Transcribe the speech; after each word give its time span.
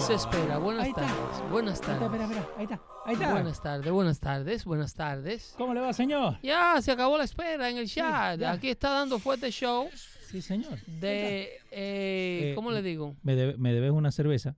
Más 0.00 0.10
espera. 0.10 0.58
Buenas 0.58 0.84
Ahí 0.84 0.90
está. 0.90 1.02
tardes. 1.02 1.50
Buenas 1.50 1.74
Ahí 1.74 1.80
está, 1.80 1.86
tardes. 1.86 2.02
espera, 2.04 2.24
espera. 2.24 2.48
Ahí 2.56 2.64
está, 2.64 2.80
ahí 3.06 3.14
está. 3.14 3.32
Buenas 3.32 3.62
tardes, 3.62 3.92
buenas 3.92 4.20
tardes, 4.20 4.64
buenas 4.64 4.94
tardes. 4.94 5.54
¿Cómo 5.58 5.74
le 5.74 5.80
va, 5.80 5.92
señor? 5.92 6.38
Ya 6.42 6.80
se 6.80 6.92
acabó 6.92 7.18
la 7.18 7.24
espera 7.24 7.68
en 7.70 7.76
el 7.78 7.88
chat. 7.88 8.42
Aquí 8.42 8.68
está 8.70 8.90
dando 8.90 9.18
fuerte 9.18 9.50
show 9.50 9.88
Sí, 10.30 10.40
señor. 10.42 10.78
de. 10.86 11.42
eh, 11.42 12.50
Eh, 12.50 12.52
¿Cómo 12.54 12.70
le 12.70 12.82
digo? 12.82 13.16
Me, 13.22 13.34
debe- 13.36 13.56
me 13.58 13.72
debes 13.72 13.90
una 13.90 14.10
cerveza. 14.10 14.56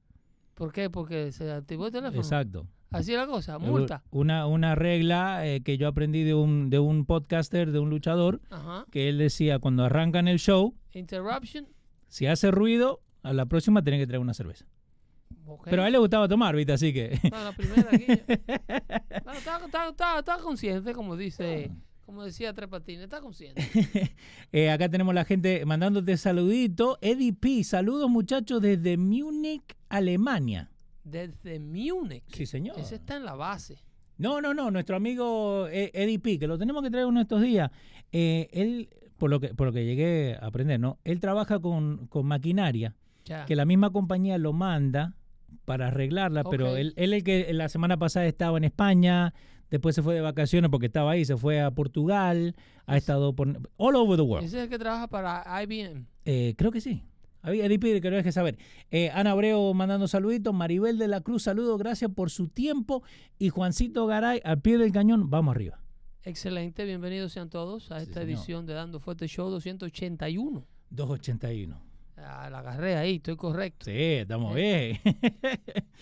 ¿Por 0.54 0.72
qué? 0.72 0.90
Porque 0.90 1.32
se 1.32 1.50
activó 1.50 1.86
el 1.86 1.92
teléfono. 1.92 2.20
Exacto. 2.20 2.66
Así 2.90 3.12
es 3.12 3.18
la 3.18 3.26
cosa, 3.26 3.58
multa. 3.58 4.02
Una, 4.10 4.46
una 4.46 4.74
regla 4.74 5.46
eh, 5.46 5.62
que 5.62 5.78
yo 5.78 5.88
aprendí 5.88 6.24
de 6.24 6.34
un, 6.34 6.68
de 6.68 6.78
un 6.78 7.06
podcaster, 7.06 7.72
de 7.72 7.78
un 7.78 7.88
luchador, 7.88 8.42
Ajá. 8.50 8.84
que 8.90 9.08
él 9.08 9.16
decía, 9.16 9.58
cuando 9.58 9.82
arrancan 9.84 10.28
el 10.28 10.38
show, 10.38 10.74
Interruption. 10.92 11.66
si 12.08 12.26
hace 12.26 12.50
ruido, 12.50 13.00
a 13.22 13.32
la 13.32 13.46
próxima 13.46 13.82
tienen 13.82 13.98
que 13.98 14.06
traer 14.06 14.20
una 14.20 14.34
cerveza. 14.34 14.66
Pero 15.64 15.82
a 15.82 15.86
él 15.86 15.92
le 15.92 15.98
gustaba 15.98 16.28
tomar, 16.28 16.54
¿viste? 16.56 16.72
Así 16.72 16.92
que... 16.92 17.18
No, 17.30 17.44
la 17.44 17.52
primera 17.52 17.88
aquí. 17.92 18.06
Consciente, 20.42 20.92
como 20.94 21.16
dice. 21.16 21.70
Como 22.04 22.24
decía 22.24 22.52
Tres 22.52 22.68
Patines, 22.68 23.04
está 23.04 23.20
consciente. 23.20 23.62
Eh, 24.52 24.70
acá 24.70 24.86
tenemos 24.90 25.14
la 25.14 25.24
gente 25.24 25.64
mandándote 25.64 26.14
saludito. 26.18 26.98
Eddie 27.00 27.32
P, 27.32 27.64
saludos 27.64 28.10
muchachos 28.10 28.60
desde 28.60 28.98
Múnich, 28.98 29.62
Alemania. 29.88 30.70
Desde 31.04 31.58
Múnich. 31.58 32.24
Sí, 32.26 32.44
señor. 32.44 32.78
Ese 32.78 32.96
está 32.96 33.16
en 33.16 33.24
la 33.24 33.34
base. 33.34 33.78
No, 34.18 34.42
no, 34.42 34.52
no, 34.52 34.70
nuestro 34.70 34.96
amigo 34.96 35.68
eh, 35.68 35.90
Eddie 35.94 36.18
P, 36.18 36.38
que 36.38 36.46
lo 36.46 36.58
tenemos 36.58 36.82
que 36.82 36.90
traer 36.90 37.06
uno 37.06 37.20
de 37.20 37.22
estos 37.22 37.40
días. 37.40 37.70
eh, 38.12 38.48
él, 38.52 38.90
por 39.16 39.30
lo, 39.30 39.40
que, 39.40 39.54
por 39.54 39.68
lo 39.68 39.72
que 39.72 39.84
llegué 39.86 40.36
a 40.38 40.46
aprender, 40.46 40.78
¿no? 40.80 40.98
Él 41.04 41.18
trabaja 41.20 41.60
con, 41.60 42.08
con 42.08 42.26
maquinaria, 42.26 42.94
Ya. 43.24 43.46
que 43.46 43.54
la 43.56 43.64
misma 43.64 43.90
compañía 43.90 44.36
lo 44.36 44.52
manda 44.52 45.14
para 45.64 45.88
arreglarla, 45.88 46.44
pero 46.44 46.76
él, 46.76 46.92
él 46.96 47.12
el 47.12 47.24
que 47.24 47.52
la 47.52 47.68
semana 47.68 47.96
pasada 47.96 48.26
estaba 48.26 48.58
en 48.58 48.64
España, 48.64 49.32
después 49.70 49.94
se 49.94 50.02
fue 50.02 50.14
de 50.14 50.20
vacaciones 50.20 50.70
porque 50.70 50.86
estaba 50.86 51.12
ahí, 51.12 51.24
se 51.24 51.36
fue 51.36 51.60
a 51.60 51.70
Portugal, 51.70 52.54
ha 52.86 52.96
estado 52.96 53.34
por 53.34 53.48
all 53.76 53.96
over 53.96 54.16
the 54.16 54.22
world. 54.22 54.46
Ese 54.46 54.58
es 54.58 54.64
el 54.64 54.68
que 54.68 54.78
trabaja 54.78 55.08
para 55.08 55.44
IBM. 55.62 56.06
Eh, 56.24 56.54
creo 56.56 56.70
que 56.70 56.80
sí. 56.80 57.02
P, 57.42 58.00
que 58.00 58.10
lo 58.10 58.16
deje 58.16 58.30
saber. 58.30 58.56
Eh, 58.90 59.10
Ana 59.10 59.32
Abreu 59.32 59.74
mandando 59.74 60.06
saluditos. 60.06 60.54
Maribel 60.54 60.98
de 60.98 61.08
la 61.08 61.20
Cruz, 61.20 61.42
saludos, 61.42 61.78
gracias 61.78 62.10
por 62.12 62.30
su 62.30 62.48
tiempo. 62.48 63.02
Y 63.38 63.48
Juancito 63.48 64.06
Garay, 64.06 64.40
al 64.44 64.60
pie 64.60 64.78
del 64.78 64.92
cañón, 64.92 65.28
vamos 65.28 65.54
arriba. 65.54 65.80
Excelente, 66.24 66.84
bienvenidos 66.84 67.32
sean 67.32 67.50
todos 67.50 67.90
a 67.90 68.00
esta 68.00 68.22
edición 68.22 68.64
de 68.64 68.74
Dando 68.74 69.00
Fuerte 69.00 69.26
Show 69.26 69.50
281. 69.50 70.64
281. 70.90 71.91
Ah, 72.24 72.48
la 72.50 72.60
agarré 72.60 72.96
ahí, 72.96 73.16
estoy 73.16 73.36
correcto. 73.36 73.84
Sí, 73.86 73.92
estamos 73.94 74.54
bien. 74.54 74.98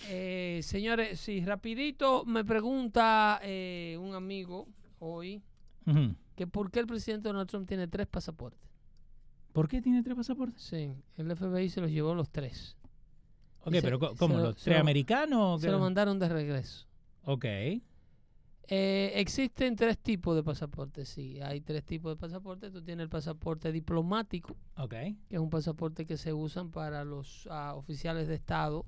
Eh, 0.08 0.60
señores, 0.62 1.20
sí, 1.20 1.44
rapidito 1.44 2.24
me 2.24 2.44
pregunta 2.44 3.40
eh, 3.42 3.96
un 4.00 4.14
amigo 4.14 4.66
hoy 4.98 5.42
que 6.36 6.46
por 6.46 6.70
qué 6.70 6.80
el 6.80 6.86
presidente 6.86 7.28
Donald 7.28 7.48
Trump 7.48 7.66
tiene 7.68 7.88
tres 7.88 8.06
pasaportes. 8.06 8.60
¿Por 9.52 9.68
qué 9.68 9.82
tiene 9.82 10.02
tres 10.02 10.16
pasaportes? 10.16 10.62
Sí, 10.62 10.92
el 11.16 11.36
FBI 11.36 11.68
se 11.68 11.80
los 11.80 11.90
llevó 11.90 12.14
los 12.14 12.30
tres. 12.30 12.76
Ok, 13.64 13.74
se- 13.74 13.82
pero 13.82 13.98
se 13.98 14.16
¿cómo? 14.16 14.36
lo- 14.36 14.42
¿Los 14.44 14.56
se 14.58 14.64
tres 14.64 14.76
lo- 14.76 14.80
americanos? 14.80 15.58
o 15.58 15.60
Se 15.60 15.70
lo 15.70 15.78
mandaron 15.80 16.18
de 16.18 16.28
regreso. 16.28 16.86
Ok. 17.24 17.44
Eh, 18.72 19.10
existen 19.16 19.74
tres 19.74 19.98
tipos 19.98 20.36
de 20.36 20.44
pasaportes, 20.44 21.08
sí. 21.08 21.40
Hay 21.42 21.60
tres 21.60 21.84
tipos 21.84 22.12
de 22.12 22.16
pasaportes. 22.16 22.72
Tú 22.72 22.80
tienes 22.82 23.02
el 23.02 23.10
pasaporte 23.10 23.72
diplomático, 23.72 24.56
que 25.28 25.34
es 25.34 25.40
un 25.40 25.50
pasaporte 25.50 26.06
que 26.06 26.16
se 26.16 26.32
usan 26.32 26.70
para 26.70 27.04
los 27.04 27.48
ah, 27.50 27.74
oficiales 27.74 28.28
de 28.28 28.36
Estado 28.36 28.86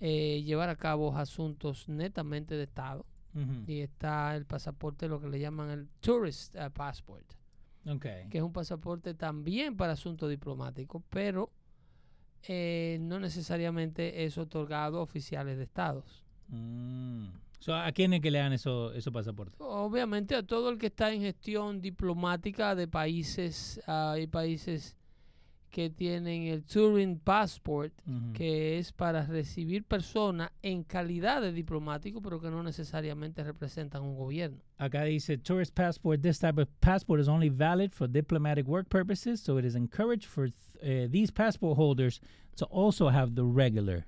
eh, 0.00 0.42
llevar 0.42 0.70
a 0.70 0.76
cabo 0.76 1.14
asuntos 1.16 1.86
netamente 1.88 2.54
de 2.54 2.64
Estado. 2.64 3.04
Y 3.66 3.80
está 3.80 4.36
el 4.36 4.46
pasaporte, 4.46 5.08
lo 5.08 5.20
que 5.20 5.28
le 5.28 5.40
llaman 5.40 5.68
el 5.68 5.88
Tourist 6.00 6.54
ah, 6.54 6.70
Passport, 6.70 7.26
que 8.30 8.38
es 8.38 8.44
un 8.44 8.52
pasaporte 8.52 9.12
también 9.14 9.76
para 9.76 9.94
asuntos 9.94 10.30
diplomáticos, 10.30 11.02
pero 11.10 11.50
eh, 12.46 12.98
no 13.00 13.18
necesariamente 13.18 14.24
es 14.24 14.38
otorgado 14.38 14.98
a 14.98 15.02
oficiales 15.02 15.58
de 15.58 15.64
Estados. 15.64 16.24
Mm. 16.46 17.26
So, 17.64 17.74
¿A 17.74 17.90
quién 17.92 18.12
es 18.12 18.20
que 18.20 18.30
le 18.30 18.38
dan 18.40 18.52
eso- 18.52 18.92
esos 18.92 19.10
pasaportes? 19.10 19.54
Obviamente 19.58 20.34
a 20.34 20.42
todo 20.42 20.68
el 20.68 20.76
que 20.76 20.88
está 20.88 21.10
en 21.14 21.22
gestión 21.22 21.80
diplomática 21.80 22.74
de 22.74 22.86
países, 22.86 23.80
ah, 23.86 24.12
hay 24.12 24.26
países 24.26 24.94
que 25.70 25.88
tienen 25.88 26.42
el 26.42 26.62
Touring 26.62 27.18
Passport, 27.18 27.92
que 28.34 28.78
es 28.78 28.92
para 28.92 29.24
recibir 29.24 29.82
personas 29.84 30.50
en 30.62 30.84
calidad 30.84 31.40
de 31.40 31.52
diplomático, 31.52 32.20
pero 32.20 32.38
que 32.38 32.50
no 32.50 32.62
necesariamente 32.62 33.42
representan 33.42 34.02
un 34.02 34.14
gobierno. 34.14 34.58
Acá 34.76 35.02
dice 35.04 35.38
tourist 35.38 35.74
passport. 35.74 36.20
This 36.20 36.38
type 36.38 36.60
of 36.60 36.68
passport 36.80 37.18
is 37.18 37.28
only 37.28 37.48
valid 37.48 37.92
for 37.92 38.06
diplomatic 38.06 38.68
work 38.68 38.88
purposes, 38.90 39.40
so 39.40 39.58
it 39.58 39.64
is 39.64 39.74
encouraged 39.74 40.26
for 40.28 40.48
uh, 40.82 41.08
these 41.10 41.32
passport 41.32 41.78
holders 41.78 42.20
to 42.56 42.66
also 42.66 43.08
have 43.08 43.34
the 43.34 43.42
regular. 43.42 44.04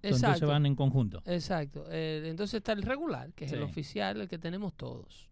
So, 0.00 0.06
entonces 0.06 0.22
Exacto. 0.28 0.46
van 0.46 0.64
en 0.66 0.76
conjunto. 0.76 1.22
Exacto. 1.26 1.84
Eh, 1.90 2.22
entonces 2.26 2.58
está 2.58 2.72
el 2.72 2.82
regular, 2.82 3.32
que 3.34 3.46
es 3.46 3.52
el 3.52 3.62
oficial, 3.62 4.20
el 4.20 4.28
que 4.28 4.38
tenemos 4.38 4.74
todos. 4.74 5.28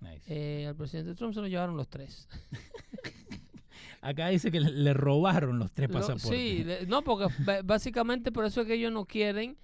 Nice. 0.00 0.22
Eh, 0.28 0.66
al 0.68 0.76
presidente 0.76 1.14
Trump 1.16 1.34
se 1.34 1.40
lo 1.40 1.48
llevaron 1.48 1.76
los 1.76 1.88
tres. 1.88 2.28
Acá 4.00 4.28
dice 4.28 4.50
que 4.52 4.60
le, 4.60 4.94
robaron 4.94 5.58
los 5.58 5.72
tres 5.72 5.88
Lo- 5.90 5.94
pasaportes. 5.94 6.30
sí, 6.30 6.62
le- 6.64 6.86
no, 6.86 7.02
porque 7.02 7.26
básicamente 7.64 8.30
por 8.30 8.44
eso 8.44 8.60
es 8.60 8.66
que 8.68 8.74
ellos 8.74 8.92
no 8.92 9.04
quieren 9.06 9.56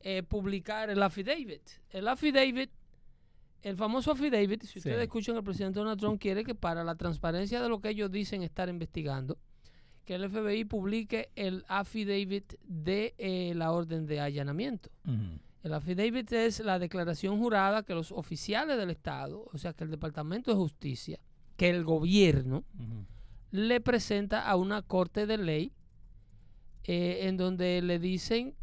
eh, 0.00 0.22
publicar 0.22 0.90
el 0.90 1.02
affidavit. 1.02 1.62
El 1.90 2.06
affidavit, 2.08 2.70
el 3.62 3.76
famoso 3.76 4.12
affidavit, 4.12 4.62
si 4.62 4.68
Sí. 4.74 4.78
ustedes 4.80 5.02
escuchan 5.02 5.36
el 5.36 5.42
presidente 5.42 5.78
Donald 5.78 5.98
Trump 5.98 6.20
quiere 6.20 6.44
que 6.44 6.54
para 6.54 6.84
la 6.84 6.94
transparencia 6.96 7.62
de 7.62 7.68
lo 7.70 7.80
que 7.80 7.88
ellos 7.88 8.10
dicen 8.10 8.42
estar 8.42 8.68
investigando, 8.68 9.38
que 10.08 10.14
el 10.14 10.30
FBI 10.30 10.64
publique 10.64 11.28
el 11.36 11.66
affidavit 11.68 12.54
de 12.66 13.14
eh, 13.18 13.52
la 13.54 13.72
orden 13.72 14.06
de 14.06 14.20
allanamiento. 14.20 14.88
El 15.62 15.74
affidavit 15.74 16.32
es 16.32 16.60
la 16.60 16.78
declaración 16.78 17.38
jurada 17.38 17.82
que 17.82 17.92
los 17.92 18.10
oficiales 18.10 18.78
del 18.78 18.88
Estado, 18.88 19.46
o 19.52 19.58
sea, 19.58 19.74
que 19.74 19.84
el 19.84 19.90
Departamento 19.90 20.50
de 20.50 20.56
Justicia, 20.56 21.20
que 21.58 21.68
el 21.68 21.84
gobierno, 21.84 22.64
le 23.50 23.82
presenta 23.82 24.48
a 24.48 24.56
una 24.56 24.80
corte 24.80 25.26
de 25.26 25.36
ley 25.36 25.72
eh, 26.84 27.26
en 27.28 27.36
donde 27.36 27.82
le 27.82 27.98
dicen, 27.98 28.54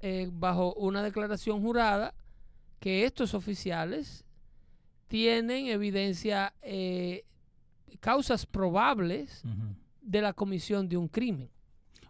eh, 0.00 0.28
bajo 0.30 0.74
una 0.74 1.02
declaración 1.02 1.62
jurada, 1.62 2.12
que 2.78 3.06
estos 3.06 3.32
oficiales 3.32 4.26
tienen 5.08 5.68
evidencia, 5.68 6.52
eh, 6.60 7.24
causas 8.00 8.44
probables. 8.44 9.42
De 10.02 10.22
la 10.22 10.32
comisión 10.32 10.88
de 10.88 10.96
un 10.96 11.08
crimen. 11.08 11.50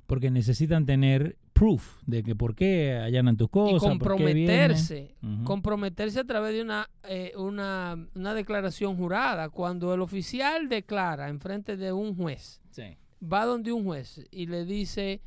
Porque 0.07 0.31
necesitan 0.31 0.87
tener 0.87 1.37
proof 1.53 2.03
de 2.07 2.23
que 2.23 2.35
por 2.35 2.55
qué 2.55 2.95
allanan 2.97 3.37
tus 3.37 3.49
cosas. 3.51 3.77
y 3.77 3.99
por 3.99 4.17
qué 4.17 4.25
comprometerse, 4.25 5.15
comprometerse 5.45 6.21
a 6.21 6.25
través 6.25 6.55
de 6.55 6.63
una, 6.63 6.89
eh, 7.05 7.33
una, 7.37 7.97
una 8.15 8.35
declaración 8.35 8.97
jurada. 8.97 9.51
Cuando 9.51 9.93
el 9.95 10.01
oficial 10.01 10.69
declara 10.69 11.29
en 11.29 11.39
frente 11.39 11.77
de 11.77 11.93
un 11.93 12.17
juez, 12.17 12.61
Sí. 12.71 12.97
va 13.23 13.45
donde 13.45 13.73
un 13.73 13.85
juez 13.85 14.27
y 14.31 14.47
le 14.47 14.65
dice, 14.65 15.21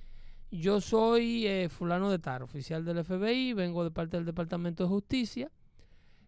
yo 0.52 0.82
soy 0.82 1.46
eh, 1.48 1.70
fulano 1.70 2.10
de 2.10 2.20
Tar, 2.20 2.42
oficial 2.44 2.84
del 2.84 3.04
FBI, 3.06 3.54
vengo 3.54 3.84
de 3.84 3.92
parte 3.92 4.18
del 4.18 4.26
Departamento 4.26 4.84
de 4.84 4.90
Justicia 4.90 5.52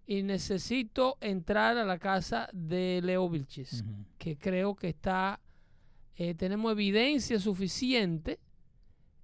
y 0.08 0.22
necesito 0.22 1.18
entrar 1.20 1.78
a 1.78 1.84
la 1.84 1.98
casa 1.98 2.48
de 2.54 3.02
Leo 3.04 3.28
Vilchis, 3.30 3.82
Ujú. 3.82 4.06
que 4.20 4.38
creo 4.38 4.76
que 4.76 4.90
está, 4.90 5.40
eh, 6.16 6.34
tenemos 6.36 6.72
evidencia 6.72 7.40
suficiente 7.40 8.40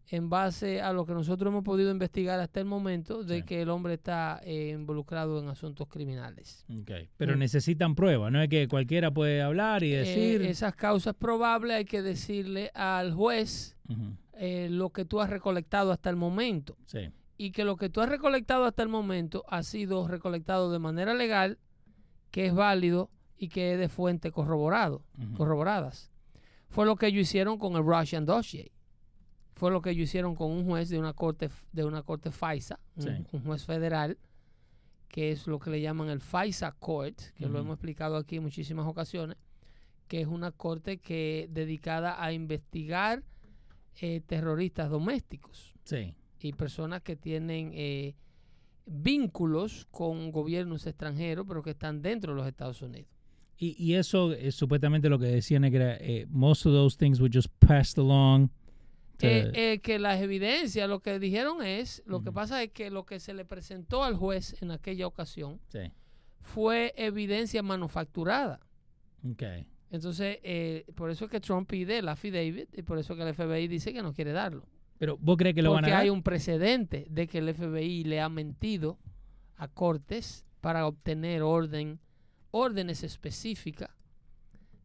en 0.07 0.29
base 0.29 0.81
a 0.81 0.91
lo 0.91 1.05
que 1.05 1.13
nosotros 1.13 1.49
hemos 1.51 1.63
podido 1.63 1.89
investigar 1.89 2.37
hasta 2.41 2.59
el 2.59 2.65
momento 2.65 3.23
de 3.23 3.37
Sí. 3.37 3.43
que 3.43 3.61
el 3.61 3.69
hombre 3.69 3.93
está 3.93 4.41
eh, 4.43 4.71
involucrado 4.77 5.39
en 5.39 5.47
asuntos 5.47 5.87
criminales. 5.87 6.65
Ok. 6.81 6.91
Pero 7.15 7.35
Mm. 7.35 7.39
necesitan 7.39 7.95
pruebas, 7.95 8.29
no 8.31 8.41
es 8.41 8.49
que 8.49 8.67
cualquiera 8.67 9.09
puede 9.11 9.41
hablar 9.41 9.83
y 9.83 9.93
Eh, 9.93 9.99
decir. 9.99 10.41
esas 10.41 10.75
causas 10.75 11.15
probables 11.15 11.77
hay 11.77 11.85
que 11.85 12.01
decirle 12.01 12.71
al 12.73 13.13
juez 13.13 13.77
eh, 14.33 14.67
lo 14.69 14.89
que 14.89 15.05
tú 15.05 15.21
has 15.21 15.29
recolectado 15.29 15.91
hasta 15.91 16.09
el 16.09 16.15
momento. 16.15 16.77
Sí. 16.85 17.09
y 17.37 17.49
que 17.51 17.63
lo 17.65 17.75
que 17.75 17.89
tú 17.89 18.01
has 18.01 18.09
recolectado 18.09 18.65
hasta 18.65 18.83
el 18.83 18.89
momento 18.89 19.43
ha 19.47 19.63
sido 19.63 20.07
recolectado 20.07 20.71
de 20.71 20.77
manera 20.77 21.15
legal, 21.15 21.57
que 22.29 22.45
es 22.45 22.53
válido 22.53 23.09
y 23.35 23.47
que 23.49 23.73
es 23.73 23.79
de 23.79 23.89
fuente 23.89 24.31
corroborado, 24.31 25.03
corroboradas. 25.37 26.10
Fue 26.71 26.85
lo 26.85 26.95
que 26.95 27.07
ellos 27.07 27.21
hicieron 27.21 27.57
con 27.59 27.75
el 27.75 27.83
Russian 27.83 28.25
dossier. 28.25 28.71
Fue 29.55 29.69
lo 29.69 29.81
que 29.81 29.91
ellos 29.91 30.05
hicieron 30.09 30.33
con 30.35 30.49
un 30.51 30.65
juez 30.65 30.89
de 30.89 30.97
una 30.97 31.13
corte 31.13 31.49
de 31.71 31.83
una 31.85 32.01
corte 32.01 32.31
FISA, 32.31 32.79
un, 32.95 33.03
Sí. 33.03 33.09
un 33.33 33.43
juez 33.43 33.63
federal, 33.65 34.17
que 35.07 35.31
es 35.31 35.45
lo 35.45 35.59
que 35.59 35.69
le 35.69 35.81
llaman 35.81 36.09
el 36.09 36.21
FISA 36.21 36.71
Court, 36.71 37.19
que 37.37 37.45
lo 37.47 37.59
hemos 37.59 37.73
explicado 37.75 38.15
aquí 38.17 38.37
en 38.37 38.43
muchísimas 38.43 38.87
ocasiones, 38.87 39.37
que 40.07 40.21
es 40.21 40.27
una 40.27 40.51
corte 40.51 40.97
que 40.97 41.47
dedicada 41.51 42.23
a 42.23 42.31
investigar 42.33 43.23
eh, 43.99 44.21
terroristas 44.25 44.89
domésticos 44.89 45.73
Sí. 45.83 46.15
y 46.39 46.53
personas 46.53 47.01
que 47.03 47.17
tienen 47.17 47.71
eh, 47.73 48.15
vínculos 48.85 49.85
con 49.91 50.31
gobiernos 50.31 50.87
extranjeros, 50.87 51.45
pero 51.47 51.61
que 51.61 51.71
están 51.71 52.01
dentro 52.01 52.31
de 52.33 52.37
los 52.37 52.47
Estados 52.47 52.81
Unidos. 52.81 53.10
Y, 53.63 53.75
y 53.77 53.93
eso 53.93 54.33
es 54.33 54.55
supuestamente 54.55 55.07
lo 55.07 55.19
que 55.19 55.27
decían 55.27 55.63
es 55.63 55.69
que 55.71 55.77
era, 55.77 55.95
eh, 55.97 56.25
most 56.29 56.65
of 56.65 56.73
those 56.73 56.97
things 56.97 57.19
were 57.21 57.31
just 57.31 57.47
passed 57.59 57.99
along. 57.99 58.49
to- 59.17 59.27
Eh, 59.27 59.51
eh, 59.53 59.79
que 59.81 59.99
las 59.99 60.19
evidencias, 60.19 60.89
lo 60.89 60.99
que 60.99 61.19
dijeron 61.19 61.63
es, 61.63 62.01
lo 62.07 62.21
que 62.23 62.29
Ujú. 62.29 62.33
pasa 62.35 62.63
es 62.63 62.71
que 62.71 62.89
lo 62.89 63.05
que 63.05 63.19
se 63.19 63.35
le 63.35 63.45
presentó 63.45 64.03
al 64.03 64.15
juez 64.15 64.59
en 64.63 64.71
aquella 64.71 65.05
ocasión 65.05 65.59
sí. 65.67 65.91
fue 66.39 66.91
evidencia 66.97 67.61
manufacturada. 67.61 68.59
Ok. 69.29 69.43
Entonces, 69.91 70.39
eh, 70.41 70.85
por 70.95 71.11
eso 71.11 71.25
es 71.25 71.31
que 71.31 71.39
Trump 71.39 71.69
pide 71.69 71.99
el 71.99 72.09
affidavit 72.09 72.75
y 72.75 72.81
por 72.81 72.97
eso 72.97 73.15
que 73.15 73.21
el 73.21 73.35
FBI 73.35 73.67
dice 73.67 73.93
que 73.93 74.01
no 74.01 74.11
quiere 74.13 74.31
darlo. 74.31 74.65
Pero 74.97 75.17
vos 75.19 75.37
crees 75.37 75.53
que 75.53 75.61
lo 75.61 75.71
van 75.71 75.83
a 75.83 75.87
Porque 75.87 75.91
dar? 75.91 76.01
hay 76.01 76.09
un 76.09 76.23
precedente 76.23 77.05
de 77.09 77.27
que 77.27 77.37
el 77.39 77.53
FBI 77.53 78.05
le 78.05 78.21
ha 78.21 78.29
mentido 78.29 78.97
a 79.55 79.67
Cortes 79.67 80.45
para 80.61 80.87
obtener 80.87 81.43
orden, 81.43 81.99
órdenes 82.51 83.03
específicas 83.03 83.89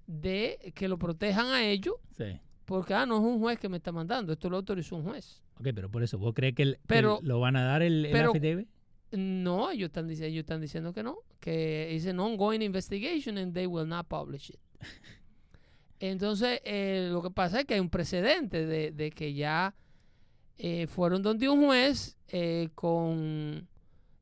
de 0.06 0.72
que 0.74 0.88
lo 0.88 0.98
protejan 0.98 1.46
a 1.46 1.64
ellos, 1.64 1.96
Sí. 2.16 2.40
porque 2.64 2.94
ah, 2.94 3.06
no 3.06 3.16
es 3.18 3.22
un 3.22 3.40
juez 3.40 3.58
que 3.58 3.68
me 3.68 3.76
está 3.78 3.92
mandando, 3.92 4.32
esto 4.32 4.48
lo 4.48 4.56
autorizó 4.58 4.96
un 4.96 5.04
juez. 5.04 5.42
Ok, 5.58 5.68
pero 5.74 5.90
por 5.90 6.02
eso, 6.02 6.18
¿vos 6.18 6.32
crees 6.34 6.54
que, 6.54 6.62
el- 6.62 6.74
que 6.76 6.80
Pero- 6.86 7.18
lo 7.22 7.40
van 7.40 7.56
a 7.56 7.64
dar 7.64 7.82
el, 7.82 8.06
el 8.06 8.12
pero- 8.12 8.30
affidavit? 8.30 8.68
No, 9.12 9.70
ellos 9.70 9.86
están, 9.86 10.10
ellos 10.10 10.40
están 10.40 10.60
diciendo 10.60 10.92
que 10.92 11.02
no, 11.02 11.18
que 11.40 11.94
es 11.94 12.06
an 12.08 12.18
ongoing 12.20 12.60
investigation 12.60 13.38
and 13.38 13.54
they 13.54 13.66
will 13.66 13.86
not 13.88 14.06
publish 14.08 14.50
it. 14.50 14.58
Entonces, 16.00 16.60
eh, 16.64 17.08
lo 17.10 17.22
que 17.22 17.30
pasa 17.30 17.60
es 17.60 17.66
que 17.66 17.74
hay 17.74 17.80
un 17.80 17.88
precedente 17.88 18.66
de, 18.66 18.90
de 18.92 19.10
que 19.10 19.32
ya 19.32 19.74
eh, 20.58 20.86
fueron 20.86 21.22
donde 21.22 21.48
un 21.48 21.64
juez 21.64 22.18
eh, 22.28 22.68
con, 22.74 23.66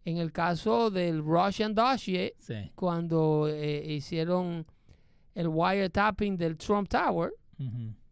en 0.05 0.19
el 0.19 0.33
caso 0.33 0.91
del 0.91 1.23
Russian 1.23 1.75
dossier, 1.75 2.35
Sí. 2.39 2.71
cuando 2.75 3.49
eh, 3.49 3.85
hicieron 3.93 4.67
el 5.35 5.49
wiretapping 5.49 6.37
del 6.37 6.56
Trump 6.56 6.89
Tower 6.89 7.33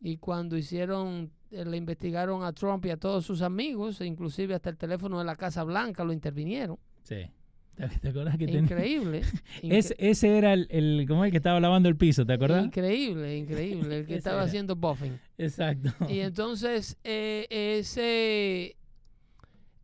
y 0.01 0.17
cuando 0.17 0.57
hicieron, 0.57 1.31
eh, 1.51 1.65
le 1.65 1.77
investigaron 1.77 2.43
a 2.45 2.53
Trump 2.53 2.85
y 2.87 2.91
a 2.91 2.97
todos 2.97 3.25
sus 3.27 3.43
amigos, 3.43 4.01
e 4.01 4.07
inclusive 4.07 4.55
hasta 4.55 4.71
el 4.71 4.77
teléfono 4.77 5.19
de 5.19 5.25
la 5.25 5.37
Casa 5.37 5.63
Blanca 5.65 6.03
lo 6.05 6.13
intervinieron. 6.13 6.79
Sí. 7.03 7.27
¿Te, 7.75 8.09
acuerdas 8.09 8.37
que 8.37 8.45
Increíble. 8.45 9.23
Es- 9.63 9.95
ese 9.99 10.37
era 10.37 10.53
el, 10.53 10.67
el, 10.71 11.05
¿cómo 11.09 11.25
es 11.25 11.29
el 11.29 11.33
que 11.33 11.39
estaba 11.39 11.59
lavando 11.59 11.89
el 11.89 11.97
piso? 11.97 12.27
¿Te 12.27 12.35
acuerdas? 12.35 12.65
Increíble, 12.67 13.37
increíble. 13.37 14.01
El 14.01 14.07
que 14.07 14.15
estaba 14.17 14.37
era. 14.39 14.45
haciendo 14.47 14.77
buffing. 14.77 15.19
Exacto. 15.39 15.91
Y 16.09 16.21
entonces, 16.21 16.99
eh, 17.03 17.47
ese, 17.51 18.77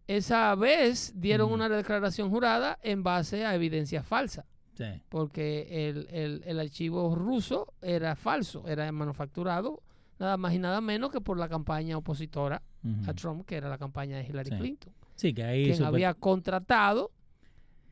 esa 0.08 0.52
vez 0.56 1.12
dieron 1.14 1.52
una 1.52 1.68
declaración 1.68 2.30
jurada 2.30 2.78
en 2.82 3.02
base 3.04 3.44
a 3.46 3.54
evidencia 3.54 4.02
falsa, 4.02 4.44
Sí. 4.74 4.84
porque 5.08 5.88
el, 5.88 6.08
el- 6.10 6.42
el 6.46 6.58
archivo 6.60 7.14
ruso 7.14 7.74
era 7.82 8.16
falso, 8.16 8.66
era 8.66 8.90
manufacturado 8.92 9.82
nada 10.18 10.36
más 10.36 10.52
y 10.54 10.58
nada 10.58 10.80
menos 10.80 11.12
que 11.12 11.20
por 11.20 11.38
la 11.38 11.48
campaña 11.48 11.96
opositora 11.96 12.62
a 13.06 13.12
Trump, 13.14 13.44
que 13.46 13.56
era 13.56 13.68
la 13.68 13.76
campaña 13.78 14.16
de 14.16 14.24
Hillary 14.24 14.50
Sí. 14.50 14.56
Clinton, 14.56 14.92
Sí, 15.14 15.34
que 15.34 15.44
ahí... 15.44 15.64
quien 15.70 15.84
había 15.84 16.14
contratado 16.14 17.10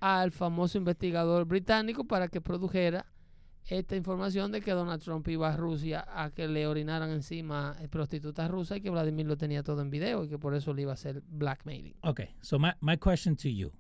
al 0.01 0.31
famoso 0.33 0.79
investigador 0.79 1.45
británico 1.45 2.05
para 2.05 2.29
que 2.29 2.41
produjera 2.41 3.07
esta 3.69 3.97
información 3.97 4.53
de 4.53 4.61
que 4.61 4.71
Donald 4.71 5.03
Trump 5.03 5.27
iba 5.29 5.53
a 5.53 5.57
Rusia 5.57 6.07
a 6.09 6.31
que 6.31 6.47
le 6.47 6.67
orinaran 6.67 7.11
encima 7.11 7.77
prostitutas 7.91 8.51
rusas 8.51 8.79
y 8.79 8.81
que 8.81 8.91
Vladimir 8.91 9.27
lo 9.27 9.37
tenía 9.37 9.63
todo 9.63 9.81
en 9.83 9.91
video 9.91 10.25
y 10.25 10.29
que 10.29 10.39
por 10.39 10.55
eso 10.55 10.73
le 10.73 10.83
iba 10.83 10.93
a 10.93 10.95
hacer 10.95 11.23
blackmailing. 11.27 11.97
Ok, 12.03 12.21
so 12.41 12.59
my, 12.59 12.71
my 12.81 12.97
question 12.97 13.37
to 13.37 13.49
you. 13.49 13.73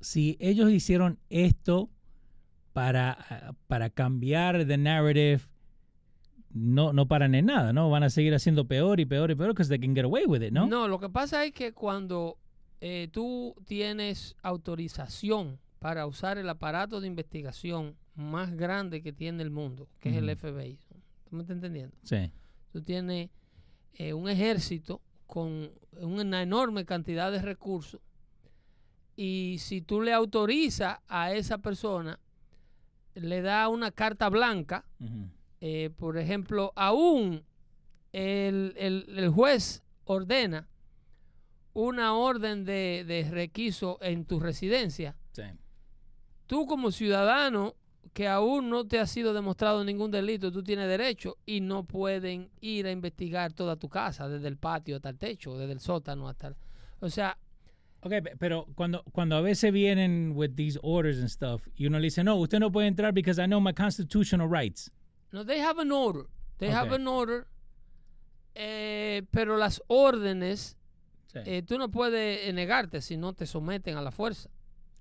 Si 0.00 0.36
ellos 0.40 0.70
hicieron 0.70 1.18
esto 1.28 1.90
para, 2.72 3.56
para 3.66 3.90
cambiar 3.90 4.64
the 4.66 4.78
narrative, 4.78 5.48
no, 6.50 6.92
no 6.92 7.08
paran 7.08 7.34
en 7.34 7.46
nada, 7.46 7.72
¿no? 7.72 7.90
Van 7.90 8.04
a 8.04 8.10
seguir 8.10 8.34
haciendo 8.34 8.66
peor 8.66 9.00
y 9.00 9.04
peor 9.04 9.30
y 9.32 9.34
peor 9.34 9.50
because 9.50 9.68
they 9.68 9.80
can 9.80 9.94
get 9.94 10.04
away 10.04 10.24
with 10.26 10.42
it, 10.42 10.52
¿no? 10.52 10.66
No, 10.66 10.86
lo 10.86 11.00
que 11.00 11.08
pasa 11.08 11.44
es 11.44 11.52
que 11.52 11.72
cuando 11.72 12.38
eh, 12.80 13.08
tú 13.10 13.56
tienes 13.66 14.36
autorización 14.42 15.58
para 15.80 16.06
usar 16.06 16.38
el 16.38 16.48
aparato 16.48 17.00
de 17.00 17.08
investigación 17.08 17.96
más 18.18 18.54
grande 18.56 19.00
que 19.02 19.12
tiene 19.12 19.42
el 19.42 19.50
mundo, 19.50 19.88
que 20.00 20.10
es 20.10 20.16
el. 20.16 20.28
FBI, 20.36 20.78
¿tú 21.28 21.36
me 21.36 21.42
estás 21.42 21.54
entendiendo? 21.56 21.96
Sí. 22.02 22.30
tú 22.72 22.82
tienes 22.82 23.30
eh, 23.94 24.12
un 24.12 24.28
ejército 24.28 25.00
con 25.26 25.70
una 26.00 26.42
enorme 26.42 26.84
cantidad 26.84 27.30
de 27.32 27.40
recursos 27.42 28.00
y 29.16 29.56
si 29.58 29.80
tú 29.82 30.00
le 30.00 30.12
autorizas 30.12 30.98
a 31.08 31.32
esa 31.32 31.58
persona, 31.58 32.18
le 33.14 33.42
da 33.42 33.68
una 33.68 33.90
carta 33.90 34.28
blanca, 34.28 34.84
eh, 35.60 35.90
por 35.96 36.18
ejemplo, 36.18 36.72
aún 36.76 37.42
el, 38.12 38.74
el- 38.76 39.06
el 39.16 39.28
juez 39.30 39.82
ordena 40.04 40.68
una 41.74 42.14
orden 42.14 42.64
de, 42.64 43.04
de 43.06 43.28
requiso 43.30 43.98
en 44.02 44.24
tu 44.24 44.38
residencia, 44.40 45.16
Sí. 45.32 45.42
tú 46.46 46.66
como 46.66 46.90
ciudadano 46.90 47.74
que 48.12 48.26
aún 48.28 48.70
no 48.70 48.86
te 48.86 48.98
ha 48.98 49.06
sido 49.06 49.32
demostrado 49.34 49.84
ningún 49.84 50.10
delito, 50.10 50.50
tú 50.52 50.62
tienes 50.62 50.88
derecho 50.88 51.36
y 51.46 51.60
no 51.60 51.84
pueden 51.84 52.50
ir 52.60 52.86
a 52.86 52.90
investigar 52.90 53.52
toda 53.52 53.76
tu 53.76 53.88
casa, 53.88 54.28
desde 54.28 54.48
el 54.48 54.56
patio 54.56 54.96
hasta 54.96 55.08
el 55.10 55.18
techo, 55.18 55.56
desde 55.58 55.72
el 55.72 55.80
sótano 55.80 56.28
hasta 56.28 56.48
el... 56.48 56.56
O 57.00 57.08
sea, 57.10 57.36
Ok, 58.00 58.10
pe- 58.22 58.36
pero 58.38 58.66
cuando, 58.76 59.02
cuando 59.12 59.34
a 59.36 59.40
veces 59.40 59.72
vienen 59.72 60.32
with 60.34 60.54
these 60.54 60.78
orders 60.82 61.18
and 61.18 61.28
stuff, 61.28 61.66
y 61.74 61.86
uno 61.86 61.98
le 61.98 62.04
dice, 62.06 62.22
no, 62.22 62.36
usted 62.36 62.60
no 62.60 62.70
puede 62.70 62.86
entrar 62.86 63.12
because 63.12 63.42
I 63.42 63.46
know 63.46 63.60
my 63.60 63.72
constitutional 63.72 64.48
rights. 64.48 64.90
no, 65.32 65.44
they 65.44 65.60
have 65.60 65.80
an 65.80 65.90
order. 65.90 66.26
They 66.58 66.70
have 66.70 66.94
an 66.94 67.06
order. 67.08 67.46
eh, 68.54 69.22
pero 69.30 69.56
las 69.56 69.82
órdenes, 69.88 70.76
Sí. 71.32 71.40
eh, 71.44 71.62
tú 71.62 71.76
no 71.78 71.90
puedes 71.90 72.52
negarte 72.54 73.02
si 73.02 73.16
no 73.16 73.32
te 73.34 73.46
someten 73.46 73.96
a 73.96 74.02
la 74.02 74.10
fuerza. 74.10 74.48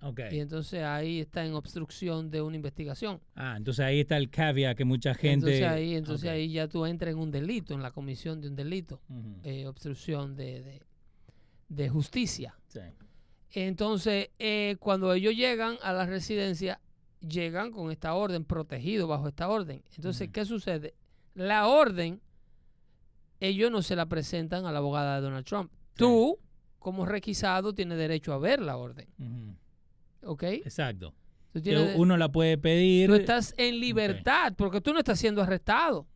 Ok. 0.01 0.19
Y 0.31 0.39
entonces 0.39 0.83
ahí 0.83 1.19
está 1.21 1.45
en 1.45 1.53
obstrucción 1.53 2.29
de 2.29 2.41
una 2.41 2.55
investigación. 2.55 3.19
Ah, 3.35 3.55
entonces 3.57 3.83
ahí 3.85 3.99
está 4.01 4.17
el 4.17 4.29
caveat 4.29 4.77
que 4.77 4.85
mucha 4.85 5.13
gente... 5.13 5.33
entonces 5.33 5.63
ahí, 5.63 5.95
entonces 5.95 6.29
ahí 6.29 6.51
ya 6.51 6.67
tú 6.67 6.85
entras 6.85 7.11
en 7.13 7.19
un 7.19 7.31
delito, 7.31 7.73
en 7.73 7.81
la 7.81 7.91
comisión 7.91 8.41
de 8.41 8.47
un 8.49 8.55
delito. 8.55 9.01
Eh, 9.43 9.65
obstrucción 9.67 10.35
de, 10.35 10.61
de- 10.61 10.81
de 11.69 11.89
justicia. 11.89 12.55
Sí. 12.67 12.79
Entonces, 13.51 14.29
eh, 14.39 14.75
cuando 14.79 15.13
ellos 15.13 15.33
llegan 15.35 15.77
a 15.81 15.91
la 15.93 16.05
residencia, 16.05 16.79
llegan 17.19 17.71
con 17.71 17.91
esta 17.91 18.13
orden, 18.13 18.43
protegidos 18.45 19.07
bajo 19.09 19.27
esta 19.27 19.49
orden. 19.49 19.83
Entonces. 19.95 20.29
¿qué 20.29 20.45
sucede? 20.45 20.93
La 21.33 21.67
orden, 21.67 22.21
ellos 23.39 23.71
no 23.71 23.81
se 23.81 23.95
la 23.95 24.05
presentan 24.07 24.65
a 24.65 24.71
la 24.71 24.79
abogada 24.79 25.15
de 25.15 25.21
Donald 25.21 25.45
Trump. 25.45 25.71
Tú, 25.95 26.37
como 26.79 27.05
requisado, 27.05 27.73
tienes 27.73 27.97
derecho 27.97 28.33
a 28.33 28.37
ver 28.37 28.61
la 28.61 28.77
orden. 28.77 29.07
Ujú. 29.19 29.55
¿Ok? 30.27 30.43
Exacto. 30.43 31.13
Tú, 31.53 31.61
tienes 31.61 31.95
uno 31.95 32.17
la 32.17 32.29
puede 32.31 32.57
pedir. 32.57 33.09
tú 33.09 33.15
estás 33.15 33.53
en 33.57 33.79
libertad 33.79 34.53
porque 34.57 34.81
tú 34.81 34.93
no 34.93 34.99
estás 34.99 35.17
siendo 35.19 35.41
arrestado. 35.41 36.07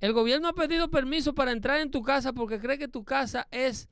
El 0.00 0.12
gobierno 0.12 0.48
ha 0.48 0.52
pedido 0.52 0.90
permiso 0.90 1.32
para 1.34 1.52
entrar 1.52 1.80
en 1.80 1.90
tu 1.90 2.02
casa 2.02 2.32
porque 2.32 2.58
cree 2.58 2.76
que 2.76 2.88
tu 2.88 3.04
casa 3.04 3.46
es 3.50 3.88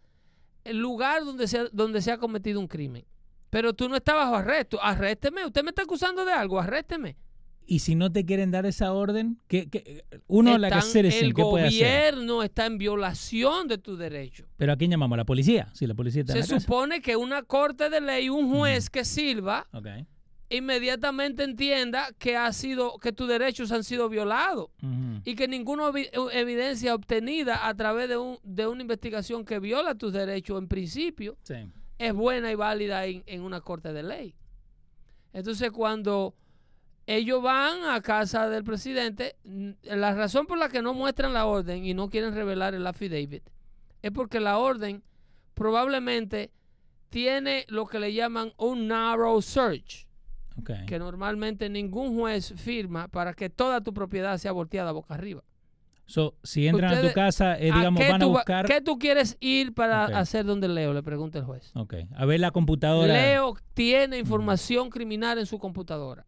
el 0.64 0.78
lugar 0.78 1.24
donde 1.24 1.46
se, 1.46 1.58
ha- 1.60 1.68
donde 1.72 2.02
se 2.02 2.10
ha 2.12 2.18
cometido 2.18 2.58
un 2.60 2.66
crimen. 2.66 3.04
Pero 3.48 3.72
tú 3.72 3.88
no 3.88 3.96
estás 3.96 4.16
bajo 4.16 4.34
arresto. 4.36 4.78
Arrésteme. 4.82 5.46
Usted 5.46 5.62
me 5.62 5.70
está 5.70 5.82
acusando 5.82 6.24
de 6.24 6.32
algo. 6.32 6.60
Arrésteme. 6.60 7.16
Y 7.72 7.78
si 7.78 7.94
no 7.94 8.10
te 8.10 8.24
quieren 8.26 8.50
dar 8.50 8.66
esa 8.66 8.92
orden, 8.92 9.38
¿qué, 9.46 9.68
qué- 9.70 10.02
uno, 10.26 10.58
like 10.58 10.74
a 10.74 10.78
Están- 10.80 10.92
citizen, 11.04 11.24
el 11.26 11.34
¿qué 11.34 11.42
puede 11.42 11.66
hacer? 11.68 12.14
gobierno 12.14 12.42
está 12.42 12.66
en 12.66 12.78
violación 12.78 13.68
de 13.68 13.78
tu 13.78 13.96
derecho. 13.96 14.44
¿Pero 14.56 14.72
a 14.72 14.76
quién 14.76 14.90
llamamos? 14.90 15.14
¿A 15.14 15.18
la 15.18 15.24
policía? 15.24 15.68
Si 15.72 15.86
la 15.86 15.94
policía 15.94 16.22
está 16.22 16.32
Se 16.32 16.40
en 16.40 16.42
la 16.46 16.48
casa. 16.48 16.60
supone 16.66 17.00
que 17.00 17.14
una 17.14 17.44
corte 17.44 17.88
de 17.88 18.00
ley, 18.00 18.28
un 18.28 18.50
juez 18.50 18.90
que 18.90 19.04
sirva, 19.04 19.68
inmediatamente 20.48 21.44
entienda 21.44 22.08
que 22.18 22.36
ha 22.36 22.52
sido, 22.52 22.98
que 22.98 23.12
tus 23.12 23.28
derechos 23.28 23.70
han 23.70 23.84
sido 23.84 24.08
violados 24.08 24.70
y 25.24 25.36
que 25.36 25.46
ninguna 25.46 25.84
evi- 25.90 26.10
evidencia 26.32 26.92
obtenida 26.92 27.68
a 27.68 27.74
través 27.74 28.08
de, 28.08 28.16
un- 28.16 28.38
de 28.42 28.66
una 28.66 28.82
investigación 28.82 29.44
que 29.44 29.60
viola 29.60 29.94
tus 29.94 30.12
derechos 30.12 30.58
en 30.58 30.66
principio 30.66 31.36
Sí. 31.44 31.54
es 31.98 32.12
buena 32.12 32.50
y 32.50 32.56
válida 32.56 33.06
en, 33.06 33.22
en 33.26 33.42
una 33.42 33.60
corte 33.60 33.92
de 33.92 34.02
ley. 34.02 34.34
Entonces, 35.32 35.70
cuando 35.70 36.34
ellos 37.16 37.42
van 37.42 37.84
a 37.84 38.00
casa 38.00 38.48
del 38.48 38.62
presidente, 38.62 39.36
la 39.82 40.14
razón 40.14 40.46
por 40.46 40.58
la 40.58 40.68
que 40.68 40.80
no 40.80 40.94
muestran 40.94 41.32
la 41.32 41.46
orden 41.46 41.84
y 41.84 41.92
no 41.92 42.08
quieren 42.08 42.34
revelar 42.34 42.74
el 42.74 42.86
affidavit 42.86 43.42
es 44.02 44.10
porque 44.12 44.38
la 44.40 44.58
orden 44.58 45.02
probablemente 45.54 46.52
tiene 47.08 47.64
lo 47.68 47.86
que 47.86 47.98
le 47.98 48.14
llaman 48.14 48.52
un 48.56 48.86
narrow 48.86 49.42
search, 49.42 50.06
que 50.86 50.98
normalmente 50.98 51.68
ningún 51.68 52.16
juez 52.16 52.54
firma 52.56 53.08
para 53.08 53.34
que 53.34 53.50
toda 53.50 53.80
tu 53.80 53.92
propiedad 53.92 54.38
sea 54.38 54.52
volteada 54.52 54.92
boca 54.92 55.14
arriba. 55.14 55.42
So, 56.06 56.34
si 56.42 56.66
entran 56.66 56.94
a 56.94 57.00
tu 57.02 57.12
casa, 57.12 57.56
eh, 57.58 57.70
¿A 57.70 57.76
digamos, 57.76 58.08
van 58.08 58.22
a 58.22 58.26
buscar... 58.26 58.66
¿Qué 58.66 58.80
tú 58.80 58.98
quieres 58.98 59.36
ir 59.38 59.74
para 59.74 60.06
hacer 60.06 60.44
donde 60.44 60.66
Leo? 60.66 60.92
Le 60.92 61.04
pregunta 61.04 61.38
el 61.38 61.44
juez. 61.44 61.70
Ok. 61.74 61.94
A 62.16 62.24
ver 62.24 62.40
la 62.40 62.50
computadora. 62.50 63.12
Leo 63.12 63.56
tiene 63.74 64.18
información 64.18 64.90
criminal 64.90 65.38
en 65.38 65.46
su 65.46 65.60
computadora. 65.60 66.26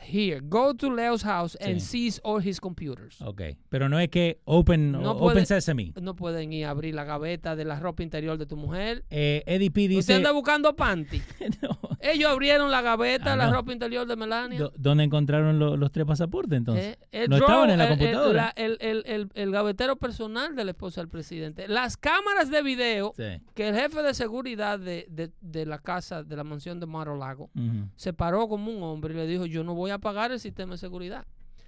Here, 0.00 0.40
go 0.40 0.74
to 0.74 0.90
Leo's 0.94 1.22
house 1.24 1.56
and 1.60 1.76
Sí. 1.80 1.80
seize 2.10 2.20
all 2.24 2.40
his 2.40 2.60
computers. 2.60 3.20
Ok. 3.20 3.42
Pero 3.68 3.88
no 3.88 3.98
es 3.98 4.08
que 4.08 4.40
open, 4.44 4.92
No 4.92 5.10
open 5.12 5.18
puede- 5.34 5.46
sesame. 5.46 5.92
No 6.00 6.14
pueden 6.14 6.52
ir 6.52 6.66
a 6.66 6.70
abrir 6.70 6.94
la 6.94 7.04
gaveta 7.04 7.56
de 7.56 7.64
la 7.64 7.80
ropa 7.80 8.02
interior 8.02 8.38
de 8.38 8.46
tu 8.46 8.56
mujer. 8.56 9.04
Eh, 9.10 9.42
Eddie 9.46 9.70
P 9.70 9.82
Usted 9.84 9.96
dice... 9.96 10.14
anda 10.14 10.30
buscando 10.32 10.74
panty. 10.76 11.20
No. 11.62 11.78
Ellos 12.00 12.30
abrieron 12.30 12.70
la 12.70 12.80
gaveta 12.80 13.32
Ah, 13.32 13.36
la 13.36 13.46
no. 13.46 13.54
ropa 13.54 13.72
interior 13.72 14.06
de 14.06 14.14
Melania. 14.16 14.58
Do- 14.58 14.72
¿Dónde 14.76 15.04
encontraron 15.04 15.58
lo- 15.58 15.76
los 15.76 15.90
tres 15.90 16.06
pasaportes 16.06 16.56
entonces? 16.56 16.96
Eh, 16.96 16.98
el 17.24 17.28
no 17.30 17.36
estaban 17.36 17.70
en 17.70 17.78
la 17.78 17.86
el- 17.86 17.92
el- 17.92 17.98
computadora. 17.98 18.52
El, 18.56 18.78
el- 18.80 19.02
el- 19.06 19.30
el 19.34 19.50
gavetero 19.50 19.96
personal 19.96 20.54
de 20.54 20.64
la 20.64 20.70
esposa 20.70 21.00
del 21.00 21.08
presidente. 21.08 21.66
Las 21.68 21.96
cámaras 21.96 22.50
de 22.50 22.62
video 22.62 23.12
Sí. 23.16 23.40
que 23.54 23.68
el 23.68 23.74
jefe 23.74 24.02
de 24.02 24.14
seguridad 24.14 24.78
de, 24.78 25.06
de- 25.10 25.32
de 25.40 25.66
la 25.66 25.78
casa, 25.78 26.22
de 26.22 26.36
la 26.36 26.44
mansión 26.44 26.78
de 26.80 26.86
Maro 26.86 27.16
Lago, 27.16 27.50
se 27.96 28.12
paró 28.12 28.48
como 28.48 28.70
un 28.70 28.82
hombre 28.82 29.14
y 29.14 29.16
le 29.16 29.26
dijo, 29.26 29.46
yo 29.46 29.64
no 29.64 29.74
voy 29.74 29.90
a 29.90 29.94
apagar 29.94 30.30
el 30.30 30.38
sistema 30.40 30.72
de 30.72 30.78
seguridad. 30.78 31.26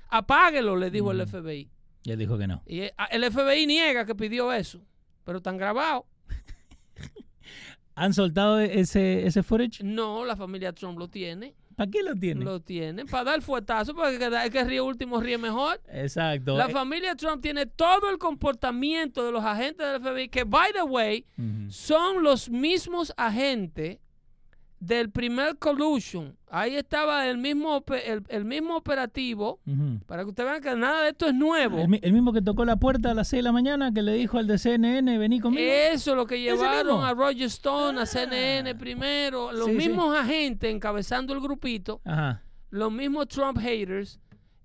Apáguelo, 0.09 0.77
le 0.77 0.91
dijo 0.91 1.11
el. 1.13 1.27
FBI. 1.27 1.71
Y 2.05 2.11
él 2.13 2.19
dijo 2.19 2.39
que 2.39 2.47
no. 2.47 2.63
Y 2.67 2.81
eh, 2.81 2.95
el 3.11 3.25
FBI 3.25 3.67
niega 3.67 4.05
que 4.07 4.15
pidió 4.15 4.53
eso, 4.53 4.81
pero 5.25 5.39
están 5.39 5.57
grabados. 5.59 6.05
¿Han 8.01 8.15
soltado 8.15 8.59
ese, 8.59 9.27
ese 9.27 9.43
footage? 9.43 9.83
No, 9.85 10.25
la 10.25 10.35
familia 10.35 10.73
Trump 10.73 10.99
lo 10.99 11.09
tiene. 11.09 11.55
¿Para 11.77 11.91
qué 11.91 12.03
lo 12.03 12.15
tienen? 12.15 12.45
Lo 12.45 12.61
tienen 12.61 13.07
para 13.07 13.25
dar 13.25 13.43
fuetazo, 13.43 13.95
porque 13.95 14.17
es 14.23 14.51
que 14.51 14.65
ríe 14.65 14.81
último 14.81 15.21
ríe 15.21 15.39
mejor. 15.39 15.81
Exacto. 15.91 16.57
La 16.57 16.67
Eh, 16.67 16.71
familia 16.73 17.15
Trump 17.15 17.43
tiene 17.43 17.67
todo 17.67 18.11
el 18.11 18.19
comportamiento 18.19 19.25
de 19.25 19.33
los 19.33 19.45
agentes 19.45 19.87
del 19.87 20.01
FBI, 20.03 20.29
que, 20.29 20.45
by 20.45 20.73
the 20.73 20.83
way, 20.83 21.25
son 21.69 22.23
los 22.23 22.51
mismos 22.51 23.13
agentes 23.17 23.99
del 24.81 25.11
primer 25.11 25.59
collusion. 25.59 26.37
Ahí 26.51 26.75
estaba 26.75 27.29
el 27.29 27.37
mismo, 27.39 27.85
el, 28.05 28.25
el 28.29 28.45
mismo 28.45 28.77
operativo, 28.77 29.61
para 30.07 30.23
que 30.25 30.31
ustedes 30.31 30.49
vean 30.51 30.63
que 30.63 30.75
nada 30.75 31.03
de 31.03 31.11
esto 31.11 31.27
es 31.29 31.35
nuevo. 31.35 31.79
El, 31.79 31.89
mi- 31.89 32.01
el 32.03 32.13
mismo 32.13 32.33
que 32.33 32.43
tocó 32.43 32.65
la 32.65 32.77
puerta 32.77 33.11
a 33.11 33.15
las 33.15 33.29
6 33.29 33.39
de 33.41 33.43
la 33.45 33.53
mañana, 33.53 33.93
que 33.93 34.03
le 34.03 34.15
dijo 34.15 34.39
al 34.39 34.47
de 34.47 34.59
CNN, 34.59 35.19
vení 35.19 35.39
conmigo. 35.39 35.63
Eso 35.71 36.11
es 36.13 36.17
lo 36.17 36.27
que 36.27 36.41
llevaron 36.41 37.05
a 37.05 37.13
Roger 37.15 37.43
Stone, 37.43 37.99
a 38.01 38.03
Ah. 38.03 38.07
CNN 38.07 38.75
primero, 38.75 39.53
los 39.53 39.67
Sí, 39.67 39.73
sí. 39.73 39.77
mismos 39.77 40.17
agentes 40.17 40.75
encabezando 40.75 41.35
el 41.35 41.41
grupito, 41.41 42.01
Ajá. 42.05 42.43
los 42.71 42.91
mismos 42.91 43.29
Trump 43.29 43.59
haters, 43.59 44.19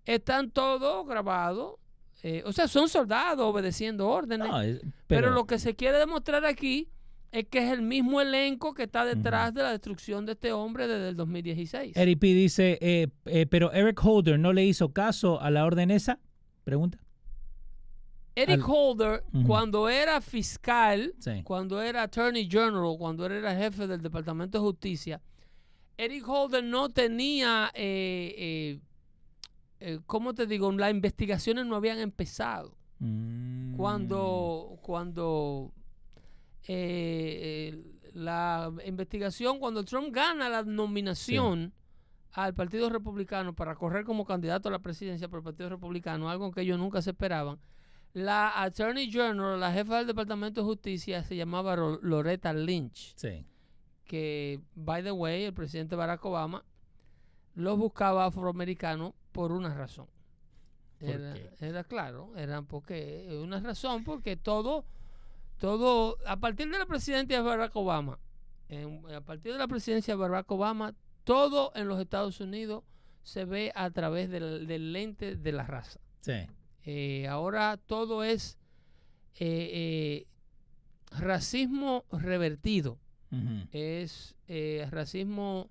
están 0.05 0.49
todos 0.49 1.05
grabados. 1.05 1.75
Eh, 2.23 2.41
o 2.45 2.51
sea, 2.53 2.67
son 2.67 2.89
soldados 2.89 3.45
obedeciendo 3.45 4.07
órdenes. 4.09 4.47
No, 4.47 4.59
es- 4.61 4.79
pero, 4.79 4.91
pero, 5.05 5.31
lo 5.31 5.45
que 5.45 5.59
se 5.59 5.75
quiere 5.75 5.99
demostrar 5.99 6.43
aquí 6.45 6.89
es 7.39 7.47
que 7.47 7.59
es 7.59 7.71
el 7.71 7.81
mismo 7.81 8.21
elenco 8.21 8.73
que 8.73 8.83
está 8.83 9.03
detrás 9.03 9.53
de 9.53 9.61
la 9.61 9.71
destrucción 9.71 10.25
de 10.25 10.31
este 10.33 10.51
hombre 10.53 10.87
desde 10.87 11.09
el 11.09 11.15
2016. 11.15 11.95
Eric 11.97 12.19
P. 12.19 12.27
dice, 12.27 12.77
eh, 12.81 13.07
eh, 13.25 13.45
pero 13.45 13.71
Eric 13.73 13.99
Holder 14.03 14.39
no 14.39 14.53
le 14.53 14.63
hizo 14.65 14.93
caso 14.93 15.41
a 15.41 15.51
la 15.51 15.65
orden 15.65 15.91
esa. 15.91 16.19
Pregunta. 16.63 16.97
Eric 18.35 18.61
al- 18.63 18.69
Holder, 18.69 19.23
cuando 19.45 19.87
era 19.89 20.19
fiscal, 20.21 21.13
Sí. 21.19 21.41
cuando 21.43 21.81
era 21.81 22.03
Attorney 22.03 22.49
General, 22.49 22.95
cuando 22.97 23.25
era 23.25 23.55
jefe 23.55 23.87
del 23.87 24.01
Departamento 24.01 24.57
de 24.57 24.61
Justicia, 24.63 25.21
Eric 25.97 26.27
Holder 26.27 26.63
no 26.63 26.89
tenía, 26.89 27.71
eh, 27.73 28.33
eh, 28.37 28.79
eh, 29.79 29.99
¿cómo 30.05 30.33
te 30.33 30.45
digo? 30.47 30.71
Las 30.73 30.91
investigaciones 30.91 31.65
no 31.65 31.75
habían 31.75 31.99
empezado. 31.99 32.75
Mm. 32.99 33.75
Cuando, 33.77 34.79
cuando 34.81 35.71
eh, 36.67 37.83
la 38.13 38.71
investigación, 38.85 39.59
cuando 39.59 39.83
Trump 39.83 40.13
gana 40.13 40.49
la 40.49 40.63
nominación 40.63 41.73
al 42.31 42.53
Partido 42.53 42.89
Republicano 42.89 43.53
para 43.55 43.75
correr 43.75 44.03
como 44.05 44.25
candidato 44.25 44.69
a 44.69 44.71
la 44.71 44.79
presidencia 44.79 45.27
por 45.29 45.39
el 45.39 45.43
Partido 45.43 45.69
Republicano, 45.69 46.29
algo 46.29 46.51
que 46.51 46.61
ellos 46.61 46.77
nunca 46.79 47.01
se 47.01 47.11
esperaban, 47.11 47.59
la 48.13 48.61
Attorney 48.63 49.11
General, 49.11 49.59
la 49.59 49.71
jefa 49.73 49.97
del 49.97 50.07
Departamento 50.07 50.61
de 50.61 50.65
Justicia, 50.67 51.23
se 51.23 51.35
llamaba 51.35 51.75
Loretta 51.75 52.53
Lynch, 52.53 53.13
Sí. 53.15 53.45
que, 54.05 54.61
by 54.75 55.03
the 55.03 55.11
way, 55.11 55.43
el 55.45 55.53
presidente 55.53 55.95
Barack 55.95 56.23
Obama 56.25 56.63
los 57.55 57.77
buscaba 57.77 58.25
afroamericanos 58.25 59.13
por 59.31 59.51
una 59.51 59.73
razón. 59.73 60.07
¿Por 60.99 61.09
Era, 61.09 61.33
qué? 61.33 61.49
era 61.59 61.83
claro, 61.83 62.31
era 62.37 62.61
porque 62.61 63.37
una 63.43 63.59
razón 63.59 64.03
porque 64.05 64.37
todo, 64.37 64.85
todo, 65.57 66.17
a 66.25 66.37
partir 66.39 66.69
de 66.69 66.77
la 66.79 66.85
presidencia 66.85 67.37
de 67.37 67.43
Barack 67.43 67.75
Obama, 67.75 68.19
en- 68.69 69.03
a 69.13 69.21
partir 69.21 69.53
de 69.53 69.57
la 69.59 69.67
presidencia 69.67 70.13
de 70.15 70.19
Barack 70.19 70.49
Obama, 70.51 70.93
todo 71.23 71.71
en 71.75 71.87
los 71.87 71.99
Estados 71.99 72.39
Unidos 72.39 72.83
se 73.23 73.45
ve 73.45 73.71
a 73.75 73.89
través 73.91 74.29
del, 74.29 74.67
del 74.67 74.93
lente 74.93 75.35
de 75.35 75.51
la 75.51 75.63
raza. 75.65 75.99
Sí. 76.21 76.33
Eh, 76.83 77.27
ahora 77.27 77.77
todo 77.77 78.23
es 78.23 78.57
eh, 79.37 79.69
eh, 79.73 80.27
racismo 81.19 82.05
revertido 82.11 82.99
es 83.71 84.35
racismo 84.91 85.69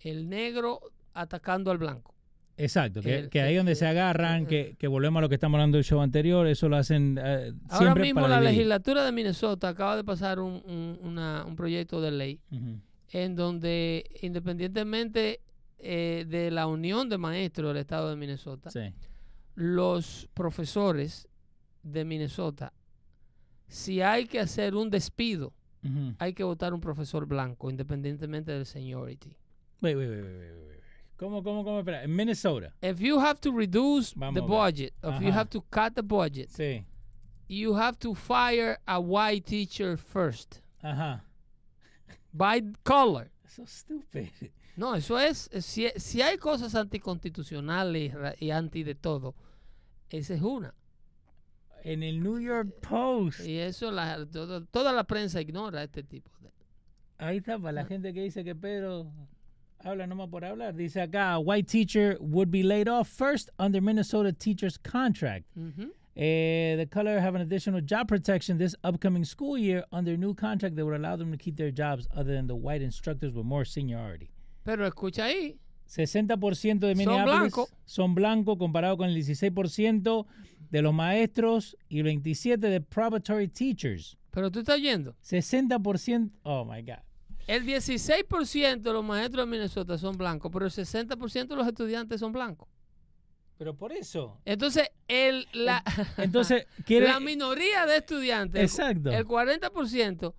el 0.00 0.28
negro 0.28 0.80
atacando 1.14 1.70
al 1.72 1.78
blanco. 1.78 2.14
Exacto, 2.56 3.00
que, 3.00 3.18
El- 3.20 3.30
que 3.30 3.40
ahí 3.40 3.56
donde 3.56 3.74
se 3.74 3.86
agarran, 3.86 4.46
que, 4.46 4.76
que 4.78 4.86
volvemos 4.86 5.18
a 5.20 5.22
lo 5.22 5.28
que 5.28 5.36
estamos 5.36 5.56
hablando 5.58 5.76
del 5.78 5.84
show 5.84 6.00
anterior, 6.02 6.46
eso 6.46 6.68
lo 6.68 6.76
hacen 6.76 7.18
eh, 7.22 7.52
Ahora 7.68 7.78
siempre 7.78 8.02
mismo 8.02 8.20
para 8.22 8.34
la 8.40 8.40
legislatura 8.50 9.04
de 9.04 9.12
Minnesota 9.12 9.68
acaba 9.70 9.96
de 9.96 10.04
pasar 10.04 10.40
un, 10.40 10.62
un- 10.66 10.98
una- 11.02 11.44
un 11.46 11.56
proyecto 11.56 12.00
de 12.02 12.10
ley 12.10 12.40
en 13.12 13.34
donde 13.34 14.04
independientemente 14.22 15.40
eh, 15.78 16.26
de 16.28 16.50
la 16.50 16.66
unión 16.66 17.08
de 17.08 17.16
maestros 17.16 17.68
del 17.68 17.78
estado 17.78 18.10
de 18.10 18.16
Minnesota, 18.16 18.70
Sí. 18.70 18.92
los 19.54 20.28
profesores 20.34 21.26
de 21.82 22.04
Minnesota, 22.04 22.72
si 23.66 24.02
hay 24.02 24.26
que 24.26 24.40
hacer 24.40 24.74
un 24.74 24.90
despido, 24.90 25.54
hay 26.18 26.34
que 26.34 26.44
votar 26.44 26.74
un 26.74 26.80
profesor 26.82 27.24
blanco, 27.24 27.70
independientemente 27.70 28.52
del 28.52 28.66
seniority. 28.66 29.34
Wait, 29.80 29.96
wait, 29.96 30.10
wait, 30.10 30.22
¿Cómo, 31.20 31.42
cómo, 31.42 31.62
cómo? 31.64 31.80
Espera, 31.80 32.02
en 32.02 32.16
Minnesota. 32.16 32.72
If 32.80 32.98
you 32.98 33.18
have 33.20 33.38
to 33.42 33.52
reduce 33.52 34.14
Vamos 34.16 34.34
the 34.34 34.40
budget, 34.40 34.94
if 35.04 35.20
you 35.20 35.30
have 35.30 35.50
to 35.50 35.60
cut 35.70 35.94
the 35.94 36.02
budget, 36.02 36.48
Sí. 36.48 36.82
you 37.46 37.74
have 37.74 37.98
to 37.98 38.14
fire 38.14 38.78
a 38.86 38.98
white 38.98 39.44
teacher 39.44 39.98
first 39.98 40.62
Ajá. 40.82 41.20
by 42.32 42.62
color. 42.84 43.30
So 43.46 43.66
stupid. 43.66 44.30
No, 44.78 44.94
eso 44.94 45.18
es, 45.18 45.50
si, 45.60 45.90
si 45.96 46.22
hay 46.22 46.38
cosas 46.38 46.74
anticonstitucionales 46.74 48.14
y 48.40 48.50
anti 48.50 48.82
de 48.82 48.94
todo, 48.94 49.34
esa 50.08 50.32
es 50.32 50.40
una. 50.40 50.72
En 51.84 52.02
el 52.02 52.22
New 52.22 52.38
York 52.40 52.80
Post. 52.80 53.40
Y 53.40 53.58
eso 53.58 53.90
la, 53.90 54.24
todo- 54.24 54.64
toda 54.64 54.92
la 54.92 55.04
prensa 55.04 55.38
ignora 55.42 55.82
este 55.82 56.02
tipo 56.02 56.30
de... 56.40 56.50
Ahí 57.18 57.38
está, 57.38 57.58
para 57.58 57.72
la 57.72 57.84
gente 57.84 58.14
que 58.14 58.22
dice 58.22 58.42
que 58.42 58.54
Pedro 58.54 59.12
habla 59.84 60.06
nomás 60.06 60.30
por 60.30 60.44
hablar. 60.44 60.74
Dice 60.74 61.00
acá, 61.00 61.38
white 61.38 61.66
teacher 61.68 62.16
would 62.20 62.50
be 62.50 62.62
laid 62.62 62.88
off 62.88 63.08
first 63.08 63.50
under 63.58 63.80
Minnesota 63.80 64.32
teacher's 64.32 64.76
contract. 64.78 65.44
Ujú. 65.56 65.90
Eh, 66.16 66.76
the 66.76 66.86
color 66.86 67.20
have 67.20 67.34
an 67.34 67.40
additional 67.40 67.80
job 67.80 68.08
protection 68.08 68.58
this 68.58 68.74
upcoming 68.84 69.24
school 69.24 69.56
year 69.56 69.84
under 69.92 70.16
new 70.16 70.34
contract 70.34 70.76
that 70.76 70.84
would 70.84 70.94
allow 70.96 71.16
them 71.16 71.30
to 71.30 71.38
keep 71.38 71.56
their 71.56 71.70
jobs 71.70 72.06
other 72.14 72.34
than 72.34 72.46
the 72.46 72.56
white 72.56 72.82
instructors 72.82 73.32
with 73.32 73.44
more 73.46 73.64
seniority. 73.64 74.30
Pero 74.64 74.86
escucha 74.86 75.26
ahí, 75.26 75.56
60% 75.88 76.80
de 76.80 76.94
Minneapolis 76.94 77.54
son 77.86 78.14
blancos 78.14 78.58
comparado 78.58 78.96
con 78.98 79.08
el 79.08 79.16
16% 79.16 80.26
de 80.70 80.82
los 80.82 80.92
maestros 80.92 81.76
y 81.88 82.00
el 82.00 82.06
27% 82.06 82.58
de 82.58 82.80
preparatory 82.80 83.48
teachers. 83.48 84.16
pero 84.30 84.50
tú 84.50 84.60
estás 84.60 84.80
yendo. 84.80 85.14
60%, 85.22 86.30
oh 86.44 86.64
my 86.64 86.82
God. 86.82 86.98
El 87.46 87.64
16% 87.66 88.80
de 88.80 88.92
los 88.92 89.04
maestros 89.04 89.44
de 89.46 89.50
Minnesota 89.50 89.98
son 89.98 90.16
blancos, 90.16 90.50
pero 90.52 90.66
el 90.66 90.72
60% 90.72 91.48
de 91.48 91.56
los 91.56 91.66
estudiantes 91.66 92.20
son 92.20 92.32
blancos. 92.32 92.68
Pero 93.58 93.76
por 93.76 93.92
eso. 93.92 94.40
Entonces, 94.44 94.88
el, 95.06 95.46
la, 95.52 95.82
Entonces, 96.16 96.66
quiere... 96.86 97.08
la 97.08 97.20
minoría 97.20 97.84
de 97.86 97.98
estudiantes, 97.98 98.62
Exacto. 98.62 99.10
el 99.10 99.26
40%, 99.26 100.34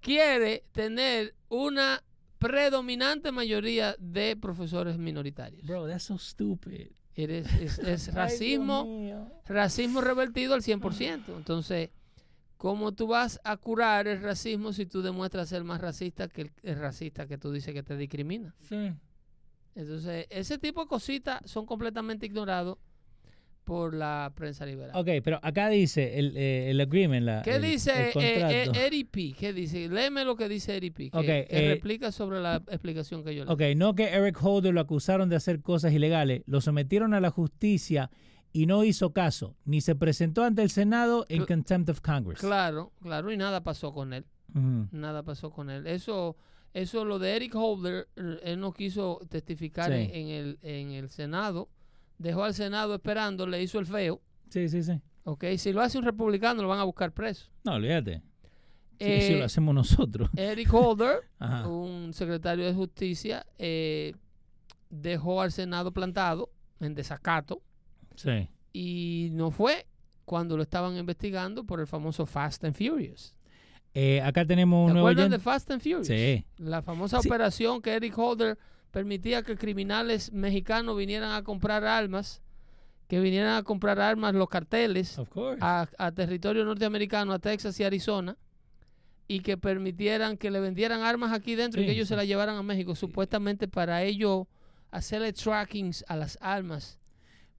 quiere 0.00 0.64
tener 0.72 1.34
una 1.48 2.02
predominante 2.38 3.32
mayoría 3.32 3.94
de 3.98 4.36
profesores 4.36 4.98
minoritarios. 4.98 5.66
Bro, 5.66 5.88
that's 5.88 6.04
so 6.04 6.18
stupid. 6.18 6.88
Es, 7.14 8.12
racismo, 8.14 9.30
racismo 9.46 10.00
revertido 10.00 10.54
al 10.54 10.62
100%. 10.62 11.22
Entonces, 11.36 11.90
¿cómo 12.60 12.92
tú 12.92 13.06
vas 13.06 13.40
a 13.42 13.56
curar 13.56 14.06
el 14.06 14.20
racismo 14.20 14.74
si 14.74 14.84
tú 14.84 15.00
demuestras 15.00 15.48
ser 15.48 15.64
más 15.64 15.80
racista 15.80 16.28
que 16.28 16.42
el, 16.42 16.50
el 16.62 16.78
racista 16.78 17.26
que 17.26 17.38
tú 17.38 17.50
dices 17.52 17.72
que 17.72 17.82
te 17.82 17.96
discrimina? 17.96 18.54
Sí. 18.60 18.92
Entonces, 19.74 20.26
ese 20.28 20.58
tipo 20.58 20.82
de 20.82 20.86
cositas 20.86 21.40
son 21.46 21.64
completamente 21.64 22.26
ignorados 22.26 22.76
por 23.64 23.94
la 23.94 24.30
prensa 24.34 24.66
liberal. 24.66 24.90
Ok, 24.94 25.08
pero 25.24 25.40
acá 25.42 25.70
dice 25.70 26.18
el, 26.18 26.36
eh, 26.36 26.70
el 26.70 26.78
agreement, 26.82 27.24
la, 27.24 27.40
¿Qué 27.40 27.56
el- 27.56 27.62
dice 27.62 28.10
el 28.14 28.22
eh, 28.22 28.70
eh, 28.74 29.04
P? 29.10 29.32
¿Qué 29.32 29.54
dice? 29.54 29.88
Léeme 29.88 30.26
lo 30.26 30.36
que 30.36 30.46
dice 30.46 30.76
Eddie 30.76 30.92
P. 30.92 31.10
Que, 31.10 31.46
eh, 31.48 31.68
replica 31.68 32.12
sobre 32.12 32.40
la 32.40 32.56
explicación 32.56 33.24
que 33.24 33.34
yo 33.34 33.46
le 33.46 33.52
Ok, 33.52 33.62
no 33.74 33.94
que 33.94 34.04
Eric 34.04 34.36
Holder 34.42 34.74
lo 34.74 34.82
acusaron 34.82 35.30
de 35.30 35.36
hacer 35.36 35.62
cosas 35.62 35.94
ilegales, 35.94 36.42
lo 36.44 36.60
sometieron 36.60 37.14
a 37.14 37.20
la 37.20 37.30
justicia 37.30 38.10
y 38.52 38.66
no 38.66 38.84
hizo 38.84 39.12
caso, 39.12 39.56
ni 39.64 39.80
se 39.80 39.94
presentó 39.94 40.42
ante 40.44 40.62
el 40.62 40.70
Senado 40.70 41.24
en 41.28 41.46
contempt 41.46 41.90
of 41.90 42.00
Congress. 42.00 42.40
Claro, 42.40 42.92
claro, 43.02 43.30
y 43.32 43.36
nada 43.36 43.62
pasó 43.62 43.92
con 43.92 44.12
él. 44.12 44.24
Nada 44.90 45.22
pasó 45.22 45.50
con 45.50 45.70
él. 45.70 45.86
Eso, 45.86 46.36
eso 46.74 47.04
lo 47.04 47.18
de 47.20 47.36
Eric 47.36 47.54
Holder, 47.54 48.08
él 48.16 48.58
no 48.58 48.72
quiso 48.72 49.20
testificar 49.28 49.86
Sí. 49.92 50.10
en, 50.12 50.28
el, 50.28 50.58
en 50.62 50.90
el 50.90 51.08
Senado. 51.10 51.68
Dejó 52.18 52.42
al 52.44 52.54
Senado 52.54 52.94
esperando, 52.94 53.46
le 53.46 53.62
hizo 53.62 53.78
el 53.78 53.86
feo. 53.86 54.20
Sí, 54.48 54.68
sí, 54.68 54.82
sí. 54.82 55.00
Ok, 55.24 55.44
si 55.58 55.72
lo 55.72 55.80
hace 55.82 55.98
un 55.98 56.04
republicano, 56.04 56.62
lo 56.62 56.68
van 56.68 56.80
a 56.80 56.84
buscar 56.84 57.12
preso. 57.12 57.50
No, 57.64 57.74
olvídate. 57.74 58.22
Eh, 58.98 59.22
sí, 59.22 59.38
lo 59.38 59.44
hacemos 59.44 59.74
nosotros. 59.74 60.28
Eric 60.36 60.74
Holder, 60.74 61.20
un 61.68 62.12
secretario 62.12 62.64
de 62.66 62.74
justicia, 62.74 63.46
eh, 63.58 64.14
dejó 64.90 65.40
al 65.40 65.52
Senado 65.52 65.92
plantado 65.92 66.50
en 66.80 66.94
desacato 66.94 67.62
Sí. 68.22 68.48
y 68.72 69.30
no 69.32 69.50
fue 69.50 69.86
cuando 70.24 70.56
lo 70.56 70.62
estaban 70.62 70.96
investigando 70.96 71.64
por 71.64 71.80
el 71.80 71.86
famoso 71.86 72.24
Fast 72.26 72.64
and 72.64 72.74
Furious. 72.76 73.34
Eh, 73.94 74.20
acá 74.22 74.44
tenemos 74.44 74.86
¿Te 74.86 74.90
un 74.90 74.92
nuevo 74.92 75.08
acuerdas 75.08 75.30
de. 75.30 75.38
Fast 75.40 75.70
and 75.72 75.82
Furious? 75.82 76.06
Sí. 76.06 76.44
La 76.58 76.80
famosa 76.82 77.20
Sí. 77.20 77.26
operación 77.28 77.82
que 77.82 77.92
Eric 77.94 78.16
Holder 78.16 78.56
permitía 78.92 79.42
que 79.42 79.56
criminales 79.56 80.30
mexicanos 80.32 80.96
vinieran 80.96 81.32
a 81.32 81.42
comprar 81.42 81.84
armas, 81.84 82.40
que 83.08 83.18
vinieran 83.18 83.56
a 83.56 83.62
comprar 83.64 83.98
armas 84.00 84.32
los 84.34 84.48
carteles 84.48 85.18
a, 85.60 85.88
a 85.98 86.12
territorio 86.12 86.64
norteamericano, 86.64 87.32
a 87.32 87.40
Texas 87.40 87.80
y 87.80 87.84
Arizona, 87.84 88.36
y 89.26 89.40
que 89.40 89.56
permitieran 89.56 90.36
que 90.36 90.52
le 90.52 90.60
vendieran 90.60 91.02
armas 91.02 91.32
aquí 91.32 91.56
dentro 91.56 91.80
y 91.82 91.86
que 91.86 91.92
ellos 91.92 92.06
se 92.06 92.14
las 92.14 92.26
llevaran 92.28 92.56
a 92.56 92.62
México, 92.62 92.94
supuestamente 92.94 93.66
para 93.66 94.04
ellos 94.04 94.46
hacerle 94.92 95.32
trackings 95.32 96.04
a 96.06 96.14
las 96.14 96.38
armas 96.40 96.99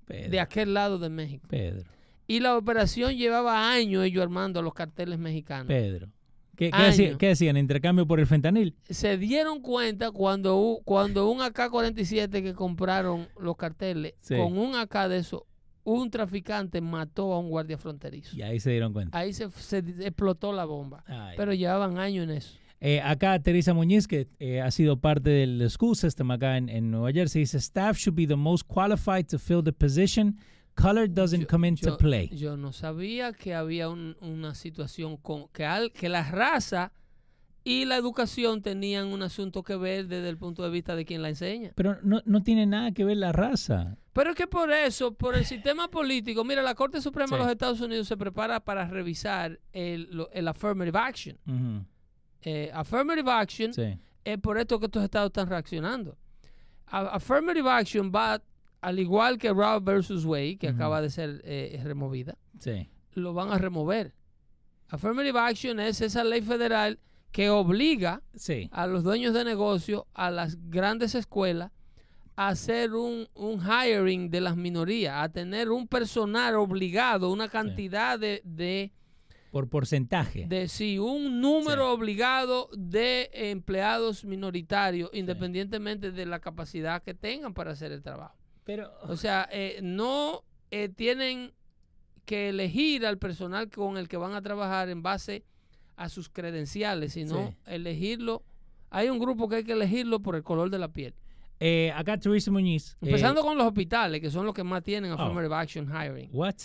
Pedro. 0.06 0.30
de 0.32 0.40
aquel 0.40 0.74
lado 0.74 0.98
de 1.00 1.10
México. 1.10 1.48
Pedro. 1.50 1.90
Y 2.28 2.40
la 2.40 2.58
operación 2.58 3.16
llevaba 3.16 3.72
años 3.72 4.06
ellos 4.06 4.24
armando 4.24 4.60
a 4.60 4.64
los 4.64 4.74
carteles 4.74 5.20
mexicanos. 5.20 5.68
Pedro. 5.68 6.10
¿Qué, 6.56 6.70
qué, 7.18 7.32
hacían? 7.32 7.58
¿Intercambio 7.58 8.06
por 8.06 8.20
el 8.20 8.28
fentanil? 8.28 8.76
se 8.88 9.18
dieron 9.18 9.62
cuenta 9.62 10.12
cuando, 10.12 10.80
cuando 10.86 11.30
un 11.30 11.40
AK-47 11.42 12.44
que 12.44 12.54
compraron 12.54 13.28
los 13.40 13.56
carteles, 13.58 14.14
Sí. 14.20 14.36
con 14.36 14.58
un 14.58 14.76
AK 14.76 15.08
de 15.10 15.18
eso, 15.18 15.48
un 15.84 16.12
traficante 16.12 16.80
mató 16.80 17.34
a 17.34 17.40
un 17.40 17.50
guardia 17.50 17.78
fronterizo. 17.80 18.36
Y 18.36 18.44
ahí 18.44 18.60
se 18.60 18.70
dieron 18.70 18.94
cuenta. 18.94 19.18
Ahí 19.18 19.34
se, 19.34 19.50
se 19.50 19.80
explotó 19.80 20.54
la 20.54 20.66
bomba. 20.66 21.04
Ay. 21.08 21.34
Pero 21.36 21.54
llevaban 21.54 21.98
años 21.98 22.26
en 22.26 22.32
eso. 22.32 22.60
Eh, 22.84 23.00
acá 23.00 23.40
Teresa 23.40 23.74
Muñiz, 23.76 24.08
que 24.08 24.28
eh, 24.40 24.60
ha 24.60 24.72
sido 24.72 25.00
parte 25.00 25.30
del 25.30 25.70
school 25.70 25.96
system 25.96 26.32
acá 26.32 26.58
en, 26.58 26.68
en 26.68 26.90
Nueva 26.90 27.12
Jersey, 27.12 27.42
dice, 27.44 27.58
staff 27.60 27.96
should 27.98 28.16
be 28.18 28.26
the 28.26 28.36
most 28.36 28.64
qualified 28.68 29.28
to 29.28 29.38
fill 29.38 29.64
the 29.64 29.72
position. 29.72 30.36
Color 30.74 31.08
doesn't 31.14 31.42
Yo- 31.42 31.48
come 31.48 31.68
into 31.68 31.90
yo- 31.90 31.98
play. 31.98 32.30
Yo 32.30 32.58
no 32.58 32.72
sabía 32.74 33.34
que 33.34 33.54
había 33.54 33.88
un- 33.90 34.18
una 34.22 34.56
situación 34.56 35.18
con 35.18 35.48
que, 35.50 35.64
al, 35.66 35.92
que 35.92 36.10
la 36.10 36.24
raza 36.32 36.92
y 37.64 37.86
la 37.86 37.98
educación 37.98 38.64
tenían 38.64 39.08
un 39.10 39.22
asunto 39.22 39.62
que 39.62 39.76
ver 39.76 40.08
desde 40.08 40.30
el 40.30 40.38
punto 40.38 40.64
de 40.64 40.72
vista 40.72 40.96
de 40.96 41.06
quien 41.06 41.22
la 41.22 41.30
enseña. 41.30 41.74
Pero 41.76 41.98
no, 42.02 42.24
no 42.26 42.42
tiene 42.42 42.66
nada 42.66 42.92
que 42.94 43.04
ver 43.06 43.18
la 43.18 43.32
raza. 43.32 43.98
Pero 44.14 44.32
es 44.32 44.36
que 44.36 44.48
por 44.48 44.72
eso, 44.72 45.14
por 45.14 45.36
el 45.36 45.46
sistema 45.46 45.88
político, 45.90 46.44
mira, 46.44 46.64
la 46.64 46.74
Corte 46.74 47.00
Suprema 47.00 47.36
de 47.38 47.44
los 47.44 47.52
Estados 47.52 47.80
Unidos 47.80 48.08
se 48.08 48.18
prepara 48.18 48.60
para 48.60 48.88
revisar 48.88 49.60
el, 49.74 50.26
el 50.34 50.48
affirmative 50.48 50.98
action. 50.98 51.38
Ujú, 51.46 51.86
Eh, 52.44 52.72
affirmative 52.74 53.30
action 53.32 53.74
Sí. 53.74 53.98
es 54.24 54.38
por 54.40 54.58
esto 54.58 54.80
que 54.80 54.86
estos 54.88 55.04
estados 55.04 55.28
están 55.28 55.48
reaccionando. 55.48 56.18
Affirmative 56.88 57.70
action 57.70 58.12
va, 58.14 58.42
al 58.82 59.00
igual 59.00 59.38
que 59.38 59.50
Roe 59.54 59.80
versus 59.80 60.26
Wade, 60.26 60.58
que 60.58 60.68
acaba 60.68 61.02
de 61.02 61.10
ser 61.10 61.42
eh, 61.46 61.80
removida, 61.84 62.38
Sí. 62.60 62.90
lo 63.14 63.34
van 63.34 63.52
a 63.52 63.58
remover. 63.58 64.14
Affirmative 64.90 65.40
action 65.40 65.80
es 65.80 66.02
esa 66.02 66.24
ley 66.24 66.42
federal 66.42 67.00
que 67.32 67.50
obliga 67.50 68.22
Sí. 68.36 68.70
a 68.74 68.88
los 68.88 69.04
dueños 69.04 69.34
de 69.34 69.46
negocio, 69.46 70.06
a 70.14 70.30
las 70.32 70.58
grandes 70.70 71.16
escuelas, 71.16 71.72
a 72.36 72.50
hacer 72.50 72.94
un, 72.94 73.28
un 73.36 73.62
hiring 73.62 74.30
de 74.30 74.42
las 74.42 74.58
minorías, 74.58 75.24
a 75.24 75.30
tener 75.30 75.70
un 75.70 75.88
personal 75.88 76.56
obligado, 76.56 77.32
una 77.32 77.48
cantidad 77.48 78.20
de, 78.20 78.42
de, 78.44 78.92
Por 79.52 79.68
porcentaje. 79.70 80.46
de 80.48 80.68
sí, 80.70 80.98
un 80.98 81.42
número 81.42 81.92
obligado 81.92 82.70
de 82.76 83.30
empleados 83.34 84.24
minoritarios, 84.26 85.10
independientemente 85.14 86.12
de 86.12 86.26
la 86.26 86.40
capacidad 86.40 87.04
que 87.04 87.14
tengan 87.14 87.54
para 87.54 87.72
hacer 87.72 87.92
el 87.92 88.02
trabajo. 88.02 88.36
Pero, 88.64 88.90
O 89.04 89.18
sea, 89.18 89.48
eh, 89.52 89.80
no 89.84 90.44
eh, 90.72 90.88
tienen 90.90 91.52
que 92.26 92.50
elegir 92.50 93.06
al 93.06 93.18
personal 93.18 93.70
con 93.70 93.98
el 93.98 94.08
que 94.08 94.16
van 94.16 94.34
a 94.36 94.42
trabajar 94.42 94.88
en 94.90 95.02
base 95.04 95.44
a 95.98 96.08
sus 96.08 96.30
credenciales, 96.30 97.14
sino 97.14 97.50
Sí. 97.50 97.58
elegirlo. 97.66 98.44
Hay 98.90 99.10
un 99.10 99.20
grupo 99.20 99.50
que 99.50 99.58
hay 99.58 99.64
que 99.66 99.74
elegirlo 99.74 100.22
por 100.22 100.36
el 100.36 100.44
color 100.44 100.70
de 100.70 100.80
la 100.80 100.88
piel. 100.88 101.14
eh, 101.64 101.92
acá 101.96 102.18
Teresa 102.18 102.50
Muñiz. 102.50 102.94
eh, 102.94 103.06
Empezando 103.08 103.42
con 103.44 103.56
los 103.58 103.68
hospitales, 103.68 104.20
que 104.22 104.32
son 104.32 104.46
los 104.48 104.56
que 104.56 104.64
más 104.64 104.82
tienen 104.82 105.12
Oh. 105.12 105.16
affirmative 105.16 105.54
action 105.54 105.88
hiring. 105.88 106.30
What? 106.34 106.56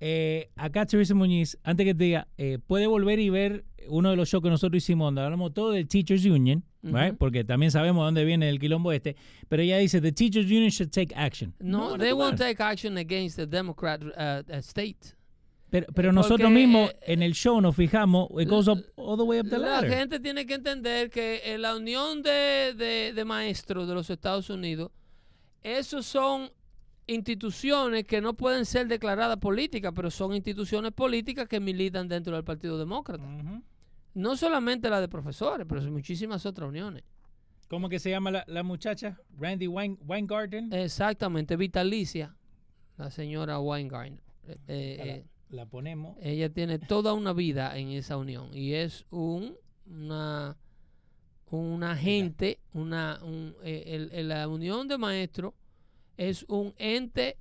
Eh, 0.00 0.50
acá 0.56 0.84
Teresa 0.86 1.14
Muñiz, 1.14 1.56
antes 1.62 1.84
que 1.86 1.94
te 1.94 2.04
diga, 2.04 2.28
eh, 2.36 2.58
puede 2.66 2.86
volver 2.86 3.18
y 3.20 3.30
ver 3.30 3.64
uno 3.88 4.10
de 4.10 4.16
los 4.16 4.28
shows 4.28 4.42
que 4.42 4.50
nosotros 4.50 4.82
hicimos 4.82 5.06
donde 5.06 5.22
hablamos 5.22 5.54
todo 5.54 5.70
del 5.70 5.86
Teachers 5.88 6.24
Union, 6.24 6.64
right? 6.82 7.10
Ujú. 7.10 7.16
porque 7.18 7.44
también 7.44 7.70
sabemos 7.70 8.04
dónde 8.04 8.24
viene 8.24 8.48
el 8.48 8.58
quilombo 8.58 8.92
este, 8.92 9.16
pero 9.48 9.62
ella 9.62 9.78
dice, 9.78 10.00
the 10.00 10.12
Teachers 10.12 10.46
Union 10.46 10.68
should 10.70 10.90
take 10.90 11.14
action. 11.14 11.54
No, 11.60 11.94
a 11.94 11.98
they 11.98 12.12
won't 12.12 12.36
take 12.38 12.62
action 12.62 12.96
against 12.98 13.36
the 13.36 13.46
Democrat 13.46 14.02
uh, 14.02 14.42
uh, 14.52 14.58
state. 14.58 15.14
Pero, 15.70 15.86
pero 15.94 16.12
nosotros 16.12 16.50
porque, 16.50 16.54
mismos 16.54 16.90
eh, 16.90 16.96
en 17.14 17.22
el 17.22 17.32
show 17.34 17.60
nos 17.60 17.74
fijamos, 17.74 18.28
it 18.40 18.48
goes 18.48 18.68
up 18.68 18.78
all 18.96 19.16
the 19.16 19.24
way 19.24 19.40
up 19.40 19.48
the 19.48 19.58
La 19.58 19.80
ladder. 19.82 19.90
gente 19.90 20.20
tiene 20.20 20.46
que 20.46 20.54
entender 20.54 21.10
que 21.10 21.40
la 21.58 21.74
unión 21.76 22.22
de, 22.22 22.74
de- 22.76 23.12
de 23.14 23.24
maestros 23.24 23.88
de 23.88 23.94
los 23.94 24.08
Estados 24.10 24.50
Unidos, 24.50 24.90
esos 25.62 26.06
son 26.06 26.50
instituciones 27.06 28.04
que 28.04 28.20
no 28.20 28.34
pueden 28.34 28.64
ser 28.64 28.86
declaradas 28.88 29.36
políticas, 29.38 29.92
pero 29.94 30.10
son 30.10 30.34
instituciones 30.34 30.92
políticas 30.92 31.48
que 31.48 31.60
militan 31.60 32.08
dentro 32.08 32.34
del 32.34 32.44
Partido 32.44 32.78
Demócrata. 32.78 33.24
No 34.14 34.36
solamente 34.36 34.88
la 34.88 35.00
de 35.00 35.08
profesores, 35.08 35.66
pero 35.68 35.82
muchísimas 35.90 36.46
otras 36.46 36.68
uniones. 36.68 37.02
¿Cómo 37.68 37.88
que 37.88 37.98
se 37.98 38.10
llama 38.10 38.30
la, 38.30 38.44
la 38.46 38.62
muchacha? 38.62 39.18
Randy 39.38 39.66
Wein- 39.66 39.98
Weingarten. 40.06 40.72
Exactamente, 40.72 41.56
Vitalicia, 41.56 42.36
la 42.96 43.10
señora 43.10 43.58
Weingarten. 43.58 44.20
Eh, 44.46 44.56
eh, 44.68 45.24
la, 45.48 45.56
la 45.64 45.66
ponemos. 45.66 46.16
ella 46.20 46.50
tiene 46.50 46.78
toda 46.78 47.12
una 47.14 47.32
vida 47.32 47.76
en 47.78 47.88
esa 47.88 48.16
unión 48.18 48.50
y 48.52 48.74
es 48.74 49.06
un 49.10 49.56
una 49.86 50.56
un 51.50 51.82
agente 51.82 52.58
una 52.72 53.20
un- 53.22 53.54
eh, 53.62 53.84
el- 53.86 54.10
el- 54.12 54.28
la 54.28 54.46
unión 54.48 54.86
de 54.88 54.98
maestros 54.98 55.54
es 56.16 56.44
un 56.48 56.74
ente 56.78 57.36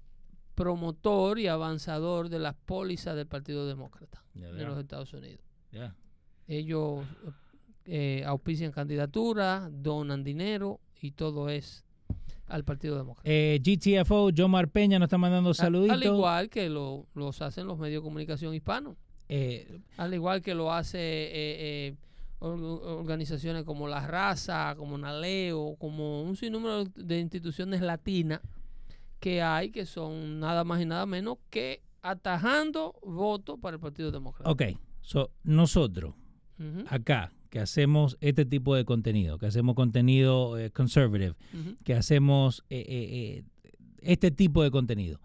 promotor 0.55 1.39
y 1.39 1.47
avanzador 1.47 2.29
de 2.29 2.39
las 2.39 2.55
pólizas 2.55 3.15
del 3.15 3.27
Partido 3.27 3.65
Demócrata 3.67 4.23
Ya 4.33 4.51
de 4.51 4.63
los 4.65 4.77
Estados 4.77 5.13
Unidos. 5.13 5.41
Ellos 6.47 7.05
eh, 7.86 8.23
auspician 8.25 8.71
candidaturas, 8.71 9.69
donan 9.71 10.23
dinero 10.23 10.79
y 11.01 11.12
todo 11.12 11.49
es 11.49 11.86
al 12.47 12.63
Partido 12.63 12.97
Demócrata. 12.97 13.27
Eh, 13.29 13.59
GTFO, 13.63 14.29
Jomar 14.36 14.67
Peña 14.69 14.99
nos 14.99 15.07
está 15.07 15.17
mandando 15.17 15.51
A- 15.51 15.53
saluditos. 15.53 15.95
Al 15.97 16.03
igual 16.03 16.49
que 16.49 16.69
lo, 16.69 17.07
los 17.15 17.41
hacen 17.41 17.65
los 17.67 17.79
medios 17.79 18.01
de 18.03 18.05
comunicación 18.05 18.53
hispanos. 18.53 18.95
Eh, 19.29 19.79
Al 19.97 20.13
igual 20.13 20.41
que 20.41 20.53
lo 20.53 20.71
hace 20.71 20.99
eh, 20.99 21.31
eh, 21.88 21.95
or- 22.39 22.59
organizaciones 22.62 23.63
como 23.63 23.88
La 23.88 24.05
Raza, 24.05 24.75
como 24.77 24.97
Naleo, 24.97 25.75
como 25.79 26.21
un 26.23 26.36
sinnúmero 26.36 26.83
de 26.86 27.19
instituciones 27.19 27.81
latinas 27.81 28.41
que 29.23 29.41
hay 29.41 29.71
que 29.71 29.86
son 29.86 30.41
nada 30.41 30.65
más 30.65 30.81
y 30.81 30.86
nada 30.86 31.05
menos 31.05 31.38
que 31.49 31.81
atajando 32.01 32.93
votos 33.01 33.57
para 33.57 33.75
el 33.75 33.79
Partido 33.79 34.12
Demócrata. 34.12 34.51
ok, 34.51 34.63
so, 34.99 35.31
nosotros 35.43 36.13
acá 36.88 37.31
que 37.49 37.59
hacemos 37.59 38.17
este 38.19 38.43
tipo 38.45 38.75
de 38.75 38.83
contenido, 38.83 39.38
que 39.38 39.45
hacemos 39.45 39.75
contenido 39.75 40.57
eh, 40.59 40.71
conservative, 40.71 41.36
que 41.86 41.93
hacemos 41.93 42.65
eh, 42.69 42.83
eh, 42.86 43.43
eh, 43.63 43.71
este 44.01 44.29
tipo 44.29 44.62
de 44.62 44.71
contenido, 44.71 45.21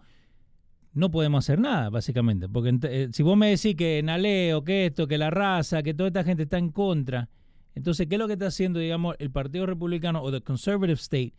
no 0.93 1.11
podemos 1.11 1.43
hacer 1.43 1.59
nada, 1.59 1.89
básicamente. 1.89 2.47
Porque 2.47 2.77
eh, 2.83 3.09
si 3.11 3.21
vos 3.21 3.35
me 3.35 3.49
decís 3.49 3.75
que 3.75 4.01
Naleo, 4.01 4.63
que 4.63 4.85
esto, 4.85 5.07
que 5.07 5.17
la 5.17 5.29
raza, 5.29 5.83
que 5.83 5.93
toda 5.93 6.07
esta 6.07 6.23
gente 6.23 6.43
está 6.43 6.57
en 6.57 6.71
contra, 6.71 7.27
entonces, 7.75 8.07
¿qué 8.07 8.15
es 8.15 8.19
lo 8.19 8.27
que 8.27 8.33
está 8.33 8.47
haciendo, 8.47 8.79
digamos, 8.79 9.15
el 9.19 9.29
Partido 9.29 9.65
Republicano 9.65 10.21
o 10.21 10.31
the 10.31 10.41
Conservative 10.41 10.99
State 10.99 11.33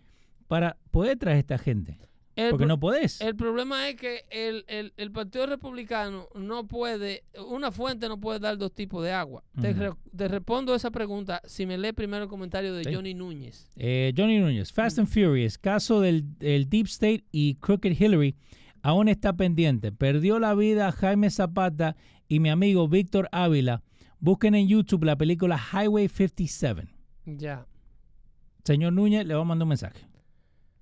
para 0.46 0.76
poder 0.90 1.18
traer 1.18 1.36
a 1.36 1.40
esta 1.40 1.58
gente? 1.58 1.98
El 2.44 2.50
Porque 2.50 2.66
no 2.66 2.78
podés. 2.80 3.20
El 3.20 3.36
problema 3.36 3.88
es 3.88 3.96
que 3.96 4.24
el, 4.30 4.64
el- 4.68 4.92
el 4.96 5.12
Partido 5.12 5.46
Republicano 5.46 6.28
no 6.34 6.66
puede, 6.66 7.24
una 7.48 7.70
fuente 7.70 8.08
no 8.08 8.18
puede 8.20 8.38
dar 8.38 8.56
dos 8.58 8.72
tipos 8.72 9.04
de 9.04 9.12
agua. 9.12 9.44
te, 9.60 9.70
Ujú. 9.72 9.80
re- 9.80 9.92
te 10.16 10.28
respondo 10.28 10.74
esa 10.74 10.90
pregunta 10.90 11.40
si 11.44 11.66
me 11.66 11.76
lee 11.76 11.92
primero 11.92 12.24
el 12.24 12.28
comentario 12.30 12.72
de 12.74 12.84
Sí. 12.84 12.94
Johnny 12.94 13.14
Núñez. 13.14 13.68
Eh, 13.76 14.12
Johnny 14.16 14.38
Núñez, 14.38 14.72
Fast 14.72 14.98
and 14.98 15.08
Furious, 15.08 15.58
caso 15.58 16.00
del, 16.00 16.38
del 16.38 16.68
Deep 16.70 16.86
State 16.86 17.24
y 17.30 17.56
Crooked 17.56 17.92
Hillary 18.00 18.34
aún 18.82 19.08
está 19.08 19.34
pendiente. 19.34 19.92
Perdió 19.92 20.38
la 20.38 20.54
vida 20.54 20.90
Jaime 20.92 21.28
Zapata 21.30 21.96
y 22.28 22.40
mi 22.40 22.48
amigo 22.48 22.88
Víctor 22.88 23.28
Ávila. 23.32 23.82
Busquen 24.20 24.54
en 24.54 24.68
YouTube 24.68 25.04
la 25.04 25.16
película 25.16 25.58
Highway 25.72 26.08
57. 26.08 26.88
Ya. 27.26 27.66
Señor 28.64 28.92
Núñez, 28.92 29.26
le 29.26 29.34
voy 29.34 29.42
a 29.42 29.44
mandar 29.46 29.64
un 29.64 29.68
mensaje. 29.70 30.00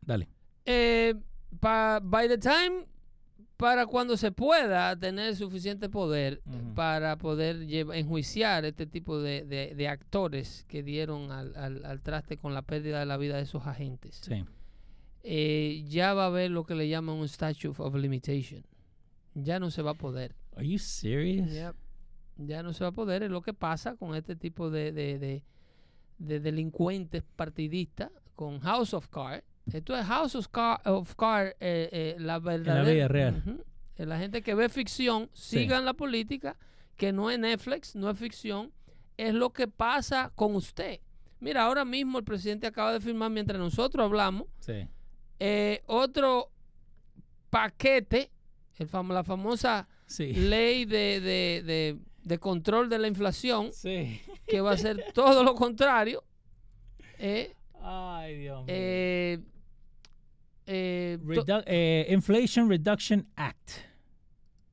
Dale. 0.00 0.28
Eh, 0.64 1.14
pa- 1.60 2.00
by 2.02 2.28
the 2.28 2.38
time, 2.38 2.86
para 3.56 3.86
cuando 3.86 4.16
se 4.16 4.30
pueda 4.30 4.94
tener 4.96 5.34
suficiente 5.34 5.88
poder 5.88 6.40
Ujú. 6.46 6.74
para 6.74 7.16
poder 7.18 7.66
lleva- 7.66 7.96
enjuiciar 7.96 8.64
este 8.64 8.86
tipo 8.86 9.18
de, 9.20 9.44
de- 9.44 9.74
de 9.74 9.88
actores 9.88 10.64
que 10.68 10.82
dieron 10.84 11.32
al, 11.32 11.56
al- 11.56 11.84
al 11.84 12.00
traste 12.00 12.36
con 12.36 12.54
la 12.54 12.62
pérdida 12.62 13.00
de 13.00 13.06
la 13.06 13.16
vida 13.16 13.36
de 13.36 13.42
esos 13.42 13.66
agentes, 13.66 14.20
Sí. 14.24 14.44
eh, 15.24 15.82
ya 15.88 16.14
va 16.14 16.24
a 16.24 16.26
haber 16.26 16.50
lo 16.52 16.64
que 16.64 16.74
le 16.76 16.88
llaman 16.88 17.16
un 17.16 17.28
statute 17.28 17.74
of 17.82 17.94
limitation. 17.96 18.64
Ya 19.34 19.58
no 19.58 19.70
se 19.70 19.82
va 19.82 19.90
a 19.92 19.94
poder. 19.94 20.34
Are 20.56 20.66
you 20.66 20.78
serious? 20.78 21.50
Ya, 21.52 21.74
ya 22.36 22.62
no 22.62 22.72
se 22.72 22.84
va 22.84 22.88
a 22.90 22.92
poder. 22.92 23.22
Es 23.24 23.30
lo 23.30 23.42
que 23.42 23.54
pasa 23.54 23.96
con 23.96 24.14
este 24.14 24.36
tipo 24.36 24.70
de, 24.70 24.92
de- 24.92 25.18
de- 25.18 25.44
de 26.18 26.40
delincuentes 26.40 27.22
partidistas 27.36 28.10
con 28.34 28.60
House 28.60 28.94
of 28.94 29.08
Cards. 29.08 29.44
Esto 29.72 29.96
es 29.96 30.06
House 30.06 30.34
of 30.34 30.48
Cards, 30.48 31.54
eh, 31.60 31.88
eh, 31.92 32.16
la 32.18 32.38
verdadera. 32.38 32.90
vida 32.90 33.08
real. 33.08 33.64
Eh, 33.96 34.06
La 34.06 34.18
gente 34.18 34.42
que 34.42 34.54
ve 34.54 34.68
ficción, 34.68 35.28
Sí. 35.32 35.58
sigan 35.60 35.84
la 35.84 35.94
política, 35.94 36.56
que 36.96 37.12
no 37.12 37.30
es 37.30 37.38
Netflix, 37.38 37.94
no 37.96 38.08
es 38.10 38.18
ficción, 38.18 38.72
es 39.16 39.34
lo 39.34 39.50
que 39.52 39.66
pasa 39.68 40.30
con 40.34 40.54
usted. 40.54 41.00
Mira, 41.40 41.64
ahora 41.64 41.84
mismo 41.84 42.18
el 42.18 42.24
presidente 42.24 42.66
acaba 42.66 42.92
de 42.92 43.00
firmar, 43.00 43.30
mientras 43.30 43.58
nosotros 43.58 44.04
hablamos, 44.04 44.46
Sí. 44.60 44.88
eh, 45.40 45.82
otro 45.86 46.50
paquete, 47.50 48.30
el 48.78 48.88
fam- 48.88 49.12
la 49.12 49.24
famosa 49.24 49.88
Sí. 50.06 50.32
ley 50.32 50.84
de, 50.84 51.20
de- 51.20 51.62
de- 51.64 51.98
de 52.22 52.38
control 52.38 52.88
de 52.88 52.98
la 52.98 53.08
inflación, 53.08 53.72
Sí. 53.72 54.20
que 54.46 54.60
va 54.60 54.72
a 54.72 54.76
ser 54.76 55.12
todo 55.14 55.42
lo 55.42 55.54
contrario. 55.54 56.22
Ay, 57.82 58.36
Dios 58.38 58.64
mío. 58.64 58.74
Eh, 60.68 61.14
eh, 61.14 61.18
Redu- 61.24 61.64
eh, 61.66 62.06
Inflation 62.10 62.68
Reduction 62.68 63.26
Act. 63.36 63.70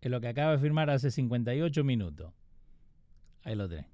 Es 0.02 0.12
lo 0.12 0.22
que 0.22 0.28
acaba 0.28 0.52
de 0.52 0.60
firmar 0.60 0.90
hace 0.90 1.10
58 1.10 1.84
minutos. 1.84 2.32
Ahí 3.44 3.56
lo 3.56 3.68
tenés. 3.68 3.86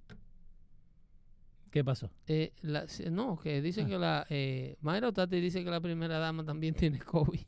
¿Qué 1.71 1.83
pasó? 1.85 2.11
eh, 2.27 2.51
la- 2.61 2.85
no, 3.09 3.37
que 3.39 3.61
dice 3.61 3.83
Ah. 3.83 3.85
que 3.87 3.97
la... 3.97 4.27
Eh, 4.29 4.75
Mayra 4.81 5.11
Tati 5.13 5.39
dice 5.39 5.63
que 5.63 5.69
la 5.69 5.79
primera 5.79 6.17
dama 6.19 6.43
también 6.43 6.73
tiene 6.75 6.99
COVID. 6.99 7.39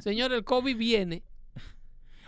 Señor, 0.00 0.32
el 0.32 0.44
COVID 0.44 0.76
viene. 0.76 1.22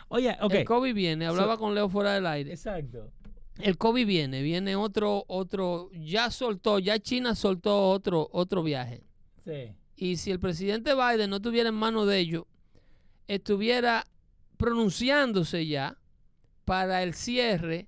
Oye, 0.09 0.37
ok. 0.41 0.55
El 0.55 0.65
COVID 0.65 0.95
viene. 0.95 1.27
Hablaba 1.27 1.55
So- 1.55 1.61
con 1.61 1.75
Leo 1.75 1.89
fuera 1.91 2.15
del 2.15 2.27
aire. 2.27 2.51
Exacto. 2.53 3.13
El 3.61 3.77
COVID 3.77 4.07
viene. 4.07 4.43
Viene 4.43 4.75
otro, 4.77 5.25
otro... 5.29 5.91
Ya 5.93 6.31
soltó, 6.31 6.79
ya 6.79 6.99
China 6.99 7.35
soltó 7.35 7.91
otro, 7.91 8.29
otro 8.33 8.63
viaje. 8.63 9.03
Sí. 9.45 9.75
Y 10.03 10.17
si 10.17 10.33
el 10.33 10.41
presidente 10.41 10.97
Biden 10.97 11.31
no 11.31 11.41
tuviera 11.41 11.69
en 11.69 11.77
mano 11.77 12.07
de 12.07 12.19
ello, 12.19 12.49
estuviera 13.29 14.05
pronunciándose 14.57 15.69
ya 15.69 15.97
para 16.65 17.05
el 17.05 17.15
cierre 17.15 17.87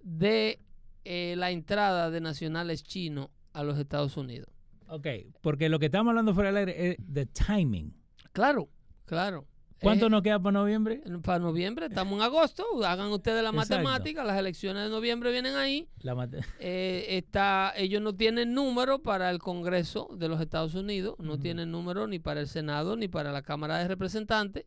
de 0.00 0.60
eh, 1.04 1.34
la 1.36 1.50
entrada 1.50 2.08
de 2.12 2.20
nacionales 2.20 2.84
chinos 2.84 3.30
a 3.52 3.64
los 3.64 3.80
Estados 3.80 4.16
Unidos. 4.16 4.48
Ok, 4.86 5.08
porque 5.40 5.68
lo 5.68 5.80
que 5.80 5.86
estamos 5.86 6.12
hablando 6.12 6.34
fuera 6.34 6.50
del 6.50 6.68
aire 6.68 6.90
es 6.90 6.96
de 7.00 7.26
timing. 7.26 7.96
Claro, 8.30 8.68
claro. 9.04 9.48
¿Cuánto 9.80 10.06
Eh, 10.06 10.10
nos 10.10 10.22
queda 10.22 10.38
para 10.38 10.52
noviembre? 10.58 11.02
Para 11.22 11.38
noviembre, 11.38 11.86
estamos 11.86 12.14
en 12.18 12.22
agosto, 12.22 12.64
hagan 12.84 13.10
ustedes 13.12 13.42
la 13.42 13.50
Exacto. 13.50 13.76
matemática, 13.82 14.24
las 14.24 14.38
elecciones 14.38 14.84
de 14.84 14.90
noviembre 14.90 15.32
vienen 15.32 15.56
ahí. 15.56 15.88
La 16.00 16.14
Eh, 16.60 17.06
está, 17.08 17.72
ellos 17.76 18.02
no 18.02 18.14
tienen 18.14 18.52
número 18.52 19.00
para 19.02 19.30
el 19.30 19.38
Congreso 19.38 20.08
de 20.16 20.28
los 20.28 20.40
Estados 20.40 20.74
Unidos, 20.74 21.16
no 21.18 21.38
tienen 21.38 21.70
número 21.70 22.06
ni 22.06 22.18
para 22.18 22.40
el 22.40 22.46
Senado 22.46 22.96
ni 22.96 23.08
para 23.08 23.32
la 23.32 23.42
Cámara 23.42 23.78
de 23.78 23.88
Representantes, 23.88 24.66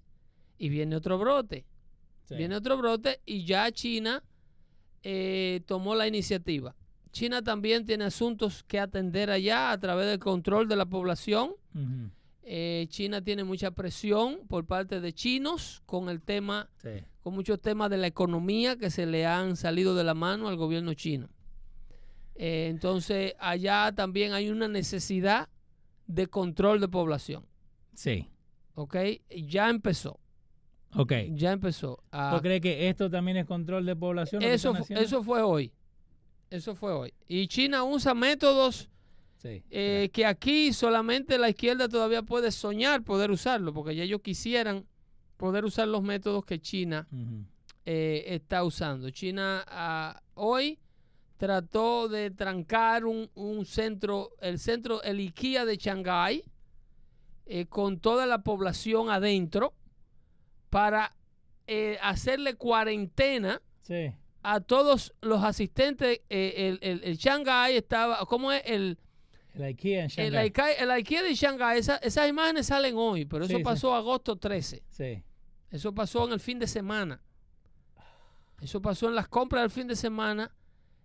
y 0.57 0.69
viene 0.69 0.95
otro 0.95 1.17
brote. 1.19 1.65
Sí. 2.23 2.35
Viene 2.35 2.55
otro 2.55 2.77
brote 2.77 3.21
y 3.25 3.45
ya 3.45 3.71
China 3.71 4.23
eh, 5.03 5.61
tomó 5.67 5.93
la 5.93 6.07
iniciativa. 6.07 6.75
China 7.11 7.43
también 7.43 7.85
tiene 7.85 8.05
asuntos 8.05 8.63
que 8.63 8.79
atender 8.79 9.29
allá 9.29 9.71
a 9.71 9.79
través 9.79 10.07
del 10.07 10.17
control 10.19 10.67
de 10.67 10.75
la 10.75 10.85
población. 10.85 11.51
Ujú. 11.75 12.09
Eh, 12.45 12.87
China 12.89 13.21
tiene 13.23 13.43
mucha 13.43 13.71
presión 13.71 14.39
por 14.47 14.65
parte 14.65 14.99
de 14.99 15.13
chinos 15.13 15.81
con 15.85 16.09
el 16.09 16.21
tema, 16.21 16.69
Sí. 16.77 16.89
con 17.21 17.33
muchos 17.33 17.61
temas 17.61 17.89
de 17.89 17.97
la 17.97 18.07
economía 18.07 18.75
que 18.75 18.89
se 18.89 19.05
le 19.05 19.25
han 19.25 19.55
salido 19.55 19.95
de 19.95 20.03
la 20.03 20.13
mano 20.13 20.49
al 20.49 20.57
gobierno 20.57 20.93
chino. 20.93 21.29
Eh, 22.35 22.67
entonces, 22.69 23.33
allá 23.39 23.91
también 23.95 24.33
hay 24.33 24.49
una 24.49 24.67
necesidad 24.67 25.49
de 26.07 26.27
control 26.27 26.81
de 26.81 26.87
población. 26.87 27.45
Sí. 27.93 28.27
¿Ok? 28.75 28.95
Ya 29.47 29.69
empezó. 29.69 30.19
Ok. 30.95 31.13
Ya 31.31 31.51
empezó. 31.53 32.03
a- 32.11 32.35
¿Tú 32.35 32.41
crees 32.41 32.59
que 32.61 32.89
esto 32.89 33.09
también 33.09 33.37
es 33.37 33.45
control 33.45 33.85
de 33.85 33.95
población? 33.95 34.41
Eso, 34.43 34.73
eso 34.89 35.23
fue 35.23 35.41
hoy. 35.41 35.71
Eso 36.49 36.75
fue 36.75 36.91
hoy. 36.91 37.13
Y 37.27 37.47
China 37.47 37.83
usa 37.83 38.13
métodos 38.13 38.89
Sí. 39.43 39.61
eh, 39.69 40.09
que 40.13 40.25
aquí 40.25 40.73
solamente 40.73 41.37
la 41.37 41.49
izquierda 41.49 41.87
todavía 41.89 42.23
puede 42.23 42.49
soñar 42.51 43.03
poder 43.03 43.29
usarlo, 43.29 43.73
porque 43.73 43.95
ya 43.95 44.03
ellos 44.03 44.21
quisieran 44.21 44.85
poder 45.37 45.65
usar 45.65 45.87
los 45.89 46.01
métodos 46.01 46.45
que 46.45 46.59
China 46.59 47.07
eh, 47.85 48.23
está 48.27 48.63
usando. 48.63 49.09
China 49.11 49.63
ah, 49.67 50.21
hoy 50.35 50.79
trató 51.35 52.07
de 52.07 52.31
trancar 52.31 53.03
un, 53.05 53.29
un 53.35 53.65
centro, 53.65 54.31
el 54.39 54.57
centro, 54.59 55.03
el 55.03 55.19
IKEA 55.19 55.65
de 55.65 55.75
Shanghái, 55.75 56.43
eh, 57.45 57.65
con 57.65 57.99
toda 57.99 58.25
la 58.25 58.43
población 58.43 59.09
adentro, 59.09 59.73
para 60.69 61.13
eh, 61.67 61.97
hacerle 62.01 62.55
cuarentena 62.55 63.61
Sí. 63.81 64.13
a 64.43 64.61
todos 64.61 65.13
los 65.21 65.43
asistentes. 65.43 66.21
eh, 66.29 66.53
el, 66.69 66.79
el, 66.81 67.03
el 67.03 67.17
Shanghái 67.17 67.75
estaba, 67.75 68.25
¿cómo 68.25 68.49
es? 68.53 68.61
El, 68.65 68.97
El 69.53 69.63
IKEA 69.63 69.99
en 69.99 70.03
el, 70.05 70.09
Shanghái. 70.11 70.45
IKEA, 70.47 70.71
el 70.73 70.91
IKEA 70.91 71.21
de 71.23 71.33
Shanghái, 71.35 71.79
esa- 71.79 71.97
esas 71.97 72.27
imágenes 72.29 72.65
salen 72.67 72.95
hoy, 72.97 73.25
pero 73.25 73.45
eso 73.45 73.51
Sí, 73.53 73.57
sí. 73.57 73.63
pasó 73.63 73.93
agosto 73.95 74.35
13. 74.35 74.83
Sí. 74.89 75.23
Eso 75.69 75.93
pasó 75.93 76.25
en 76.25 76.33
el 76.33 76.39
fin 76.39 76.57
de 76.59 76.67
semana. 76.67 77.21
Eso 78.61 78.81
pasó 78.81 79.07
en 79.09 79.15
las 79.15 79.27
compras 79.27 79.61
del 79.63 79.69
fin 79.71 79.87
de 79.87 79.95
semana. 79.95 80.51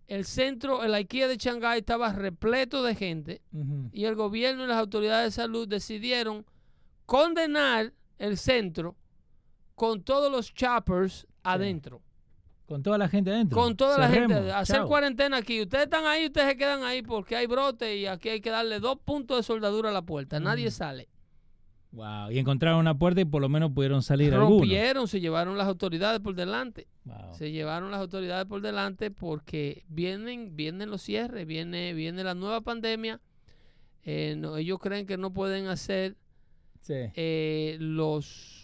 El 0.07 0.25
centro, 0.25 0.83
el 0.85 0.95
IKEA 0.95 1.29
de 1.29 1.37
Shanghái 1.37 1.81
estaba 1.81 2.13
repleto 2.13 2.83
de 2.83 2.95
gente 2.95 3.43
y 3.93 4.05
el 4.05 4.15
gobierno 4.15 4.65
y 4.65 4.67
las 4.69 4.79
autoridades 4.79 5.35
de 5.35 5.43
salud 5.43 5.69
decidieron 5.69 6.47
condenar 7.05 7.93
el 8.19 8.39
centro 8.39 8.97
con 9.75 10.03
todos 10.03 10.31
los 10.33 10.53
choppers 10.55 11.27
adentro. 11.43 12.03
Con 12.69 12.83
toda 12.83 12.99
la 12.99 13.09
gente 13.09 13.31
adentro. 13.31 13.59
Con 13.59 13.77
toda 13.77 13.97
la 13.99 14.09
gente. 14.11 14.35
Hacer 14.53 14.77
chao. 14.77 14.87
cuarentena 14.89 15.39
aquí. 15.39 15.63
Ustedes 15.63 15.85
están 15.85 16.05
ahí, 16.05 16.27
ustedes 16.27 16.49
se 16.49 16.57
quedan 16.59 16.83
ahí 16.85 17.01
porque 17.03 17.35
hay 17.35 17.47
brote 17.47 17.97
y 17.97 18.05
aquí 18.07 18.29
hay 18.29 18.41
que 18.43 18.51
darle 18.51 18.79
dos 18.79 18.99
puntos 19.03 19.39
de 19.39 19.43
soldadura 19.43 19.89
a 19.89 19.93
la 19.93 20.03
puerta. 20.03 20.39
Nadie 20.39 20.69
Mm. 20.69 20.71
sale. 20.71 21.09
Wow. 21.93 22.31
Y 22.31 22.39
encontraron 22.39 22.79
una 22.81 22.99
puerta 22.99 23.23
y 23.23 23.25
por 23.25 23.41
lo 23.41 23.49
menos 23.49 23.73
pudieron 23.73 24.03
salir 24.03 24.35
algunos. 24.35 24.61
Rompieron, 24.61 25.09
se 25.09 25.21
llevaron 25.21 25.57
las 25.57 25.67
autoridades 25.67 26.21
por 26.21 26.35
delante. 26.35 26.87
Wow. 27.05 27.35
Se 27.35 27.51
llevaron 27.51 27.91
las 27.91 28.01
autoridades 28.01 28.45
por 28.45 28.61
delante 28.61 29.11
porque 29.11 29.85
vienen, 29.89 30.55
vienen 30.55 30.91
los 30.91 31.01
cierres, 31.01 31.47
viene, 31.47 31.95
viene 31.95 32.23
la 32.23 32.35
nueva 32.35 32.61
pandemia. 32.61 33.23
Eh, 34.05 34.35
no, 34.37 34.59
ellos 34.59 34.79
creen 34.79 35.07
que 35.07 35.17
no 35.17 35.33
pueden 35.33 35.69
hacer 35.69 36.17
Sí. 36.83 36.95
eh, 37.15 37.79
los 37.81 38.58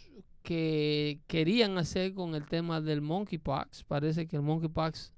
que 0.44 1.20
querían 1.26 1.78
hacer 1.78 2.12
con 2.14 2.35
el 2.35 2.44
tema 2.46 2.80
del 2.83 3.00
monkeypox. 3.00 3.83
Parece 3.85 4.26
que 4.26 4.37
el 4.37 4.42
monkeypox 4.42 5.12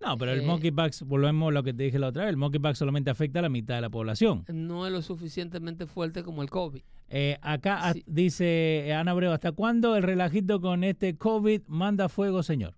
No, 0.00 0.18
pero 0.18 0.32
el 0.32 0.42
eh, 0.42 0.46
monkeypox, 0.46 1.02
volvemos 1.04 1.48
a 1.48 1.52
lo 1.52 1.62
que 1.62 1.72
te 1.72 1.84
dije 1.84 1.98
la 1.98 2.08
otra 2.08 2.24
vez, 2.24 2.30
el 2.30 2.36
monkeypox 2.36 2.76
solamente 2.78 3.10
afecta 3.10 3.38
a 3.38 3.42
la 3.42 3.48
mitad 3.48 3.76
de 3.76 3.80
la 3.80 3.88
población. 3.90 4.44
no 4.52 4.86
es 4.86 4.92
lo 4.92 5.00
suficientemente 5.00 5.86
fuerte 5.86 6.22
como 6.22 6.42
el 6.42 6.50
COVID. 6.50 6.82
Eh, 7.08 7.38
acá 7.40 7.92
Sí. 7.94 8.04
dice 8.06 8.86
eh, 8.88 8.92
Ana 8.94 9.12
Abreu, 9.12 9.32
¿hasta 9.32 9.52
cuándo 9.52 9.96
el 9.96 10.02
relajito 10.02 10.60
con 10.60 10.84
este 10.84 11.16
COVID 11.16 11.62
manda 11.66 12.08
fuego, 12.10 12.42
señor? 12.42 12.74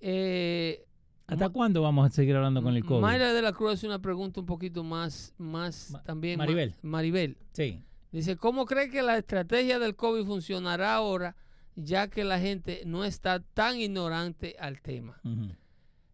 Eh, 0.00 0.84
¿Hasta 1.26 1.48
cuándo 1.50 1.80
vamos 1.82 2.06
a 2.06 2.10
seguir 2.10 2.34
hablando 2.36 2.62
con 2.62 2.74
el 2.76 2.84
COVID? 2.84 3.00
Mayra 3.00 3.32
de 3.32 3.40
la 3.42 3.52
Cruz 3.52 3.74
hace 3.74 3.86
una 3.86 4.00
pregunta 4.00 4.40
un 4.40 4.46
poquito 4.46 4.82
más, 4.84 5.34
más 5.38 5.90
Ma- 5.92 6.02
también. 6.02 6.36
ma- 6.38 6.44
Maribel. 6.44 6.74
Maribel. 6.82 7.36
Sí. 7.52 7.82
Dice, 8.12 8.36
¿cómo 8.36 8.66
cree 8.66 8.90
que 8.90 9.02
la 9.02 9.16
estrategia 9.16 9.78
del 9.78 9.96
COVID 9.96 10.24
funcionará 10.26 10.94
ahora 10.94 11.34
ya 11.74 12.08
que 12.08 12.24
la 12.24 12.38
gente 12.38 12.82
no 12.84 13.04
está 13.04 13.40
tan 13.40 13.78
ignorante 13.78 14.54
al 14.60 14.80
tema? 14.82 15.18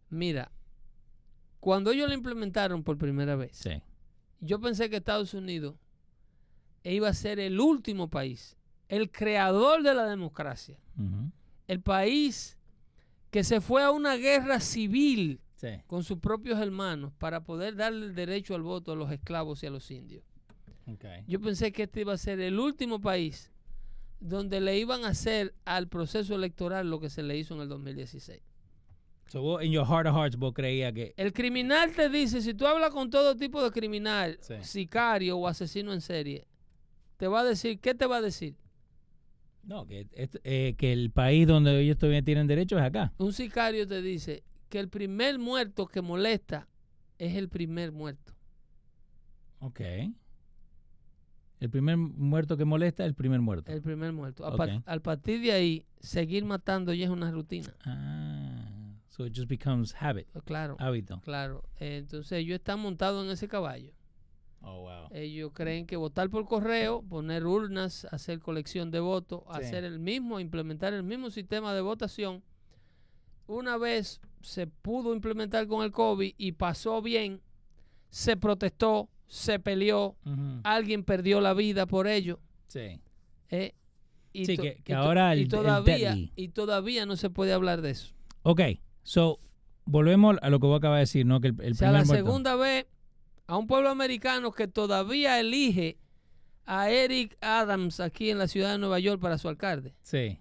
Mira, 0.09 0.51
cuando 1.59 1.91
ellos 1.91 2.07
lo 2.07 2.13
implementaron 2.15 2.83
por 2.83 2.97
primera 2.97 3.35
vez, 3.35 3.57
Sí. 3.57 3.81
yo 4.39 4.59
pensé 4.61 4.89
que 4.89 4.95
Estados 4.97 5.33
Unidos 5.33 5.75
iba 6.83 7.09
a 7.09 7.13
ser 7.13 7.39
el 7.39 7.59
último 7.59 8.09
país, 8.09 8.55
el 8.87 9.11
creador 9.11 9.83
de 9.83 9.93
la 9.93 10.05
democracia, 10.07 10.79
el 11.67 11.81
país 11.81 12.57
que 13.29 13.43
se 13.43 13.59
fue 13.61 13.83
a 13.83 13.91
una 13.91 14.15
guerra 14.15 14.59
civil 14.61 15.41
Sí. 15.55 15.81
con 15.87 16.05
sus 16.05 16.19
propios 16.19 16.57
hermanos 16.61 17.11
para 17.17 17.43
poder 17.43 17.75
darle 17.75 18.05
el 18.07 18.15
derecho 18.15 18.55
al 18.55 18.61
voto 18.63 18.93
a 18.93 18.95
los 18.95 19.11
esclavos 19.11 19.61
y 19.61 19.67
a 19.67 19.69
los 19.69 19.91
indios. 19.91 20.23
Yo 21.27 21.39
pensé 21.41 21.71
que 21.71 21.83
este 21.83 22.01
iba 22.01 22.13
a 22.13 22.17
ser 22.17 22.39
el 22.39 22.59
último 22.59 22.99
país 22.99 23.51
donde 24.19 24.59
le 24.59 24.77
iban 24.77 25.05
a 25.05 25.09
hacer 25.09 25.53
al 25.65 25.87
proceso 25.87 26.35
electoral 26.35 26.89
lo 26.89 26.99
que 26.99 27.09
se 27.09 27.23
le 27.23 27.37
hizo 27.37 27.55
en 27.55 27.61
el 27.61 27.69
2016. 27.69 28.41
So, 29.27 29.41
vos, 29.41 29.63
in 29.63 29.71
your 29.71 29.85
heart 29.85 30.07
of 30.07 30.15
hearts, 30.15 30.35
vos 30.37 30.53
creías 30.53 30.91
que... 30.91 31.13
El 31.15 31.33
criminal 31.33 31.91
te 31.93 32.09
dice, 32.09 32.41
si 32.41 32.53
tú 32.55 32.65
hablas 32.65 32.89
con 32.89 33.09
todo 33.11 33.35
tipo 33.35 33.63
de 33.63 33.71
criminal, 33.71 34.37
Sí. 34.41 34.55
sicario 34.61 35.37
o 35.37 35.47
asesino 35.47 35.93
en 35.93 36.01
serie, 36.01 36.47
te 37.17 37.27
va 37.27 37.41
a 37.41 37.43
decir, 37.43 37.79
¿qué 37.79 37.93
te 37.93 38.07
va 38.07 38.17
a 38.17 38.21
decir? 38.21 38.55
No, 39.63 39.85
que, 39.85 40.07
eh, 40.43 40.73
que 40.77 40.91
el 40.93 41.11
país 41.11 41.45
donde 41.45 41.79
ellos 41.79 41.97
todavía 41.97 42.23
tienen 42.23 42.47
derecho 42.47 42.77
es 42.79 42.83
acá. 42.83 43.13
Un 43.19 43.31
sicario 43.31 43.87
te 43.87 44.01
dice 44.01 44.43
que 44.67 44.79
el 44.79 44.89
primer 44.89 45.37
muerto 45.37 45.85
que 45.85 46.01
molesta 46.01 46.67
es 47.19 47.35
el 47.35 47.49
primer 47.49 47.91
muerto. 47.91 48.33
Ok. 49.59 49.81
El 51.59 51.69
primer 51.69 51.97
muerto 51.97 52.55
que 52.55 52.63
molesta 52.65 53.03
es 53.03 53.09
el 53.09 53.15
primer 53.15 53.41
muerto. 53.41 53.71
El 53.71 53.81
primer 53.81 54.13
muerto. 54.13 54.45
A 54.45 54.55
al 54.85 55.01
partir 55.01 55.41
de 55.41 55.51
ahí, 55.51 55.85
seguir 55.99 56.45
matando 56.45 56.93
ya 56.93 57.05
es 57.05 57.11
una 57.11 57.31
rutina. 57.31 57.73
Ah, 57.85 58.93
so 59.09 59.25
it 59.25 59.33
just 59.35 59.49
becomes 59.49 59.93
habit, 59.99 60.27
Claro, 60.45 60.77
hábito. 60.79 61.19
claro. 61.21 61.63
Entonces 61.77 62.31
ellos 62.39 62.55
están 62.55 62.79
montados 62.79 63.25
en 63.25 63.31
ese 63.31 63.47
caballo. 63.49 63.91
Oh, 64.61 64.81
wow. 64.81 65.07
Ellos 65.11 65.51
creen 65.53 65.85
que 65.85 65.95
votar 65.97 66.29
por 66.29 66.45
correo, 66.45 67.01
poner 67.01 67.45
urnas, 67.45 68.05
hacer 68.11 68.39
colección 68.39 68.91
de 68.91 68.99
votos, 68.99 69.43
Sí. 69.47 69.57
hacer 69.57 69.83
el 69.83 69.99
mismo, 69.99 70.39
implementar 70.39 70.93
el 70.93 71.03
mismo 71.03 71.29
sistema 71.29 71.73
de 71.73 71.81
votación. 71.81 72.43
Una 73.47 73.77
vez 73.77 74.21
se 74.41 74.67
pudo 74.67 75.13
implementar 75.13 75.67
con 75.67 75.83
el 75.83 75.91
COVID 75.91 76.33
y 76.37 76.51
pasó 76.53 77.01
bien, 77.01 77.41
se 78.09 78.37
protestó, 78.37 79.09
se 79.29 79.59
peleó, 79.59 80.17
alguien 80.63 81.03
perdió 81.05 81.39
la 81.39 81.53
vida 81.53 81.85
por 81.85 82.07
ello. 82.07 82.39
Sí. 82.67 82.99
eh, 83.51 83.73
y 84.33 84.45
Sí, 84.45 84.57
que- 84.57 84.81
que 84.83 84.91
y 84.91 84.95
ahora 84.95 85.35
y 85.35 85.41
el- 85.43 85.47
todavía, 85.47 86.15
y 86.35 86.49
todavía 86.49 87.05
no 87.07 87.15
se 87.15 87.29
puede 87.31 87.51
hablar 87.53 87.81
de 87.81 87.91
eso. 87.91 88.13
Ok, 88.43 88.61
so, 89.01 89.39
volvemos 89.85 90.35
a 90.43 90.49
lo 90.51 90.59
que 90.59 90.67
vos 90.67 90.77
acabas 90.77 90.97
de 90.97 91.01
decir, 91.01 91.25
¿no? 91.25 91.41
Que 91.41 91.47
el, 91.47 91.55
el 91.61 91.71
o 91.71 91.75
sea, 91.75 91.91
la 91.91 92.03
muerto- 92.03 92.13
segunda 92.25 92.55
vez 92.55 92.85
a 93.47 93.57
un 93.57 93.65
pueblo 93.65 93.89
americano 93.89 94.51
que 94.51 94.67
todavía 94.67 95.39
elige 95.39 95.97
a 96.67 96.91
Eric 96.91 97.35
Adams 97.41 97.99
aquí 97.99 98.29
en 98.29 98.37
la 98.37 98.47
ciudad 98.47 98.71
de 98.73 98.77
Nueva 98.77 98.99
York 98.99 99.19
para 99.19 99.39
su 99.39 99.49
alcalde. 99.49 99.95
Sí. 100.03 100.37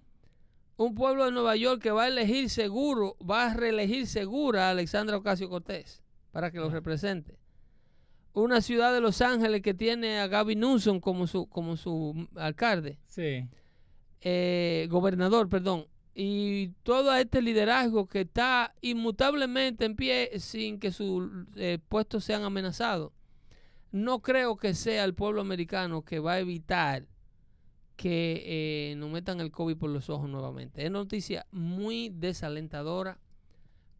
Un 0.76 0.94
pueblo 0.94 1.24
de 1.24 1.32
Nueva 1.32 1.56
York 1.56 1.80
que 1.80 1.90
va 1.90 2.04
a 2.04 2.08
elegir 2.08 2.50
seguro, 2.50 3.16
va 3.28 3.50
a 3.50 3.54
reelegir 3.54 4.06
segura 4.06 4.68
a 4.68 4.70
Alexandra 4.72 5.16
Ocasio 5.16 5.48
Cortés 5.48 6.02
para 6.30 6.50
que 6.50 6.58
lo 6.58 6.66
Ah. 6.66 6.70
represente. 6.72 7.38
Una 8.40 8.60
ciudad 8.60 8.92
de 8.92 9.00
Los 9.00 9.20
Ángeles 9.20 9.62
que 9.62 9.74
tiene 9.74 10.18
a 10.20 10.28
Gavin 10.28 10.60
Newsom 10.60 11.00
como 11.00 11.26
su, 11.26 11.46
como 11.48 11.76
su 11.76 12.28
alcalde, 12.36 12.98
Sí. 13.06 13.46
eh, 14.20 14.86
gobernador, 14.90 15.48
perdón. 15.48 15.86
Y 16.14 16.68
todo 16.82 17.14
este 17.14 17.42
liderazgo 17.42 18.06
que 18.08 18.22
está 18.22 18.74
inmutablemente 18.80 19.84
en 19.84 19.94
pie 19.96 20.30
sin 20.40 20.78
que 20.78 20.90
sus 20.90 21.28
eh, 21.56 21.78
puestos 21.88 22.24
sean 22.24 22.42
amenazados. 22.44 23.12
No 23.92 24.20
creo 24.20 24.56
que 24.56 24.74
sea 24.74 25.04
el 25.04 25.14
pueblo 25.14 25.40
americano 25.40 26.02
que 26.02 26.18
va 26.18 26.34
a 26.34 26.38
evitar 26.40 27.06
que 27.96 28.42
eh, 28.92 28.94
nos 28.96 29.10
metan 29.10 29.40
el 29.40 29.50
COVID 29.50 29.76
por 29.76 29.90
los 29.90 30.10
ojos 30.10 30.28
nuevamente. 30.28 30.84
Es 30.84 30.90
noticia 30.90 31.46
muy 31.50 32.10
desalentadora, 32.10 33.18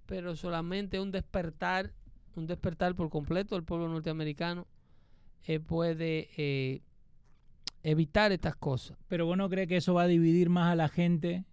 pero 0.07 0.37
solamente 0.37 1.01
un 1.01 1.11
despertar, 1.11 1.92
un 2.38 2.46
despertar 2.46 2.94
por 2.94 3.11
completo 3.11 3.55
del 3.55 3.64
pueblo 3.64 3.88
norteamericano 3.88 4.66
eh, 5.46 5.61
puede 5.61 6.29
eh, 6.37 6.83
evitar 7.83 8.33
estas 8.33 8.57
cosas. 8.57 8.96
Pero 9.09 9.27
vos 9.27 9.37
no 9.37 9.48
crees 9.48 9.68
que 9.68 9.77
eso 9.77 9.94
va 9.94 10.03
a 10.03 10.07
dividir 10.07 10.48
más 10.51 10.72
a 10.72 10.77
la 10.77 10.88
gente? 10.88 11.44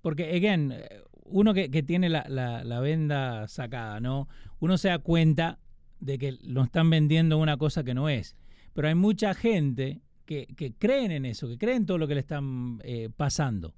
Porque, 0.00 0.34
again, 0.34 0.72
eh, 0.72 1.02
uno 1.24 1.54
que, 1.54 1.68
tiene 1.82 2.08
la, 2.08 2.80
venda 2.80 3.48
sacada, 3.48 4.00
¿no? 4.00 4.28
Uno 4.60 4.76
se 4.78 4.88
da 4.88 4.98
cuenta 4.98 5.58
de 6.00 6.18
que 6.18 6.38
nos 6.44 6.66
están 6.66 6.90
vendiendo 6.90 7.38
una 7.38 7.56
cosa 7.56 7.84
que 7.84 7.94
no 7.94 8.08
es. 8.08 8.36
Pero 8.74 8.88
hay 8.88 8.94
mucha 8.94 9.34
gente 9.34 10.02
que, 10.26 10.46
que 10.56 10.72
creen 10.74 11.10
en 11.10 11.24
eso, 11.24 11.48
que 11.48 11.58
creen 11.58 11.86
todo 11.86 11.98
lo 11.98 12.08
que 12.08 12.14
le 12.14 12.20
están 12.20 12.80
eh, 12.84 13.08
pasando. 13.16 13.74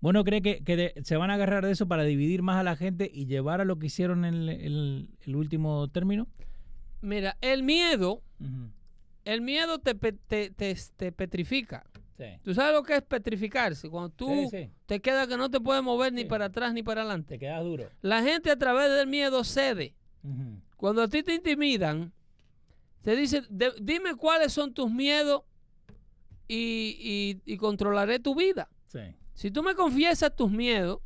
¿Vos 0.00 0.12
no 0.12 0.24
crees 0.24 0.42
que, 0.42 0.62
que 0.62 0.76
de- 0.76 0.94
se 1.04 1.16
van 1.16 1.30
a 1.30 1.34
agarrar 1.34 1.64
de 1.64 1.72
eso 1.72 1.86
para 1.88 2.04
dividir 2.04 2.42
más 2.42 2.58
a 2.58 2.62
la 2.62 2.76
gente 2.76 3.10
y 3.12 3.26
llevar 3.26 3.60
a 3.60 3.64
lo 3.64 3.78
que 3.78 3.86
hicieron 3.86 4.24
en 4.24 4.34
el, 4.34 4.48
el- 4.50 5.10
el 5.26 5.36
último 5.36 5.88
término? 5.88 6.28
Mira, 7.00 7.36
el 7.40 7.62
miedo, 7.62 8.22
el 9.24 9.40
miedo 9.40 9.78
te, 9.78 9.94
te, 9.94 10.50
te- 10.50 10.76
te 10.96 11.12
petrifica. 11.12 11.84
Sí. 12.16 12.24
¿Tú 12.42 12.54
sabes 12.54 12.72
lo 12.74 12.82
que 12.82 12.94
es 12.96 13.02
petrificarse? 13.02 13.90
Cuando 13.90 14.08
tú 14.10 14.48
Sí, 14.50 14.64
sí. 14.64 14.70
te 14.86 15.00
quedas 15.00 15.28
que 15.28 15.36
no 15.36 15.50
te 15.50 15.60
puedes 15.60 15.82
mover 15.82 16.12
ni 16.14 16.24
para 16.24 16.46
atrás 16.46 16.72
ni 16.72 16.82
para 16.82 17.02
Te 17.02 17.06
adelante. 17.06 17.38
quedas 17.38 17.62
duro. 17.62 17.90
La 18.00 18.22
gente 18.22 18.50
a 18.50 18.56
través 18.56 18.90
del 18.90 19.06
miedo 19.06 19.44
cede. 19.44 19.94
Cuando 20.76 21.02
a 21.02 21.08
ti 21.08 21.22
te 21.22 21.34
intimidan, 21.34 22.12
te 23.02 23.14
dicen, 23.16 23.44
"De- 23.50 23.72
dime 23.80 24.14
cuáles 24.14 24.52
son 24.52 24.72
tus 24.74 24.90
miedos 24.90 25.42
y, 26.48 27.38
y- 27.46 27.52
y 27.52 27.56
controlaré 27.56 28.18
tu 28.18 28.34
vida. 28.34 28.68
Sí. 28.88 29.00
Si 29.36 29.50
tú 29.52 29.62
me 29.62 29.74
confiesas 29.76 30.34
tus 30.34 30.50
miedos, 30.50 30.98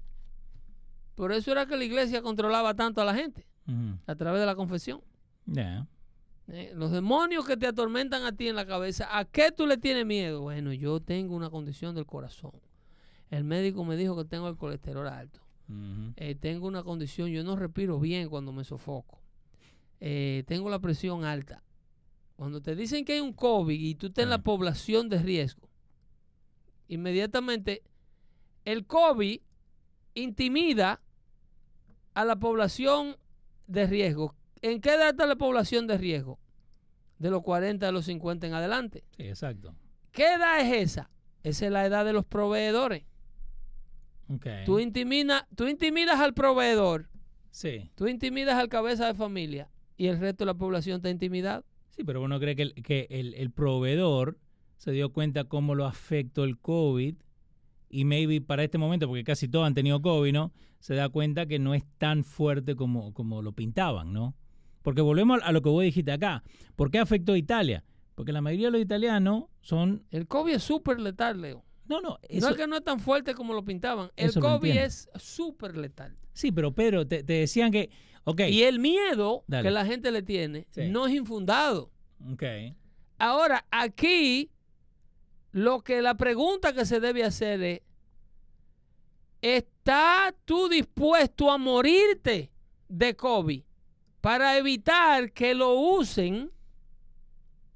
por 1.17 1.33
eso 1.33 1.53
era 1.53 1.67
que 1.67 1.77
la 1.77 1.85
iglesia 1.85 2.23
controlaba 2.23 2.75
tanto 2.75 3.03
a 3.03 3.05
la 3.05 3.15
gente, 3.15 3.47
a 4.07 4.15
través 4.15 4.41
de 4.41 4.47
la 4.47 4.55
confesión. 4.57 5.03
Eh, 6.49 6.73
los 6.75 6.91
demonios 6.91 7.45
que 7.47 7.57
te 7.57 7.67
atormentan 7.67 8.25
a 8.25 8.33
ti 8.33 8.49
en 8.49 8.57
la 8.57 8.67
cabeza, 8.67 9.07
¿a 9.17 9.25
qué 9.25 9.53
tú 9.53 9.67
le 9.67 9.77
tienes 9.77 10.07
miedo? 10.07 10.41
Bueno, 10.41 10.73
yo 10.73 10.99
tengo 11.01 11.37
una 11.37 11.51
condición 11.51 11.95
del 11.95 12.07
corazón. 12.07 12.53
El 13.31 13.45
médico 13.45 13.85
me 13.85 13.97
dijo 13.97 14.17
que 14.17 14.25
tengo 14.25 14.49
el 14.49 14.57
colesterol 14.57 15.07
alto. 15.07 15.41
Eh, 16.17 16.35
tengo 16.35 16.67
una 16.67 16.83
condición, 16.83 17.29
yo 17.29 17.45
no 17.45 17.55
respiro 17.55 18.01
bien 18.01 18.29
cuando 18.29 18.51
me 18.53 18.65
sofoco. 18.65 19.21
Eh, 20.01 20.43
tengo 20.49 20.69
la 20.71 20.81
presión 20.81 21.25
alta. 21.25 21.63
Cuando 22.35 22.61
te 22.61 22.75
dicen 22.75 23.05
que 23.05 23.13
hay 23.13 23.21
un 23.21 23.33
COVID 23.35 23.79
y 23.79 23.95
tú 23.95 24.07
estás 24.09 24.23
en 24.25 24.31
la 24.31 24.37
Ah. 24.37 24.43
población 24.43 25.09
de 25.09 25.19
riesgo, 25.23 25.69
inmediatamente 26.89 27.83
el 28.65 28.87
COVID 28.87 29.41
intimida 30.15 31.01
a 32.15 32.25
la 32.25 32.37
población 32.37 33.17
de 33.67 33.87
riesgo. 33.87 34.35
¿En 34.63 34.81
qué 34.81 34.95
edad 34.95 35.11
está 35.11 35.27
la 35.27 35.37
población 35.37 35.87
de 35.87 35.97
riesgo? 35.99 36.39
De 37.19 37.31
los 37.31 37.43
40 37.43 37.87
a 37.89 37.93
los 37.93 38.07
50 38.07 38.47
en 38.47 38.55
adelante. 38.55 39.05
Sí, 39.17 39.25
exacto. 39.25 39.75
¿Qué 40.13 40.35
edad 40.35 40.61
es 40.61 40.91
esa? 40.91 41.11
Esa 41.43 41.67
es 41.67 41.73
la 41.73 41.87
edad 41.87 42.05
de 42.05 42.13
los 42.13 42.25
proveedores. 42.27 43.05
Ok. 44.29 44.47
Tú, 44.65 44.79
intimida- 44.81 45.47
tú 45.57 45.67
intimidas 45.69 46.21
al 46.21 46.35
proveedor, 46.35 47.09
Sí. 47.51 47.91
tú 47.95 48.07
intimidas 48.09 48.57
al 48.57 48.69
cabeza 48.69 49.07
de 49.07 49.15
familia 49.15 49.69
y 49.97 50.07
el 50.07 50.19
resto 50.19 50.45
de 50.45 50.47
la 50.47 50.55
población 50.55 50.97
está 50.97 51.11
intimidado. 51.11 51.65
Sí, 51.91 52.05
pero 52.05 52.23
uno 52.23 52.39
cree 52.39 52.55
que, 52.57 52.63
el, 52.63 52.75
que 52.75 53.07
el, 53.11 53.35
el 53.35 53.51
proveedor 53.51 54.39
se 54.77 54.93
dio 54.93 55.13
cuenta 55.13 55.45
cómo 55.45 55.75
lo 55.75 55.85
afectó 55.87 56.45
el 56.45 56.59
COVID 56.59 57.17
y 57.91 58.05
maybe 58.05 58.41
para 58.41 58.63
este 58.65 58.79
momento, 58.79 59.07
porque 59.09 59.25
casi 59.25 59.49
todos 59.49 59.67
han 59.67 59.75
tenido 59.75 60.01
COVID, 60.01 60.33
¿no? 60.33 60.53
Se 60.79 60.95
da 60.95 61.09
cuenta 61.11 61.45
que 61.47 61.59
no 61.59 61.75
es 61.75 61.85
tan 61.99 62.25
fuerte 62.25 62.75
como, 62.77 63.13
como 63.13 63.43
lo 63.43 63.53
pintaban, 63.53 64.13
¿no? 64.13 64.35
Porque 64.83 65.03
volvemos 65.03 65.41
a 65.43 65.53
lo 65.53 65.61
que 65.61 65.69
vos 65.69 65.83
dijiste 65.83 66.13
acá. 66.13 66.43
¿Por 66.77 66.91
qué 66.91 66.99
afectó 67.01 67.33
a 67.35 67.39
Italia? 67.39 67.85
Porque 68.15 68.33
la 68.33 68.41
mayoría 68.41 68.69
de 68.69 68.73
los 68.73 68.81
italianos 68.81 69.45
son... 69.61 70.05
El 70.11 70.27
COVID 70.27 70.55
es 70.55 70.63
súper 70.63 71.01
letal, 71.01 71.41
Leo. 71.43 71.65
No, 71.87 72.01
no, 72.01 72.19
No 72.41 72.49
es 72.49 72.57
que 72.57 72.67
no 72.67 72.77
es 72.77 72.85
tan 72.85 73.01
fuerte 73.01 73.35
como 73.35 73.53
lo 73.53 73.65
pintaban. 73.65 74.11
El 74.17 74.33
COVID 74.33 74.71
es 74.71 75.11
súper 75.17 75.77
letal. 75.77 76.17
sí, 76.33 76.53
pero 76.53 76.73
Pedro, 76.73 77.07
te, 77.07 77.23
te 77.25 77.33
decían 77.35 77.71
que... 77.73 77.91
Ok, 78.25 78.43
Y 78.49 78.63
el 78.63 78.79
miedo 78.79 79.45
Dale. 79.49 79.65
que 79.69 79.71
la 79.73 79.85
gente 79.85 80.11
le 80.13 80.23
tiene 80.23 80.67
Sí. 80.71 80.89
no 80.89 81.07
es 81.07 81.15
infundado. 81.15 81.91
ok. 82.33 82.43
Ahora, 83.19 83.67
aquí, 83.71 84.51
lo 85.53 85.83
que 85.83 86.03
la 86.03 86.15
pregunta 86.15 86.73
que 86.73 86.87
se 86.87 87.01
debe 87.01 87.25
hacer 87.25 87.63
es, 87.63 87.81
¿estás 89.43 90.35
tú 90.45 90.69
dispuesto 90.69 91.51
a 91.51 91.59
morirte 91.59 92.51
de 92.89 93.17
COVID 93.17 93.63
para 94.21 94.57
evitar 94.57 95.33
que 95.33 95.55
lo 95.55 95.75
usen 95.75 96.51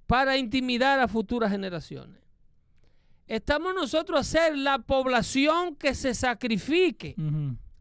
para 0.06 0.36
intimidar 0.36 1.00
a 1.00 1.08
futuras 1.08 1.50
generaciones? 1.50 2.20
¿Estamos 3.26 3.74
nosotros 3.74 4.20
a 4.20 4.24
ser 4.24 4.58
la 4.58 4.78
población 4.80 5.76
que 5.76 5.94
se 5.94 6.14
sacrifique 6.14 7.16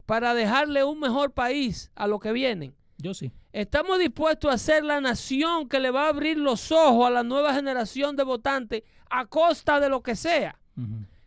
para 0.06 0.34
dejarle 0.34 0.84
un 0.84 0.98
mejor 0.98 1.32
país 1.32 1.90
a 1.94 2.06
los 2.06 2.18
que 2.20 2.32
vienen? 2.32 2.74
Yo 2.96 3.12
sí. 3.12 3.30
Estamos 3.54 4.00
dispuestos 4.00 4.52
a 4.52 4.58
ser 4.58 4.82
la 4.84 5.00
nación 5.00 5.68
que 5.68 5.78
le 5.78 5.92
va 5.92 6.06
a 6.06 6.08
abrir 6.08 6.36
los 6.36 6.72
ojos 6.72 7.06
a 7.06 7.10
la 7.10 7.22
nueva 7.22 7.54
generación 7.54 8.16
de 8.16 8.24
votantes 8.24 8.82
a 9.08 9.26
costa 9.26 9.78
de 9.78 9.88
lo 9.88 10.02
que 10.02 10.16
sea. 10.16 10.58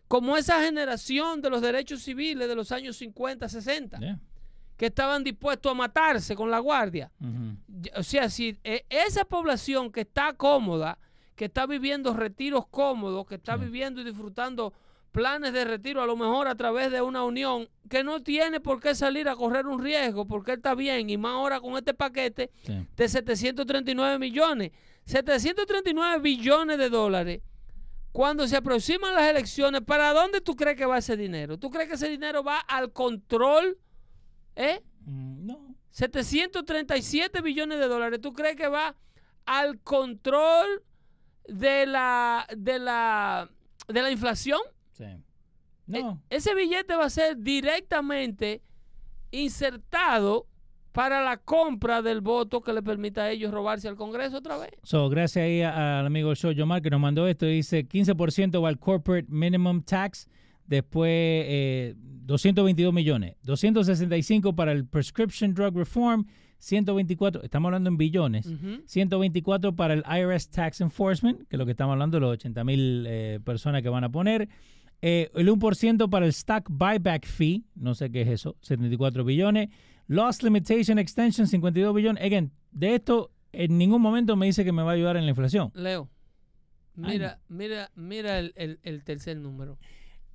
Como 0.10 0.36
esa 0.36 0.62
generación 0.62 1.42
de 1.42 1.50
los 1.50 1.62
derechos 1.62 2.02
civiles 2.02 2.50
de 2.50 2.56
los 2.56 2.74
años 2.74 2.98
50, 2.98 3.48
60, 3.48 4.00
Yeah. 4.00 4.20
que 4.76 4.88
estaban 4.88 5.24
dispuestos 5.24 5.72
a 5.72 5.76
matarse 5.76 6.36
con 6.36 6.52
la 6.52 6.60
guardia. 6.60 7.12
O 7.96 8.04
sea, 8.04 8.30
si 8.30 8.58
eh, 8.66 8.86
esa 8.90 9.24
población 9.24 9.90
que 9.90 10.02
está 10.02 10.34
cómoda, 10.34 10.98
que 11.38 11.46
está 11.46 11.66
viviendo 11.66 12.14
retiros 12.14 12.68
cómodos, 12.68 13.26
que 13.26 13.36
está 13.36 13.56
Sí. 13.58 13.64
viviendo 13.64 14.02
y 14.02 14.04
disfrutando 14.04 14.74
planes 15.12 15.54
de 15.54 15.66
retiro, 15.66 16.02
a 16.02 16.06
lo 16.06 16.16
mejor 16.16 16.48
a 16.48 16.56
través 16.56 16.92
de 16.92 17.02
una 17.02 17.24
unión, 17.24 17.68
que 17.90 18.04
no 18.04 18.22
tiene 18.22 18.60
por 18.60 18.80
qué 18.80 18.94
salir 18.96 19.28
a 19.30 19.36
correr 19.36 19.66
un 19.68 19.82
riesgo, 19.82 20.26
porque 20.28 20.52
él 20.52 20.58
está 20.58 20.76
bien, 20.76 21.10
y 21.10 21.18
más 21.18 21.34
ahora 21.34 21.60
con 21.60 21.76
este 21.78 21.94
paquete, 21.94 22.52
Sí. 22.64 22.86
de 22.96 23.10
739 23.10 24.20
millones. 24.20 24.72
739 25.06 26.20
billones 26.22 26.78
de 26.78 26.90
dólares. 26.90 27.42
Cuando 28.12 28.48
se 28.48 28.58
aproximan 28.58 29.14
las 29.16 29.30
elecciones, 29.30 29.82
¿para 29.82 30.12
dónde 30.14 30.42
tú 30.42 30.56
crees 30.56 30.76
que 30.78 30.86
va 30.86 30.98
ese 30.98 31.16
dinero? 31.16 31.58
¿Tú 31.58 31.70
crees 31.70 31.88
que 31.88 31.96
ese 31.96 32.10
dinero 32.10 32.44
va 32.44 32.60
al 32.60 32.92
control? 32.92 33.78
¿Eh? 34.56 34.82
Mm, 35.06 35.46
No. 35.46 35.76
737 35.92 37.42
billones 37.42 37.80
de 37.80 37.88
dólares. 37.88 38.22
¿Tú 38.22 38.34
crees 38.34 38.56
que 38.56 38.68
va 38.68 38.96
al 39.46 39.80
control 39.80 40.84
de 41.48 41.86
la 41.86 42.46
de 42.56 42.80
la 42.80 43.50
de 43.88 44.02
la 44.02 44.12
inflación? 44.12 44.60
Sí. 44.98 45.04
E- 45.04 46.02
No. 46.04 46.22
ese 46.30 46.54
billete 46.56 46.96
va 46.96 47.06
a 47.06 47.10
ser 47.10 47.38
directamente 47.38 48.62
insertado 49.32 50.48
para 50.92 51.24
la 51.24 51.38
compra 51.38 52.02
del 52.02 52.22
voto 52.22 52.62
que 52.62 52.74
le 52.74 52.82
permita 52.82 53.24
a 53.24 53.32
ellos 53.32 53.52
robarse 53.52 53.88
al 53.88 53.96
Congreso 53.96 54.38
otra 54.38 54.58
vez. 54.58 54.72
So, 54.84 55.10
gracias 55.10 55.44
ahí 55.46 55.62
al 55.62 56.06
amigo 56.08 56.34
Show 56.34 56.52
Yomar 56.52 56.82
que 56.82 56.90
nos 56.90 57.00
mandó 57.00 57.28
esto. 57.28 57.46
Dice 57.46 57.88
15% 57.88 58.62
va 58.64 58.70
al 58.70 58.80
corporate 58.80 59.28
minimum 59.30 59.84
tax. 59.84 60.28
Después 60.66 61.10
eh, 61.12 61.94
222 61.98 62.92
millones. 62.94 63.36
265 63.44 64.56
para 64.56 64.72
el 64.72 64.86
prescription 64.88 65.54
drug 65.54 65.78
reform. 65.78 66.26
124, 66.60 67.44
estamos 67.44 67.68
hablando 67.70 67.90
en 67.92 67.98
billones. 67.98 68.48
Ujú. 68.48 68.82
124 68.88 69.76
para 69.76 69.94
el 69.94 70.04
IRS 70.10 70.50
Tax 70.50 70.82
Enforcement, 70.82 71.48
que 71.48 71.56
es 71.56 71.60
lo 71.60 71.66
que 71.66 71.72
estamos 71.72 71.94
hablando, 71.94 72.20
los 72.20 72.32
80 72.34 72.64
mil 72.64 73.06
eh, 73.08 73.40
personas 73.46 73.84
que 73.84 73.90
van 73.90 74.04
a 74.04 74.10
poner. 74.10 74.50
Eh, 75.02 75.30
el 75.36 75.48
1% 75.50 76.10
para 76.10 76.26
el 76.26 76.30
Stock 76.32 76.68
Buyback 76.70 77.26
Fee, 77.26 77.64
no 77.76 77.94
sé 77.96 78.10
qué 78.12 78.22
es 78.22 78.30
eso, 78.30 78.56
74 78.62 79.24
billones. 79.24 79.70
Loss 80.08 80.42
Limitation 80.42 80.98
Extension, 81.00 81.48
52 81.48 81.94
billones. 81.96 82.24
Again, 82.24 82.52
de 82.72 82.96
esto 82.96 83.32
en 83.52 83.78
ningún 83.78 84.02
momento 84.02 84.36
me 84.36 84.46
dice 84.48 84.64
que 84.66 84.72
me 84.72 84.82
va 84.84 84.92
a 84.92 84.94
ayudar 84.96 85.18
en 85.18 85.24
la 85.26 85.30
inflación. 85.30 85.72
Leo, 85.76 86.10
mira, 86.96 87.40
mira, 87.48 87.92
mira 87.96 88.40
el, 88.40 88.54
el- 88.56 88.80
el 88.84 89.04
tercer 89.04 89.38
número. 89.38 89.78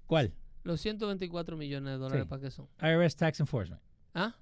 ¿Cuál? 0.07 0.33
Los 0.63 0.81
124 0.81 1.57
millones 1.57 1.93
de 1.95 1.99
dólares, 1.99 2.25
Sí. 2.25 2.29
¿para 2.29 2.43
qué 2.43 2.51
son? 2.51 2.69
IRS 2.81 3.17
Tax 3.17 3.41
Enforcement. 3.41 3.83
¿Ah? 4.15 4.37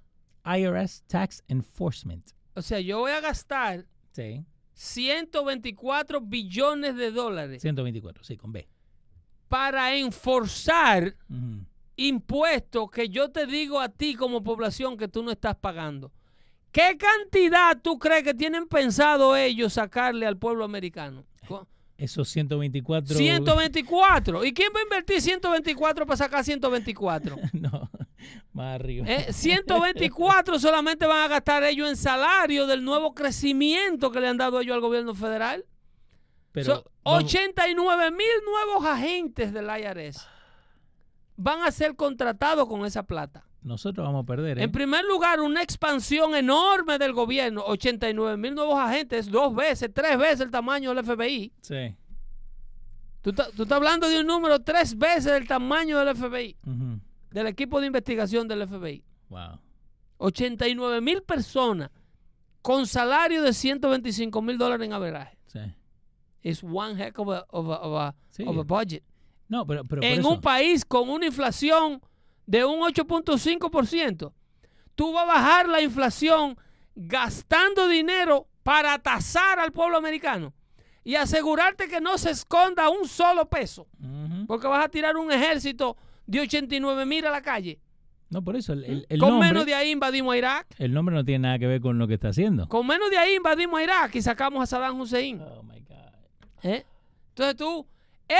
IRS 0.45 1.03
Tax 1.07 1.43
Enforcement. 1.47 2.29
O 2.53 2.61
sea, 2.61 2.79
yo 2.79 2.99
voy 2.99 3.11
a 3.11 3.21
gastar 3.21 3.85
Sí. 4.11 4.45
124 4.73 6.21
billones 6.21 6.95
de 6.95 7.11
dólares 7.11 7.61
124, 7.61 8.23
sí, 8.23 8.37
con 8.37 8.51
B. 8.51 8.67
para 9.51 9.97
enforzar 9.97 11.13
impuestos 11.97 12.89
que 12.89 13.09
yo 13.09 13.31
te 13.31 13.45
digo 13.45 13.81
a 13.81 13.89
ti 13.89 14.15
como 14.15 14.41
población 14.41 14.95
que 14.95 15.09
tú 15.09 15.23
no 15.23 15.29
estás 15.29 15.57
pagando. 15.57 16.13
¿Qué 16.71 16.97
cantidad 16.97 17.77
tú 17.81 17.99
crees 17.99 18.23
que 18.23 18.33
tienen 18.33 18.65
pensado 18.65 19.35
ellos 19.35 19.73
sacarle 19.73 20.25
al 20.25 20.37
pueblo 20.37 20.63
americano? 20.63 21.25
Esos 21.97 22.29
124. 22.29 23.13
124. 23.13 24.45
¿Y 24.45 24.53
quién 24.53 24.71
va 24.73 24.79
a 24.79 24.83
invertir 24.83 25.21
124 25.21 26.05
para 26.05 26.17
sacar 26.17 26.45
124? 26.45 27.35
no, 27.51 27.91
más 28.53 28.75
arriba. 28.75 29.05
Eh, 29.05 29.33
124 29.33 30.59
solamente 30.59 31.05
van 31.05 31.23
a 31.23 31.27
gastar 31.27 31.65
ellos 31.65 31.89
en 31.89 31.97
salario 31.97 32.67
del 32.67 32.85
nuevo 32.85 33.13
crecimiento 33.13 34.11
que 34.11 34.21
le 34.21 34.29
han 34.29 34.37
dado 34.37 34.61
ellos 34.61 34.75
al 34.75 34.81
gobierno 34.81 35.13
federal. 35.13 35.65
Pero 36.51 36.65
So, 36.75 36.91
vamos- 37.03 37.23
89 37.23 38.11
mil 38.11 38.27
nuevos 38.45 38.85
agentes 38.85 39.53
del 39.53 39.65
IRS 39.67 40.27
van 41.37 41.61
a 41.63 41.71
ser 41.71 41.95
contratados 41.95 42.67
con 42.67 42.85
esa 42.85 43.03
plata. 43.03 43.45
nosotros 43.63 44.03
vamos 44.07 44.23
a 44.23 44.25
perder. 44.25 44.57
¿eh? 44.57 44.63
En 44.63 44.71
primer 44.71 45.05
lugar, 45.05 45.39
una 45.39 45.61
expansión 45.61 46.33
enorme 46.35 46.97
del 46.97 47.13
gobierno. 47.13 47.63
89 47.67 48.35
mil 48.35 48.55
nuevos 48.55 48.75
agentes, 48.79 49.29
dos 49.29 49.53
veces, 49.53 49.91
tres 49.93 50.17
veces 50.17 50.41
el 50.41 50.49
tamaño 50.49 50.93
del 50.95 51.05
FBI. 51.05 51.53
Sí. 51.61 51.95
Tú, 53.21 53.29
estás- 53.29 53.51
tú 53.51 53.61
estás 53.63 53.75
hablando 53.75 54.09
de 54.09 54.19
un 54.19 54.25
número 54.25 54.59
tres 54.63 54.97
veces 54.97 55.27
el 55.33 55.47
tamaño 55.47 55.99
del 55.99 56.15
FBI, 56.15 56.57
del 57.29 57.45
equipo 57.47 57.79
de 57.79 57.85
investigación 57.85 58.47
del 58.47 58.63
FBI. 58.67 59.03
Wow. 59.29 59.59
89 60.17 60.99
mil 61.01 61.21
personas 61.21 61.91
con 62.63 62.87
salario 62.87 63.43
de 63.43 63.53
125 63.53 64.41
mil 64.41 64.57
dólares 64.57 64.85
en 64.87 64.93
averaje. 64.93 65.37
Sí. 65.45 65.59
Es 66.43 66.63
one 66.63 66.95
heck 67.03 67.17
of 67.19 67.29
a, 67.29 67.45
of 67.49 67.69
a- 67.69 67.79
of 67.79 67.95
a- 68.01 68.15
Sí. 68.29 68.43
of 68.47 68.57
a 68.57 68.63
budget. 68.63 69.03
No, 69.47 69.65
pero, 69.67 69.83
pero 69.83 70.01
en 70.03 70.25
un 70.25 70.39
país 70.41 70.85
con 70.85 71.09
una 71.09 71.25
inflación 71.25 72.01
de 72.45 72.63
un 72.65 72.79
8.5%, 72.81 74.33
tú 74.95 75.11
vas 75.13 75.23
a 75.23 75.27
bajar 75.27 75.67
la 75.69 75.81
inflación 75.81 76.57
gastando 76.95 77.87
dinero 77.87 78.47
para 78.63 78.97
tasar 78.99 79.59
al 79.59 79.71
pueblo 79.71 79.97
americano 79.97 80.53
y 81.03 81.15
asegurarte 81.15 81.87
que 81.87 81.99
no 81.99 82.17
se 82.17 82.29
esconda 82.31 82.89
un 82.89 83.07
solo 83.07 83.47
peso, 83.49 83.87
porque 84.47 84.67
vas 84.67 84.85
a 84.85 84.89
tirar 84.89 85.17
un 85.17 85.31
ejército 85.31 85.97
de 86.27 86.41
89 86.41 87.05
mil 87.05 87.25
a 87.25 87.31
la 87.31 87.41
calle. 87.41 87.79
No, 88.29 88.41
por 88.41 88.55
eso 88.55 88.71
el, 88.73 88.85
el- 88.85 89.05
el 89.09 89.19
con 89.19 89.29
nombre, 89.31 89.49
menos 89.49 89.65
de 89.65 89.73
ahí 89.75 89.91
invadimos 89.91 90.33
a 90.33 90.37
Irak. 90.37 90.67
el 90.77 90.93
nombre 90.93 91.13
no 91.15 91.25
tiene 91.25 91.39
nada 91.47 91.59
que 91.59 91.67
ver 91.67 91.81
con 91.81 91.97
lo 91.97 92.07
que 92.07 92.13
está 92.13 92.29
haciendo. 92.29 92.67
Con 92.69 92.87
menos 92.87 93.09
de 93.09 93.17
ahí 93.17 93.35
invadimos 93.35 93.79
a 93.79 93.83
Irak 93.83 94.15
y 94.15 94.21
sacamos 94.21 94.63
a 94.63 94.65
Saddam 94.65 94.99
Hussein. 95.01 95.41
Oh 95.41 95.63
my. 95.63 95.80
¿Eh? 96.63 96.85
Entonces 97.29 97.55
tú, 97.55 97.87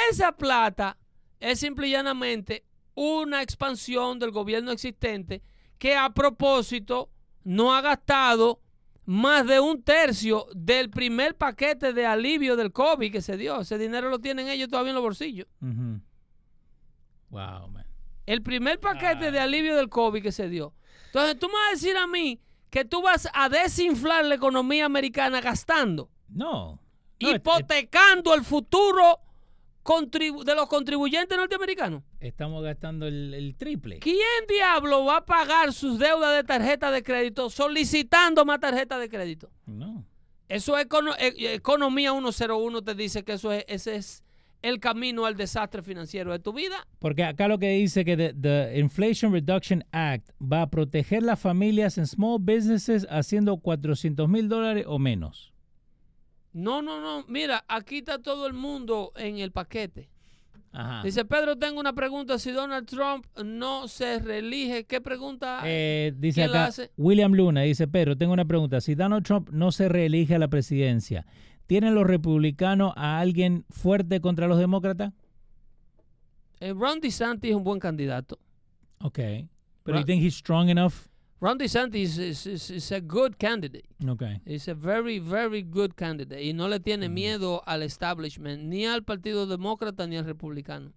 esa 0.10 0.32
plata 0.32 0.98
es 1.40 1.60
simple 1.60 1.88
y 1.88 1.92
llanamente 1.92 2.64
una 2.94 3.42
expansión 3.42 4.20
del 4.20 4.32
gobierno 4.32 4.72
existente 4.72 5.42
que 5.78 5.96
a 5.96 6.10
propósito 6.12 7.10
no 7.44 7.74
ha 7.74 7.82
gastado 7.82 8.62
más 9.06 9.46
de 9.48 9.60
un 9.60 9.82
tercio 9.82 10.48
del 10.54 10.90
primer 10.90 11.36
paquete 11.36 11.94
de 11.94 12.06
alivio 12.06 12.56
del 12.56 12.72
COVID 12.72 13.12
que 13.12 13.22
se 13.22 13.38
dio. 13.38 13.62
Ese 13.62 13.78
dinero 13.78 14.10
lo 14.10 14.20
tienen 14.20 14.48
ellos 14.48 14.70
todavía 14.70 14.92
en 14.92 14.96
los 14.96 15.04
bolsillos. 15.04 15.48
Wow, 17.30 17.70
man. 17.70 17.86
El 18.26 18.44
primer 18.44 18.80
paquete 18.80 19.32
de 19.32 19.40
alivio 19.40 19.76
del 19.76 19.90
COVID 19.90 20.22
que 20.22 20.32
se 20.32 20.48
dio. 20.48 20.74
Entonces 21.08 21.40
tú 21.40 21.48
me 21.48 21.54
vas 21.54 21.70
a 21.70 21.72
decir 21.72 21.98
a 21.98 22.08
mí 22.08 22.40
que 22.70 22.86
tú 22.86 23.02
vas 23.02 23.28
a 23.34 23.50
desinflar 23.50 24.24
la 24.26 24.36
economía 24.36 24.86
americana 24.86 25.42
gastando. 25.42 26.10
No. 26.30 26.80
No, 27.22 27.32
hipotecando 27.36 28.34
el 28.34 28.44
futuro 28.44 29.20
de 30.46 30.56
los 30.56 30.68
contribuyentes 30.68 31.36
norteamericanos. 31.38 32.04
Estamos 32.20 32.64
gastando 32.64 33.08
el, 33.08 33.34
el 33.34 33.56
triple. 33.56 33.98
¿Quién 34.00 34.18
diablo 34.48 35.06
va 35.06 35.18
a 35.18 35.26
pagar 35.26 35.74
sus 35.74 35.98
deudas 35.98 36.36
de 36.36 36.44
tarjeta 36.44 36.92
de 36.92 37.02
crédito 37.02 37.50
solicitando 37.50 38.46
más 38.46 38.60
tarjeta 38.60 39.00
de 39.00 39.10
crédito? 39.10 39.50
No. 39.66 40.06
Eso 40.48 40.78
es 40.78 40.86
econo- 40.86 41.16
e- 41.18 41.54
Economía 41.56 42.12
101 42.12 42.82
te 42.84 42.94
dice 42.94 43.24
que 43.24 43.34
eso 43.34 43.52
es, 43.52 43.66
ese 43.68 43.96
es 43.96 44.24
el 44.62 44.80
camino 44.80 45.26
al 45.26 45.36
desastre 45.36 45.82
financiero 45.82 46.32
de 46.32 46.38
tu 46.38 46.54
vida. 46.54 46.86
Porque 47.00 47.24
acá 47.24 47.48
lo 47.48 47.58
que 47.58 47.70
dice 47.72 48.06
que 48.06 48.16
the, 48.16 48.34
the 48.40 48.78
Inflation 48.78 49.34
Reduction 49.34 49.84
Act 49.92 50.30
va 50.40 50.62
a 50.62 50.70
proteger 50.70 51.24
las 51.24 51.40
familias 51.40 51.98
en 51.98 52.06
small 52.06 52.38
businesses 52.40 53.08
haciendo 53.10 53.58
400 53.58 54.30
mil 54.30 54.48
dólares 54.48 54.86
o 54.88 55.00
menos. 55.00 55.51
No, 56.54 56.82
no, 56.82 57.00
no. 57.02 57.26
Mira, 57.28 57.64
aquí 57.68 58.00
está 58.00 58.20
todo 58.20 58.48
el 58.48 58.54
mundo 58.54 59.12
en 59.16 59.40
el 59.40 59.52
paquete. 59.52 60.10
Ajá. 60.74 61.04
Dice 61.04 61.26
Pedro, 61.26 61.58
tengo 61.58 61.80
una 61.80 61.94
pregunta. 61.94 62.40
Si 62.40 62.52
Donald 62.52 62.88
Trump 62.88 63.26
no 63.44 63.88
se 63.88 64.20
reelige, 64.20 64.86
¿qué 64.86 65.02
pregunta? 65.02 65.62
Eh, 65.66 66.14
dice 66.18 66.42
¿Quién 66.42 66.52
la 66.52 66.60
acá, 66.60 66.68
hace? 66.70 66.92
William 66.98 67.34
Luna, 67.34 67.62
dice, 67.62 67.88
Pedro, 67.88 68.18
tengo 68.18 68.32
una 68.34 68.46
pregunta. 68.46 68.80
Si 68.80 68.96
Donald 68.96 69.26
Trump 69.26 69.50
no 69.52 69.72
se 69.72 69.90
reelige 69.90 70.36
a 70.36 70.40
la 70.40 70.48
presidencia, 70.48 71.26
¿tienen 71.68 71.94
los 71.94 72.08
republicanos 72.08 72.94
a 72.96 73.20
alguien 73.20 73.66
fuerte 73.70 74.22
contra 74.22 74.48
los 74.48 74.58
demócratas? 74.60 75.14
Eh, 76.62 76.74
Ron 76.74 77.02
DeSantis 77.02 77.52
es 77.52 77.58
un 77.58 77.64
buen 77.64 77.80
candidato. 77.80 78.40
Ok. 79.00 79.20
Pero 79.84 80.00
you 80.00 80.06
think 80.06 80.24
he's 80.24 80.36
strong 80.36 80.70
enough? 80.70 80.94
Ron 81.42 81.58
DeSantis 81.58 82.20
is, 82.20 82.46
is- 82.46 82.70
is 82.70 82.92
a 82.92 83.00
good 83.02 83.36
candidate. 83.38 83.88
Ok. 84.08 84.22
He's 84.46 84.68
a 84.68 84.76
very, 84.76 85.18
very 85.20 85.64
good 85.64 85.96
candidate. 85.96 86.44
Y 86.44 86.54
no 86.54 86.68
le 86.68 86.80
tiene 86.80 87.10
Mm. 87.10 87.14
miedo 87.14 87.64
al 87.66 87.82
establishment, 87.82 88.64
ni 88.66 88.86
al 88.86 89.02
Partido 89.04 89.48
Demócrata, 89.48 90.06
ni 90.08 90.18
al 90.18 90.26
Republicano. 90.26 90.94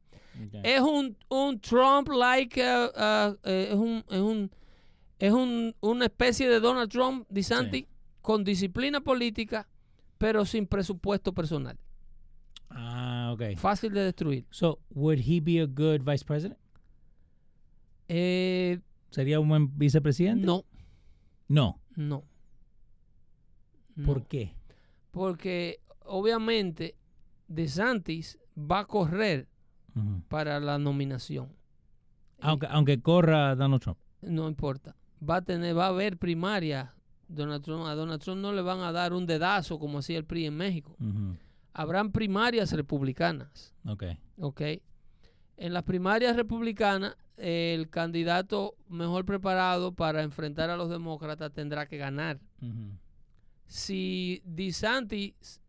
ok. 0.46 0.60
Es 0.62 0.80
un, 0.82 1.16
un 1.30 1.58
Trump-like, 1.60 2.60
uh, 2.60 2.88
uh, 2.94 3.36
eh, 3.44 3.68
es, 3.70 3.74
un, 3.74 4.04
es, 4.10 4.20
un, 4.20 4.50
es 5.18 5.32
un- 5.32 5.74
una 5.80 6.04
especie 6.04 6.46
de 6.48 6.60
Donald 6.60 6.90
Trump, 6.90 7.26
DeSantis, 7.30 7.86
con 8.20 8.44
disciplina 8.44 9.00
política, 9.00 9.66
pero 10.18 10.44
sin 10.44 10.66
presupuesto 10.66 11.32
personal. 11.32 11.78
Ah, 12.68 13.30
ok. 13.32 13.56
Fácil 13.56 13.92
de 13.94 14.00
destruir. 14.02 14.44
So, 14.50 14.78
would 14.90 15.20
he 15.20 15.40
be 15.40 15.60
a 15.60 15.66
good 15.66 16.02
vice 16.04 16.24
president? 16.24 16.58
Eh, 18.08 18.78
¿Sería 19.14 19.38
un 19.40 19.48
buen 19.48 19.78
vicepresidente? 19.78 20.44
no, 20.46 20.64
No. 21.48 21.80
no. 21.96 22.24
No. 23.96 24.04
¿Por 24.06 24.26
qué? 24.26 24.54
Porque 25.12 25.78
obviamente 26.04 26.96
DeSantis 27.46 28.38
va 28.58 28.80
a 28.80 28.84
correr 28.86 29.48
para 30.28 30.58
la 30.58 30.78
nominación. 30.78 31.50
Aunque, 32.40 32.66
aunque 32.68 33.00
corra 33.00 33.54
Donald 33.54 33.80
Trump. 33.80 33.98
No 34.22 34.48
importa. 34.48 34.96
Va 35.26 35.36
a 35.36 35.42
tener, 35.42 35.76
va 35.78 35.84
a 35.86 35.88
haber 35.90 36.18
primaria. 36.18 36.92
Donald 37.28 37.62
Trump, 37.62 37.86
a 37.86 37.94
Donald 37.94 38.20
Trump 38.20 38.40
no 38.42 38.52
le 38.52 38.60
van 38.62 38.80
a 38.80 38.90
dar 38.92 39.12
un 39.12 39.26
dedazo 39.26 39.78
como 39.78 39.98
hacía 39.98 40.18
el 40.18 40.24
PRI 40.24 40.46
en 40.46 40.56
México. 40.56 40.96
Habrán 41.72 42.10
primarias 42.10 42.72
republicanas. 42.72 43.72
Ok. 43.86 44.04
¿ok? 44.38 44.60
En 45.56 45.72
las 45.72 45.84
primarias 45.84 46.34
republicanas, 46.34 47.16
el 47.36 47.88
candidato 47.90 48.76
mejor 48.88 49.24
preparado 49.24 49.92
para 49.92 50.22
enfrentar 50.22 50.70
a 50.70 50.76
los 50.76 50.88
demócratas 50.90 51.52
tendrá 51.52 51.86
que 51.86 51.96
ganar. 51.96 52.38
Si 53.66 54.40
DeSantis, 54.44 55.60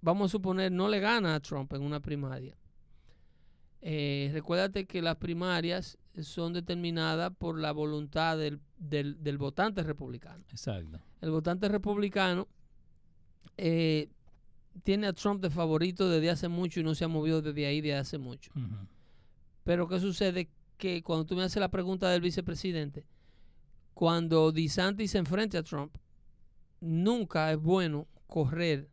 vamos 0.00 0.30
a 0.30 0.32
suponer, 0.32 0.70
no 0.70 0.88
le 0.88 1.00
gana 1.00 1.34
a 1.34 1.40
Trump 1.40 1.72
en 1.72 1.82
una 1.82 2.00
primaria, 2.00 2.56
eh, 3.82 4.30
recuérdate 4.32 4.86
que 4.86 5.02
las 5.02 5.16
primarias 5.16 5.98
son 6.20 6.52
determinadas 6.52 7.32
por 7.36 7.58
la 7.58 7.72
voluntad 7.72 8.38
del, 8.38 8.60
del- 8.78 9.22
del 9.22 9.38
votante 9.38 9.82
republicano. 9.82 10.44
Exacto. 10.50 10.98
El 11.20 11.30
votante 11.30 11.68
republicano 11.68 12.48
eh, 13.56 14.08
tiene 14.82 15.06
a 15.06 15.12
Trump 15.12 15.40
de 15.42 15.50
favorito 15.50 16.08
desde 16.08 16.30
hace 16.30 16.48
mucho 16.48 16.80
y 16.80 16.84
no 16.84 16.94
se 16.94 17.04
ha 17.04 17.08
movido 17.08 17.42
desde 17.42 17.66
ahí 17.66 17.80
desde 17.80 17.96
hace 17.96 18.18
mucho. 18.18 18.50
Pero 19.64 19.88
¿qué 19.88 19.98
sucede? 20.00 20.48
Que 20.76 21.02
cuando 21.02 21.24
tú 21.24 21.36
me 21.36 21.42
haces 21.42 21.58
la 21.60 21.70
pregunta 21.70 22.08
del 22.10 22.20
vicepresidente, 22.20 23.06
cuando 23.94 24.52
DeSantis 24.52 25.12
se 25.12 25.18
enfrente 25.18 25.56
a 25.58 25.62
Trump, 25.62 25.96
nunca 26.80 27.50
es 27.52 27.58
bueno 27.58 28.06
correr 28.26 28.88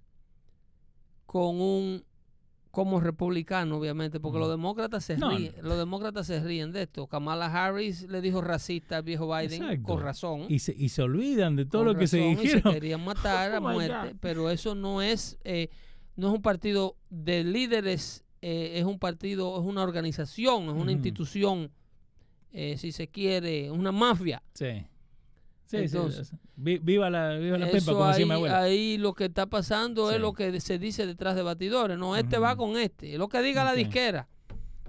con 1.26 1.60
un 1.60 2.04
como 2.72 3.00
republicano, 3.00 3.78
obviamente, 3.78 4.20
porque 4.20 4.40
los 4.40 4.48
Ujú. 4.48 4.58
demócratas 4.58 5.06
se 5.06 5.18
No, 5.18 5.30
ríen, 5.30 5.54
los 5.62 5.78
demócratas 5.78 6.26
se 6.26 6.40
ríen 6.42 6.72
de 6.72 6.84
esto. 6.84 7.06
Kamala 7.06 7.46
Harris 7.46 8.10
le 8.10 8.20
dijo 8.20 8.42
racista 8.42 8.98
al 8.98 9.04
viejo 9.04 9.28
Biden 9.28 9.62
Exacto. 9.62 9.84
con 9.84 10.02
razón. 10.02 10.46
Y 10.50 10.58
se, 10.58 10.74
y 10.76 10.90
se 10.90 11.04
olvidan 11.04 11.56
de 11.56 11.66
todo 11.68 11.84
lo 11.84 11.96
que 11.96 12.08
se 12.08 12.20
y 12.20 12.36
dijeron. 12.36 12.74
querían 12.74 13.04
matar 13.04 13.52
a 13.56 13.60
Oh 13.60 13.62
my 13.68 13.74
muerte, 13.74 14.16
pero 14.20 14.50
eso 14.50 14.74
no 14.74 15.04
es 15.04 15.38
eh, 15.44 15.70
no 16.16 16.30
es 16.30 16.34
un 16.34 16.42
partido 16.42 16.96
de 17.12 17.44
líderes, 17.44 18.23
eh, 18.44 18.80
es 18.80 18.84
un 18.86 19.00
partido, 19.00 19.58
es 19.60 19.66
una 19.66 19.82
organización, 19.84 20.64
es 20.66 20.74
una 20.74 20.92
institución, 20.92 21.72
eh, 22.52 22.76
si 22.78 22.92
se 22.92 23.08
quiere, 23.08 23.72
una 23.72 23.92
mafia. 23.92 24.44
Sí. 24.54 24.86
Sí, 25.66 25.78
Entonces, 25.78 26.28
sí. 26.28 26.36
Vi- 26.56 26.78
Viva 26.78 27.10
la, 27.10 27.36
viva 27.38 27.58
la 27.58 27.72
pepa, 27.72 27.94
como 27.94 28.06
decía 28.08 28.24
ahí, 28.24 28.30
mi 28.30 28.34
abuela. 28.36 28.60
ahí 28.62 28.98
lo 28.98 29.14
que 29.14 29.26
está 29.26 29.46
pasando 29.48 30.10
Sí. 30.10 30.16
es 30.16 30.22
lo 30.22 30.34
que 30.34 30.60
se 30.60 30.78
dice 30.78 31.08
detrás 31.08 31.36
de 31.36 31.42
batidores. 31.42 31.98
No, 31.98 32.16
este 32.16 32.38
va 32.38 32.56
con 32.56 32.78
este. 32.78 33.14
Es 33.14 33.18
lo 33.18 33.28
que 33.30 33.42
diga 33.42 33.64
la 33.64 33.74
disquera. 33.74 34.28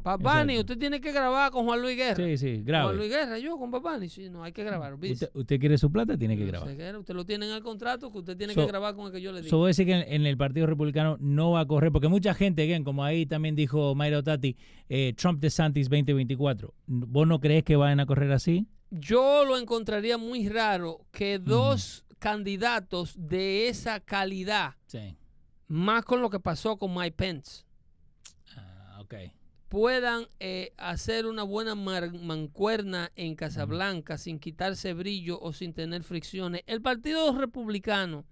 Exacto. 0.05 0.61
usted 0.61 0.79
tiene 0.79 1.01
que 1.01 1.13
grabar 1.13 1.51
con 1.51 1.65
Juan 1.65 1.81
Luis 1.81 1.97
Guerra. 1.97 2.17
Sí, 2.17 2.37
sí, 2.37 2.53
Juan 2.57 2.65
grave. 2.65 2.97
Luis 2.97 3.09
Guerra, 3.11 3.39
yo 3.39 3.57
con 3.59 3.71
Babani. 3.71 4.09
Sí, 4.09 4.29
no, 4.29 4.45
hay 4.45 4.53
que 4.53 4.63
grabar. 4.63 4.95
Usted, 4.95 5.31
usted 5.35 5.59
quiere 5.61 5.79
su 5.79 5.91
plata, 5.91 6.17
tiene 6.19 6.37
que 6.37 6.45
grabar. 6.47 6.69
era, 6.79 6.99
Usted 6.99 7.15
lo 7.15 7.25
tiene 7.25 7.47
en 7.47 7.53
el 7.53 7.63
contrato 7.63 8.13
que 8.13 8.19
usted 8.19 8.37
tiene 8.37 8.53
So- 8.55 8.61
que 8.61 8.67
grabar 8.67 8.95
con 8.95 9.07
el 9.07 9.13
que 9.13 9.21
yo 9.23 9.33
le 9.33 9.39
digo. 9.41 9.47
Eso 9.49 9.57
voy 9.59 9.67
a 9.67 9.69
decir 9.69 9.87
que 9.87 9.95
en, 9.95 10.13
en 10.13 10.27
el 10.27 10.37
Partido 10.37 10.67
Republicano 10.67 11.17
no 11.21 11.53
va 11.53 11.61
a 11.61 11.67
correr, 11.67 11.91
porque 11.91 12.09
mucha 12.09 12.35
gente, 12.35 12.63
again, 12.63 12.85
como 12.85 13.03
ahí 13.05 13.25
también 13.27 13.55
dijo 13.57 13.95
Mayra 13.95 14.23
Tati, 14.23 14.57
eh, 14.89 15.15
Trump 15.17 15.41
DeSantis 15.41 15.89
2024. 15.89 16.75
¿Vos 16.87 17.27
no 17.27 17.41
crees 17.41 17.65
que 17.65 17.77
vayan 17.77 18.01
a 18.01 18.07
correr 18.07 18.31
así? 18.33 18.67
Yo 18.91 19.45
lo 19.45 19.57
encontraría 19.59 20.19
muy 20.19 20.49
raro 20.49 21.07
que 21.11 21.39
dos 21.39 22.05
candidatos 22.19 23.15
de 23.19 23.69
esa 23.69 24.01
calidad, 24.01 24.75
Sí. 24.87 25.17
más 25.67 26.05
con 26.05 26.21
lo 26.23 26.31
que 26.31 26.41
pasó 26.41 26.77
con 26.77 26.95
Mike 26.95 27.17
Pence, 27.17 27.65
Ah, 28.57 28.99
ok. 29.01 29.15
Puedan 29.79 30.29
eh, 30.39 30.73
hacer 30.77 31.27
una 31.27 31.43
buena 31.43 31.75
mancuerna 31.75 33.11
en 33.17 33.35
Casablanca 33.35 34.19
sin 34.19 34.39
quitarse 34.39 34.95
brillo 34.95 35.41
o 35.41 35.53
sin 35.53 35.73
tener 35.75 36.05
fricciones. 36.05 36.63
El 36.67 36.81
Partido 36.81 37.37
Republicano, 37.37 38.25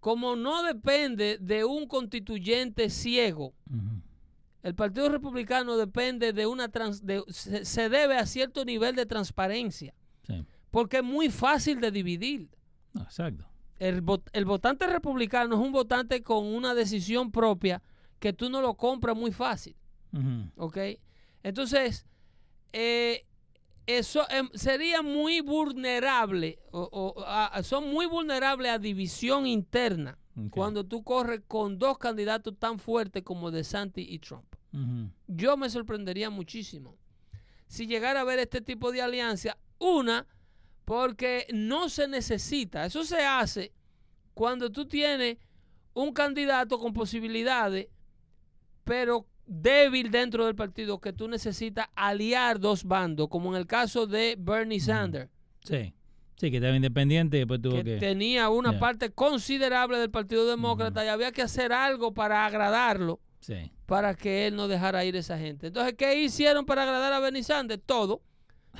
como 0.00 0.36
no 0.36 0.62
depende 0.62 1.36
de 1.38 1.66
un 1.66 1.86
constituyente 1.86 2.88
ciego, 2.88 3.52
el 4.62 4.74
Partido 4.74 5.10
Republicano 5.10 5.76
depende 5.76 6.32
de 6.32 6.46
una 6.46 6.68
trans- 6.70 7.04
de- 7.04 7.22
se, 7.28 7.66
se 7.66 7.90
debe 7.90 8.16
a 8.16 8.24
cierto 8.24 8.64
nivel 8.64 8.96
de 8.96 9.04
transparencia, 9.04 9.92
Sí. 10.26 10.42
porque 10.70 10.96
es 10.98 11.04
muy 11.04 11.28
fácil 11.28 11.82
de 11.82 11.90
dividir. 11.90 12.48
No, 12.94 13.02
exacto. 13.02 13.46
El, 13.78 14.02
vot- 14.02 14.30
el 14.32 14.46
votante 14.46 14.86
republicano 14.86 15.54
es 15.56 15.60
un 15.60 15.72
votante 15.72 16.22
con 16.22 16.46
una 16.46 16.72
decisión 16.74 17.30
propia 17.30 17.82
que 18.18 18.32
tú 18.32 18.48
no 18.48 18.62
lo 18.62 18.72
compras 18.78 19.14
muy 19.14 19.32
fácil. 19.32 19.76
¿Ok? 20.56 20.78
Entonces, 21.42 22.06
eh, 22.72 23.24
eso 23.86 24.28
em, 24.30 24.48
sería 24.54 25.02
muy 25.02 25.40
vulnerable, 25.40 26.58
o, 26.70 26.82
o, 27.16 27.24
a- 27.26 27.62
son 27.62 27.90
muy 27.90 28.06
vulnerables 28.06 28.70
a 28.72 28.78
división 28.78 29.46
interna 29.46 30.16
cuando 30.50 30.84
tú 30.86 31.02
corres 31.02 31.42
con 31.46 31.78
dos 31.78 31.98
candidatos 31.98 32.56
tan 32.58 32.78
fuertes 32.78 33.22
como 33.22 33.50
DeSantis 33.50 34.06
y 34.08 34.18
Trump. 34.20 34.46
Yo 35.26 35.56
me 35.56 35.68
sorprendería 35.68 36.30
muchísimo 36.30 36.96
si 37.66 37.86
llegara 37.86 38.20
a 38.20 38.24
ver 38.24 38.38
este 38.38 38.60
tipo 38.60 38.90
de 38.92 39.02
alianza. 39.02 39.58
Una, 39.78 40.26
porque 40.84 41.46
no 41.52 41.88
se 41.88 42.06
necesita. 42.08 42.86
Eso 42.86 43.04
se 43.04 43.24
hace 43.24 43.72
cuando 44.34 44.70
tú 44.70 44.86
tienes 44.86 45.38
un 45.94 46.12
candidato 46.12 46.78
con 46.78 46.92
posibilidades, 46.92 47.88
pero 48.84 49.26
débil 49.50 50.10
dentro 50.10 50.46
del 50.46 50.54
partido, 50.54 51.00
que 51.00 51.12
tú 51.12 51.26
necesitas 51.28 51.88
aliar 51.96 52.60
dos 52.60 52.84
bandos, 52.84 53.28
como 53.28 53.50
en 53.50 53.60
el 53.60 53.66
caso 53.66 54.06
de 54.06 54.36
Bernie 54.38 54.80
Sanders, 54.80 55.28
Sí. 55.64 55.92
Sí, 56.36 56.50
que 56.50 56.56
estaba 56.56 56.74
independiente 56.74 57.36
y 57.36 57.40
después 57.40 57.60
tuvo 57.60 57.74
que 57.76 57.84
que... 57.84 57.96
tenía 57.98 58.48
una 58.48 58.78
parte 58.78 59.10
considerable 59.10 59.98
del 59.98 60.10
Partido 60.10 60.46
Demócrata 60.46 61.04
y 61.04 61.08
había 61.08 61.32
que 61.32 61.42
hacer 61.42 61.70
algo 61.70 62.14
para 62.14 62.46
agradarlo 62.46 63.20
Sí. 63.40 63.70
para 63.84 64.14
que 64.14 64.46
él 64.46 64.56
no 64.56 64.66
dejara 64.66 65.04
ir 65.04 65.16
a 65.16 65.18
esa 65.18 65.36
gente. 65.38 65.66
Entonces, 65.66 65.94
¿qué 65.98 66.14
hicieron 66.22 66.64
para 66.64 66.84
agradar 66.84 67.12
a 67.12 67.20
Bernie 67.20 67.42
Sanders? 67.42 67.82
Todo. 67.84 68.22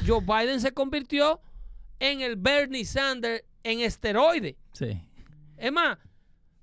Joe 0.06 0.20
Biden 0.26 0.60
se 0.60 0.72
convirtió 0.72 1.40
en 1.98 2.22
el 2.22 2.36
Bernie 2.36 2.86
Sanders 2.86 3.42
en 3.62 3.80
esteroide. 3.80 4.56
Sí. 4.72 4.98
Es 5.58 5.70
más, 5.72 5.98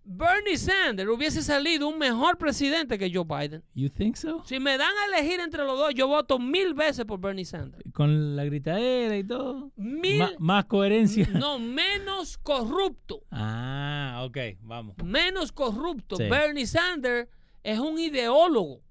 Bernie 0.09 0.57
Sanders 0.57 1.09
hubiese 1.09 1.41
salido 1.43 1.89
un 1.89 1.97
mejor 1.97 2.37
presidente 2.37 2.97
que 2.97 3.11
Joe 3.13 3.25
Biden. 3.25 3.61
You 3.73 3.89
think 3.89 4.15
so? 4.15 4.41
Si 4.45 4.57
me 4.57 4.77
dan 4.77 4.87
a 4.89 5.17
elegir 5.17 5.41
entre 5.41 5.65
los 5.65 5.77
dos, 5.77 5.93
yo 5.93 6.07
voto 6.07 6.39
mil 6.39 6.73
veces 6.73 7.03
por 7.03 7.19
Bernie 7.19 7.43
Sanders. 7.43 7.83
Con 7.93 8.37
la 8.37 8.45
gritadera 8.45 9.17
y 9.17 9.25
todo. 9.25 9.69
Mil. 9.75 10.23
Más 10.39 10.65
coherencia. 10.65 11.27
No, 11.37 11.59
menos 11.59 12.37
corrupto. 12.37 13.21
Ah, 13.31 14.23
ok, 14.25 14.37
vamos. 14.61 14.95
Menos 15.03 15.51
corrupto. 15.51 16.15
Sí. 16.15 16.23
Bernie 16.23 16.65
Sanders 16.65 17.27
es 17.61 17.77
un 17.77 17.99
ideólogo. 17.99 18.81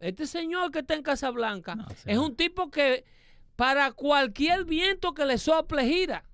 Este 0.00 0.26
señor 0.26 0.72
que 0.72 0.80
está 0.80 0.94
en 0.94 1.02
Casablanca 1.02 1.76
No, 1.76 1.86
es 2.04 2.18
un 2.18 2.34
tipo 2.34 2.70
que 2.72 3.04
para 3.54 3.92
cualquier 3.92 4.64
viento 4.64 5.14
que 5.14 5.24
le 5.24 5.38
sople 5.38 5.86
gira. 5.86 6.24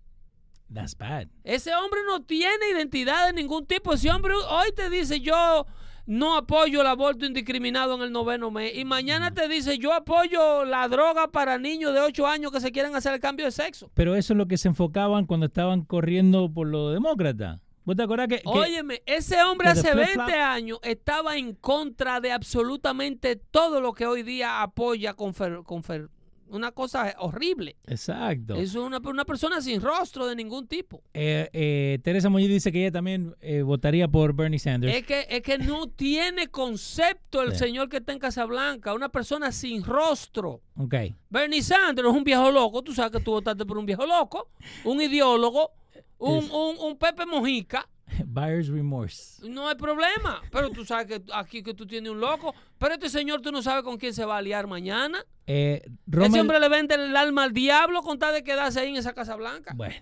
That's 0.73 0.97
bad. 0.97 1.29
Ese 1.45 1.75
hombre 1.75 2.01
no 2.07 2.23
tiene 2.23 2.71
identidad 2.73 3.27
de 3.27 3.33
ningún 3.33 3.67
tipo. 3.67 3.93
Ese 3.93 4.11
hombre 4.11 4.35
hoy 4.35 4.73
te 4.75 4.89
dice 4.91 5.21
yo 5.21 5.67
no 6.07 6.37
apoyo 6.37 6.81
el 6.81 6.87
aborto 6.89 7.25
indiscriminado 7.27 7.95
en 7.95 8.03
el 8.03 8.11
noveno 8.13 8.51
mes 8.51 8.73
y 8.77 8.85
mañana 8.85 9.33
te 9.33 9.47
dice 9.49 9.79
yo 9.79 9.93
apoyo 9.93 10.65
la 10.65 10.89
droga 10.89 11.29
para 11.29 11.59
niños 11.59 11.95
de 11.95 12.01
8 12.01 12.27
años 12.27 12.51
que 12.51 12.61
se 12.61 12.73
quieren 12.73 12.95
hacer 12.97 13.15
el 13.15 13.21
cambio 13.21 13.45
de 13.47 13.53
sexo. 13.53 13.91
Pero 13.95 14.15
eso 14.17 14.33
es 14.33 14.37
lo 14.37 14.47
que 14.47 14.57
se 14.59 14.69
enfocaban 14.69 15.27
cuando 15.27 15.47
estaban 15.47 15.83
corriendo 15.85 16.51
por 16.53 16.67
los 16.67 16.93
demócratas. 16.93 17.61
¿Vos 17.85 17.97
te 17.97 18.03
acordás 18.05 18.29
que, 18.29 18.37
que- 18.39 18.43
Óyeme, 18.49 19.03
ese 19.07 19.43
hombre 19.43 19.69
hace 19.69 19.93
flip-flop- 19.93 20.17
20 20.27 20.35
años 20.41 20.79
estaba 20.83 21.37
en 21.37 21.55
contra 21.55 22.21
de 22.21 22.31
absolutamente 22.33 23.37
todo 23.37 23.81
lo 23.81 23.93
que 23.93 24.07
hoy 24.07 24.23
día 24.23 24.63
apoya 24.63 25.15
con, 25.15 25.35
fer- 25.35 25.65
con 25.65 25.83
fer- 25.83 26.09
una 26.53 26.73
cosa 26.73 27.15
horrible. 27.19 27.77
Exacto. 27.87 28.55
Es 28.55 28.75
una, 28.75 28.99
una 28.99 29.25
persona 29.25 29.61
sin 29.61 29.81
rostro 29.81 30.27
de 30.27 30.37
ningún 30.37 30.67
tipo. 30.67 31.03
Eh, 31.15 31.49
eh, 31.53 31.99
Teresa 32.03 32.29
Muñiz 32.29 32.49
dice 32.49 32.71
que 32.71 32.81
ella 32.83 32.93
también 32.93 33.35
eh, 33.41 33.63
votaría 33.63 34.09
por 34.09 34.35
Bernie 34.35 34.59
Sanders. 34.59 34.95
Es 34.95 35.07
que, 35.07 35.27
es 35.29 35.43
que 35.43 35.59
no 35.59 35.87
tiene 35.97 36.49
concepto 36.49 37.43
el 37.43 37.55
señor 37.57 37.89
que 37.89 37.99
está 37.99 38.13
en 38.13 38.19
Casablanca, 38.19 38.95
una 38.95 39.09
persona 39.09 39.53
sin 39.53 39.83
rostro. 39.83 40.61
ok. 40.77 40.95
Bernie 41.31 41.63
Sanders 41.63 42.09
es 42.09 42.15
un 42.15 42.25
viejo 42.25 42.51
loco, 42.51 42.83
tú 42.83 42.93
sabes 42.93 43.13
que 43.13 43.21
tú 43.21 43.33
votaste 43.33 43.65
por 43.65 43.79
un 43.79 43.87
viejo 43.87 44.07
loco, 44.07 44.49
un 44.85 45.01
ideólogo, 45.01 45.71
un, 46.19 46.51
un, 46.51 46.77
un 46.79 46.99
Pepe 46.99 47.27
Mojica. 47.27 47.89
Buyer's 48.27 48.69
remorse. 48.69 49.47
No 49.49 49.69
hay 49.69 49.77
problema, 49.77 50.41
pero 50.51 50.71
tú 50.71 50.85
sabes 50.85 51.07
que 51.07 51.23
aquí 51.33 51.63
que 51.63 51.75
tú 51.75 51.87
tienes 51.87 52.11
un 52.11 52.21
loco, 52.21 52.55
pero 52.79 52.95
este 52.95 53.09
señor 53.09 53.41
tú 53.41 53.53
no 53.53 53.63
sabes 53.63 53.83
con 53.83 53.97
quién 53.99 54.15
se 54.15 54.25
va 54.25 54.35
a 54.37 54.39
aliar 54.39 54.67
mañana. 54.67 55.19
Eh, 55.47 55.83
Ese 55.85 55.91
Rommel- 56.07 56.41
hombre 56.41 56.61
le 56.61 56.69
vende 56.69 56.95
el 56.95 57.17
alma 57.17 57.45
al 57.45 57.53
diablo 57.53 58.03
con 58.03 58.19
tal 58.19 58.33
de 58.35 58.43
quedarse 58.45 58.81
ahí 58.81 58.91
en 58.91 58.97
esa 58.97 59.13
Casa 59.13 59.35
Blanca. 59.37 59.73
Bueno, 59.77 59.95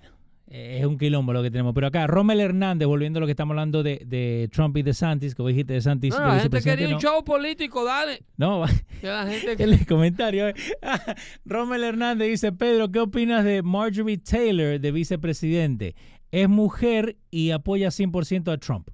eh, 0.53 0.79
es 0.81 0.85
un 0.87 0.99
quilombo 0.99 1.33
lo 1.33 1.43
que 1.43 1.51
tenemos. 1.51 1.73
Pero 1.75 1.87
acá, 1.87 2.07
Rommel 2.09 2.41
Hernández, 2.41 2.87
volviendo 2.89 3.19
a 3.19 3.21
lo 3.21 3.27
que 3.27 3.31
estamos 3.33 3.53
hablando 3.53 3.83
de, 3.85 4.03
de 4.05 4.49
Trump 4.53 4.77
y 4.77 4.83
de 4.83 4.93
Santis, 4.95 5.35
vos 5.37 5.47
dijiste 5.49 5.75
de 5.75 5.81
Santis. 5.81 6.13
No, 6.13 6.21
de 6.21 6.27
la 6.27 6.41
gente 6.41 6.61
quería 6.63 6.87
un 6.89 6.93
no. 6.95 7.01
show 7.01 7.25
político, 7.25 7.85
dale. 7.85 8.23
No, 8.37 8.65
la 9.03 9.27
gente 9.27 9.63
el 9.63 9.87
comentario. 9.87 10.49
eh. 10.49 10.55
Rommel 11.45 11.85
Hernández 11.85 12.29
dice, 12.29 12.53
Pedro, 12.53 12.91
¿qué 12.91 12.99
opinas 13.01 13.45
de 13.45 13.63
Marjorie 13.63 14.19
Taylor 14.19 14.81
de 14.81 14.93
vicepresidente? 14.93 15.95
Es 16.31 16.49
mujer 16.49 17.17
y 17.31 17.51
apoya 17.51 17.89
100% 17.89 18.53
a 18.53 18.59
Trump. 18.59 18.91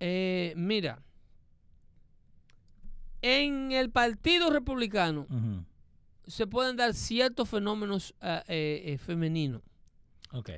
Eh, 0.00 0.52
mira, 0.56 1.02
en 3.22 3.72
el 3.72 3.90
Partido 3.90 4.50
Republicano 4.50 5.26
se 6.26 6.46
pueden 6.46 6.76
dar 6.76 6.94
ciertos 6.94 7.48
fenómenos 7.48 8.14
eh, 8.20 8.42
eh, 8.48 8.98
femeninos. 8.98 9.62
Ok. 10.32 10.50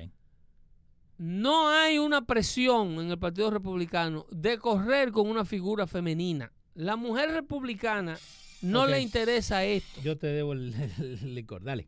No 1.17 1.69
hay 1.69 1.97
una 1.97 2.25
presión 2.25 2.99
en 2.99 3.11
el 3.11 3.19
Partido 3.19 3.51
Republicano 3.51 4.25
de 4.31 4.57
correr 4.57 5.11
con 5.11 5.29
una 5.29 5.45
figura 5.45 5.85
femenina. 5.85 6.51
La 6.73 6.95
mujer 6.95 7.31
republicana 7.31 8.17
no 8.61 8.87
le 8.87 9.01
interesa 9.01 9.63
esto. 9.63 10.01
Yo 10.01 10.17
te 10.17 10.27
debo 10.27 10.53
el, 10.53 10.73
el 10.99 11.35
licor. 11.35 11.63
Dale. 11.63 11.87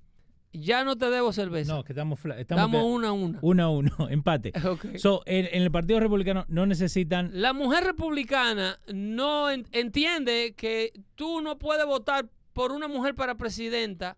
Ya 0.53 0.83
no 0.83 0.95
te 0.97 1.09
debo 1.09 1.33
cerveza. 1.33 1.73
No, 1.73 1.83
que 1.83 1.93
estamos, 1.93 2.19
fla- 2.19 2.37
estamos 2.39 2.65
Estamos 2.65 2.81
a 2.81 2.85
una. 2.85 3.11
uno 3.41 3.63
a 3.63 3.69
uno, 3.69 3.91
empate. 4.09 4.51
Ok. 4.69 4.97
So, 4.97 5.23
en, 5.25 5.47
en 5.51 5.63
el 5.63 5.71
Partido 5.71 5.99
Republicano 5.99 6.45
no 6.47 6.65
necesitan. 6.65 7.31
La 7.33 7.53
mujer 7.53 7.83
republicana 7.83 8.79
no 8.93 9.49
en- 9.49 9.65
entiende 9.71 10.53
que 10.55 10.93
tú 11.15 11.41
no 11.41 11.57
puedes 11.57 11.85
votar 11.85 12.29
por 12.53 12.71
una 12.71 12.87
mujer 12.87 13.15
para 13.15 13.35
presidenta 13.35 14.15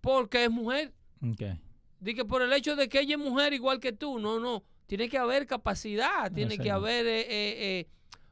porque 0.00 0.44
es 0.44 0.50
mujer. 0.50 0.92
Ok. 1.22 1.42
Di 2.00 2.14
que 2.14 2.24
por 2.24 2.42
el 2.42 2.52
hecho 2.52 2.76
de 2.76 2.88
que 2.88 3.00
ella 3.00 3.14
es 3.14 3.20
mujer 3.20 3.52
igual 3.52 3.78
que 3.80 3.92
tú, 3.92 4.18
no, 4.18 4.38
no. 4.40 4.62
Tiene 4.86 5.08
que 5.08 5.18
haber 5.18 5.46
capacidad, 5.46 6.30
tiene 6.32 6.58
que 6.58 6.70
haber 6.70 7.06
eh, 7.06 7.20
eh, 7.20 7.26
eh, 7.30 7.86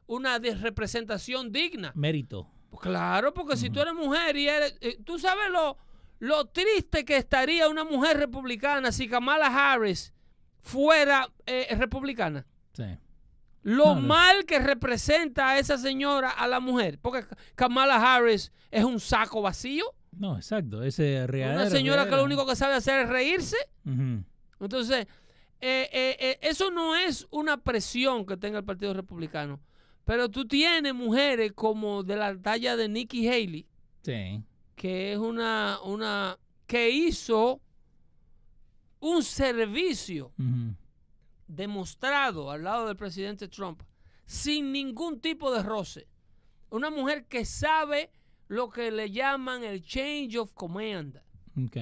una 0.07 0.39
de- 0.39 0.55
representación 0.55 1.51
digna. 1.51 1.91
Mérito. 1.95 2.47
Claro, 2.81 3.33
porque 3.33 3.55
si 3.57 3.69
tú 3.69 3.79
eres 3.79 3.93
mujer 3.93 4.35
y 4.35 4.47
eres... 4.49 4.77
eh, 4.81 4.97
tú 5.05 5.17
sabes 5.17 5.49
lo, 5.51 5.77
lo 6.19 6.45
triste 6.45 7.05
que 7.05 7.17
estaría 7.17 7.67
una 7.67 7.83
mujer 7.83 8.17
republicana 8.17 8.91
si 8.91 9.07
Kamala 9.07 9.47
Harris 9.47 10.13
fuera 10.61 11.29
eh, 11.45 11.67
republicana. 11.77 12.45
Sí. 12.73 12.85
Lo 13.61 13.95
No, 13.95 14.01
mal 14.01 14.45
que 14.45 14.59
representa 14.59 15.49
a 15.49 15.59
esa 15.59 15.77
señora 15.77 16.29
a 16.29 16.47
la 16.47 16.59
mujer. 16.59 16.99
Porque 17.01 17.25
Kamala 17.55 17.95
Harris 17.95 18.51
es 18.71 18.83
un 18.83 18.99
saco 18.99 19.41
vacío. 19.41 19.85
No, 20.11 20.37
exacto. 20.37 20.83
Ese 20.83 21.25
real. 21.27 21.55
una 21.55 21.69
señora 21.69 22.05
que 22.05 22.15
lo 22.15 22.23
único 22.23 22.45
que 22.45 22.55
sabe 22.55 22.75
hacer 22.75 23.01
es 23.01 23.09
reírse. 23.09 23.57
Entonces, 24.59 25.07
eh, 25.61 25.89
eh, 25.91 26.37
eso 26.41 26.71
no 26.71 26.95
es 26.95 27.27
una 27.31 27.57
presión 27.57 28.25
que 28.25 28.37
tenga 28.37 28.59
el 28.59 28.65
Partido 28.65 28.93
Republicano. 28.93 29.59
Pero 30.05 30.29
tú 30.29 30.47
tienes 30.47 30.93
mujeres 30.93 31.51
como 31.53 32.03
de 32.03 32.15
la 32.15 32.39
talla 32.39 32.75
de 32.77 32.87
Nikki 32.87 33.27
Haley, 33.27 33.65
Sí. 34.03 34.43
Que 34.75 35.13
es 35.13 35.17
una, 35.17 35.79
una 35.83 36.37
que 36.67 36.89
hizo 36.89 37.61
un 38.99 39.23
servicio 39.23 40.31
demostrado 41.47 42.51
al 42.51 42.63
lado 42.63 42.87
del 42.87 42.95
presidente 42.95 43.47
Trump 43.47 43.81
sin 44.25 44.71
ningún 44.71 45.19
tipo 45.19 45.53
de 45.53 45.63
roce. 45.63 46.07
Una 46.69 46.89
mujer 46.89 47.25
que 47.25 47.45
sabe 47.45 48.11
lo 48.47 48.69
que 48.69 48.91
le 48.91 49.11
llaman 49.11 49.63
el 49.63 49.83
change 49.83 50.37
of 50.37 50.53
command. 50.53 51.21
Ok. 51.57 51.77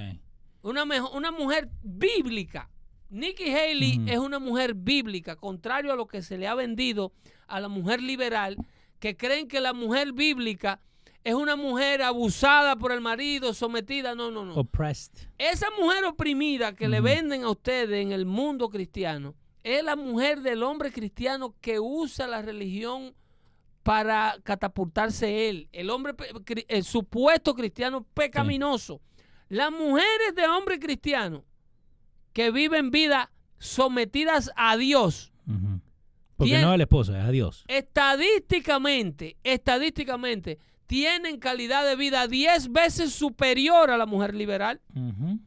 Una, 0.62 0.84
una 0.84 1.32
mujer 1.32 1.70
bíblica. 1.82 2.70
Nikki 3.10 3.54
Haley 3.54 4.02
es 4.08 4.18
una 4.18 4.39
mujer 4.39 4.74
bíblica, 4.74 5.36
contrario 5.36 5.94
a 5.94 5.96
lo 5.96 6.08
que 6.08 6.22
se 6.22 6.38
le 6.38 6.48
ha 6.48 6.56
vendido 6.56 7.14
a 7.48 7.60
la 7.60 7.68
mujer 7.68 8.02
liberal, 8.02 8.58
que 9.00 9.16
creen 9.16 9.48
que 9.48 9.62
la 9.62 9.74
mujer 9.74 10.14
bíblica 10.14 10.82
es 11.24 11.34
una 11.34 11.55
mujer 11.55 12.01
abusada 12.01 12.76
por 12.76 12.91
el 12.91 13.01
marido, 13.01 13.53
sometida. 13.53 14.13
No, 14.15 14.30
no, 14.32 14.43
no. 14.45 14.55
Oppressed. 14.55 15.13
Esa 15.38 15.67
mujer 15.80 16.03
oprimida 16.05 16.76
que 16.76 16.88
le 16.88 16.97
Ujú. 16.99 17.05
venden 17.05 17.43
a 17.43 17.49
ustedes 17.49 18.01
en 18.01 18.11
el 18.11 18.26
mundo 18.26 18.69
cristiano 18.69 19.36
es 19.63 19.84
la 19.84 19.95
mujer 19.95 20.41
del 20.41 20.63
hombre 20.63 20.91
cristiano 20.91 21.55
que 21.61 21.80
usa 21.80 22.28
la 22.28 22.41
religión 22.41 23.13
para 23.84 24.38
catapultarse 24.43 25.49
él. 25.49 25.69
El 25.71 25.89
hombre, 25.89 26.13
el 26.67 26.84
supuesto 26.84 27.53
cristiano 27.53 28.05
pecaminoso. 28.13 28.99
Las 29.49 29.71
mujeres 29.71 30.36
de 30.36 30.47
hombre 30.47 30.80
cristiano 30.80 31.45
que 32.34 32.49
viven 32.51 32.91
vida 32.91 33.32
sometidas 33.59 34.51
a 34.55 34.76
Dios. 34.78 35.32
Porque 36.36 36.59
no 36.59 36.71
al 36.71 36.82
esposo, 36.82 37.15
es 37.15 37.24
a 37.24 37.30
Dios. 37.32 37.63
estadísticamente, 37.67 39.38
estadísticamente, 39.43 40.57
tienen 40.88 41.39
calidad 41.39 41.86
de 41.86 41.95
vida 41.95 42.27
10 42.27 42.71
veces 42.71 43.13
superior 43.13 43.89
a 43.91 43.97
la 43.97 44.05
mujer 44.05 44.34
liberal. 44.36 44.81
Ujú. 44.95 45.39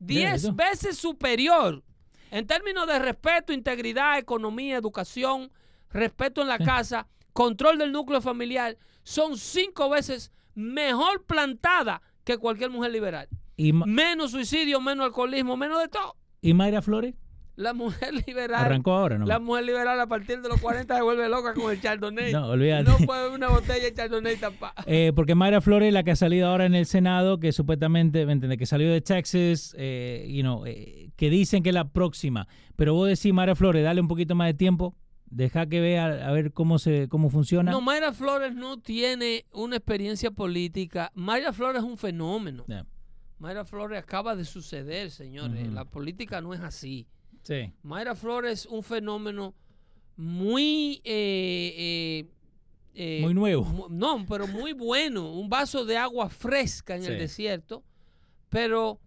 10 0.00 0.34
eso. 0.44 0.54
veces 0.54 0.96
superior 0.96 1.82
en 2.30 2.46
términos 2.46 2.86
de 2.86 2.98
respeto, 2.98 3.52
integridad, 3.52 4.18
economía, 4.18 4.76
educación, 4.76 5.50
respeto 5.90 6.42
en 6.42 6.48
la 6.48 6.58
Sí. 6.58 6.64
casa, 6.64 7.06
control 7.32 7.78
del 7.78 7.90
núcleo 7.92 8.20
familiar, 8.20 8.76
son 9.02 9.36
cinco 9.38 9.88
veces 9.88 10.30
mejor 10.54 11.24
plantada 11.24 12.02
que 12.24 12.36
cualquier 12.36 12.70
mujer 12.70 12.92
liberal. 12.92 13.28
¿Y, 13.56 13.72
Ma- 13.72 13.86
Menos 13.86 14.32
suicidio, 14.32 14.80
menos 14.80 15.06
alcoholismo, 15.06 15.56
menos 15.56 15.80
de 15.80 15.88
todo. 15.88 16.14
y 16.42 16.52
Mayra 16.54 16.82
Flores? 16.82 17.14
La 17.58 17.74
mujer 17.74 18.14
liberal, 18.26 18.66
Arrancó 18.66 18.92
ahora, 18.92 19.18
¿no? 19.18 19.26
la 19.26 19.40
mujer 19.40 19.64
liberal 19.64 19.98
a 19.98 20.06
partir 20.06 20.40
de 20.40 20.48
los 20.48 20.60
40 20.60 20.94
se 20.94 21.02
vuelve 21.02 21.28
loca 21.28 21.54
con 21.54 21.72
el 21.72 21.80
chardonnay. 21.80 22.32
No, 22.32 22.50
olvídate. 22.50 22.88
No 22.88 22.98
puede 22.98 23.24
ver 23.24 23.32
una 23.32 23.48
botella 23.48 23.82
de 23.82 23.92
chardonnay 23.92 24.36
tapada. 24.36 24.74
Eh, 24.86 25.12
porque 25.14 25.34
Mayra 25.34 25.60
Flores, 25.60 25.92
la 25.92 26.04
que 26.04 26.12
ha 26.12 26.16
salido 26.16 26.46
ahora 26.46 26.66
en 26.66 26.76
el 26.76 26.86
Senado, 26.86 27.40
que 27.40 27.50
supuestamente, 27.50 28.24
¿me 28.26 28.32
entiendes? 28.32 28.60
Que 28.60 28.66
salió 28.66 28.88
de 28.92 29.00
Texas, 29.00 29.74
eh, 29.76 30.28
you 30.30 30.42
know, 30.42 30.64
eh, 30.66 31.10
que 31.16 31.30
dicen 31.30 31.64
que 31.64 31.70
es 31.70 31.74
la 31.74 31.88
próxima. 31.88 32.46
Pero 32.76 32.94
vos 32.94 33.08
decís, 33.08 33.32
Mayra 33.32 33.56
Flores, 33.56 33.82
dale 33.82 34.00
un 34.00 34.08
poquito 34.08 34.36
más 34.36 34.46
de 34.46 34.54
tiempo, 34.54 34.94
deja 35.26 35.66
que 35.66 35.80
vea 35.80 36.28
a 36.28 36.30
ver 36.30 36.52
cómo 36.52 36.78
se 36.78 37.08
cómo 37.08 37.28
funciona. 37.28 37.72
No, 37.72 37.80
Mayra 37.80 38.12
Flores 38.12 38.54
no 38.54 38.78
tiene 38.78 39.46
una 39.52 39.76
experiencia 39.76 40.30
política. 40.30 41.10
Mayra 41.14 41.52
Flores 41.52 41.82
es 41.82 41.88
un 41.88 41.98
fenómeno. 41.98 42.64
Yeah. 42.68 42.86
Mayra 43.40 43.64
Flores 43.64 43.98
acaba 43.98 44.36
de 44.36 44.44
suceder, 44.44 45.10
señores. 45.10 45.72
La 45.72 45.84
política 45.84 46.40
no 46.40 46.54
es 46.54 46.60
así. 46.60 47.08
Sí. 47.42 47.72
Mayra 47.82 48.14
Flores 48.14 48.60
es 48.60 48.66
un 48.66 48.82
fenómeno 48.82 49.54
muy... 50.16 51.00
eh, 51.04 51.74
eh, 51.76 52.26
eh, 52.94 53.20
Muy 53.22 53.32
nuevo. 53.34 53.64
mu- 53.64 53.88
No, 53.88 54.24
pero 54.28 54.46
muy 54.46 54.72
bueno. 54.72 55.32
Un 55.32 55.48
vaso 55.48 55.84
de 55.84 55.96
agua 55.96 56.28
fresca 56.28 56.96
en 56.96 57.04
el 57.04 57.18
desierto. 57.18 57.82
Pero, 58.48 58.98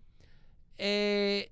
eh, 0.78 1.52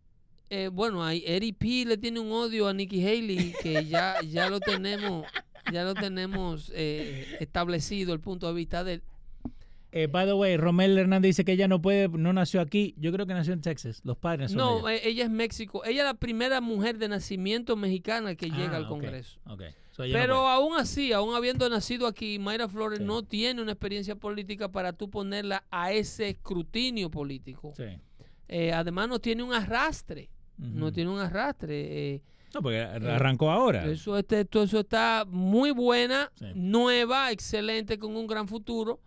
eh, 0.49 0.69
bueno, 0.71 1.03
ahí 1.03 1.23
Eddie 1.25 1.53
P 1.53 1.85
le 1.85 1.97
tiene 1.97 2.19
un 2.19 2.31
odio 2.31 2.67
a 2.67 2.73
Nikki 2.73 3.05
Haley 3.05 3.53
que 3.61 3.85
ya, 3.85 4.15
ya 4.21 4.49
lo 4.49 4.59
tenemos, 4.59 5.25
ya 5.71 5.83
lo 5.83 5.93
tenemos 5.93 6.71
eh, 6.73 7.25
establecido 7.39 8.13
el 8.13 8.19
punto 8.19 8.47
de 8.47 8.53
vista 8.53 8.83
de 8.83 8.93
él. 8.93 9.03
Eh, 9.91 10.05
by 10.07 10.25
the 10.27 10.33
way, 10.33 10.55
Romel 10.57 10.97
Hernández 10.97 11.29
dice 11.29 11.45
que 11.45 11.53
ella 11.53 11.67
no 11.67 11.81
puede, 11.81 12.07
no 12.09 12.31
nació 12.31 12.61
aquí. 12.61 12.93
Yo 12.97 13.11
creo 13.11 13.25
que 13.25 13.33
nació 13.33 13.53
en 13.53 13.61
Texas. 13.61 14.01
Los 14.03 14.17
padres 14.17 14.51
son 14.51 14.57
No, 14.59 14.87
eh, 14.89 15.01
ella 15.03 15.23
es 15.23 15.31
México. 15.31 15.83
Ella 15.83 16.01
es 16.01 16.05
la 16.05 16.13
primera 16.13 16.61
mujer 16.61 16.97
de 16.99 17.07
nacimiento 17.07 17.75
mexicana 17.75 18.35
que 18.35 18.49
llega 18.51 18.73
Ah, 18.73 18.77
al 18.77 18.87
Congreso. 18.87 19.39
So 19.91 20.05
no 20.05 20.13
Pero 20.13 20.35
puede. 20.35 20.47
aún 20.53 20.77
así, 20.77 21.11
aún 21.11 21.35
habiendo 21.35 21.67
nacido 21.69 22.05
aquí, 22.07 22.37
Mayra 22.39 22.69
Flores 22.69 22.99
Sí. 22.99 23.03
no 23.05 23.23
tiene 23.23 23.61
una 23.61 23.71
experiencia 23.71 24.15
política 24.15 24.71
para 24.71 24.93
tú 24.93 25.09
ponerla 25.09 25.63
a 25.71 25.91
ese 25.91 26.29
escrutinio 26.29 27.09
político. 27.09 27.73
Sí. 27.75 27.83
Eh, 28.47 28.71
además, 28.71 29.09
no 29.09 29.19
tiene 29.19 29.43
un 29.43 29.53
arrastre. 29.53 30.29
No 30.57 30.91
tiene 30.91 31.09
un 31.09 31.19
arrastre. 31.19 32.13
eh, 32.15 32.21
No, 32.53 32.61
porque 32.61 32.79
arrancó 32.81 33.49
ahora. 33.49 33.85
eso, 33.89 34.17
este, 34.17 34.43
todo 34.45 34.63
eso 34.63 34.79
está 34.81 35.25
muy 35.27 35.71
buena, 35.71 36.31
Sí. 36.35 36.45
nueva, 36.55 37.31
excelente, 37.31 37.97
con 37.97 38.15
un 38.15 38.27
gran 38.27 38.47
futuro. 38.47 38.99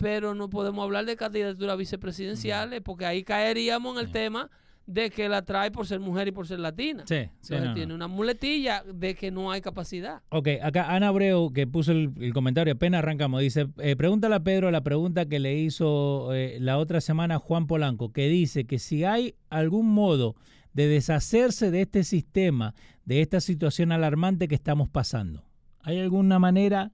Pero 0.00 0.34
no 0.34 0.48
podemos 0.50 0.82
hablar 0.82 1.04
de 1.04 1.14
candidaturas 1.16 1.76
vicepresidenciales 1.76 2.80
porque 2.80 3.04
ahí 3.06 3.22
caeríamos 3.22 3.94
en 3.96 4.00
el 4.00 4.06
Sí. 4.06 4.12
tema 4.14 4.50
de 4.86 5.10
que 5.10 5.28
la 5.28 5.42
trae 5.42 5.70
por 5.70 5.86
ser 5.86 6.00
mujer 6.00 6.26
y 6.26 6.32
por 6.32 6.48
ser 6.48 6.58
latina. 6.58 7.04
Sí, 7.06 7.14
sí, 7.40 7.52
Entonces 7.54 7.60
no, 7.60 7.64
no. 7.66 7.74
tiene 7.74 7.94
una 7.94 8.08
muletilla 8.08 8.82
de 8.92 9.14
que 9.14 9.30
no 9.30 9.52
hay 9.52 9.60
capacidad. 9.60 10.22
Ok, 10.30 10.48
acá 10.62 10.92
Ana 10.92 11.08
Abreu, 11.08 11.52
que 11.52 11.66
puso 11.68 11.92
el, 11.92 12.10
el 12.18 12.32
comentario, 12.32 12.72
apenas 12.72 12.98
arrancamos, 12.98 13.40
dice, 13.40 13.68
eh, 13.78 13.94
pregúntale 13.94 14.34
a 14.34 14.40
Pedro 14.40 14.70
la 14.72 14.80
pregunta 14.80 15.26
que 15.26 15.38
le 15.38 15.54
hizo 15.58 16.34
eh, 16.34 16.56
la 16.60 16.78
otra 16.78 17.00
semana 17.00 17.38
Juan 17.38 17.68
Polanco, 17.68 18.10
que 18.12 18.28
dice 18.28 18.64
que 18.64 18.80
si 18.80 19.04
hay 19.04 19.36
algún 19.48 19.86
modo 19.92 20.34
de 20.72 20.88
deshacerse 20.88 21.70
de 21.70 21.82
este 21.82 22.02
sistema, 22.02 22.74
de 23.04 23.20
esta 23.20 23.40
situación 23.40 23.92
alarmante 23.92 24.48
que 24.48 24.54
estamos 24.56 24.88
pasando. 24.88 25.44
¿Hay 25.82 26.00
alguna 26.00 26.38
manera 26.40 26.90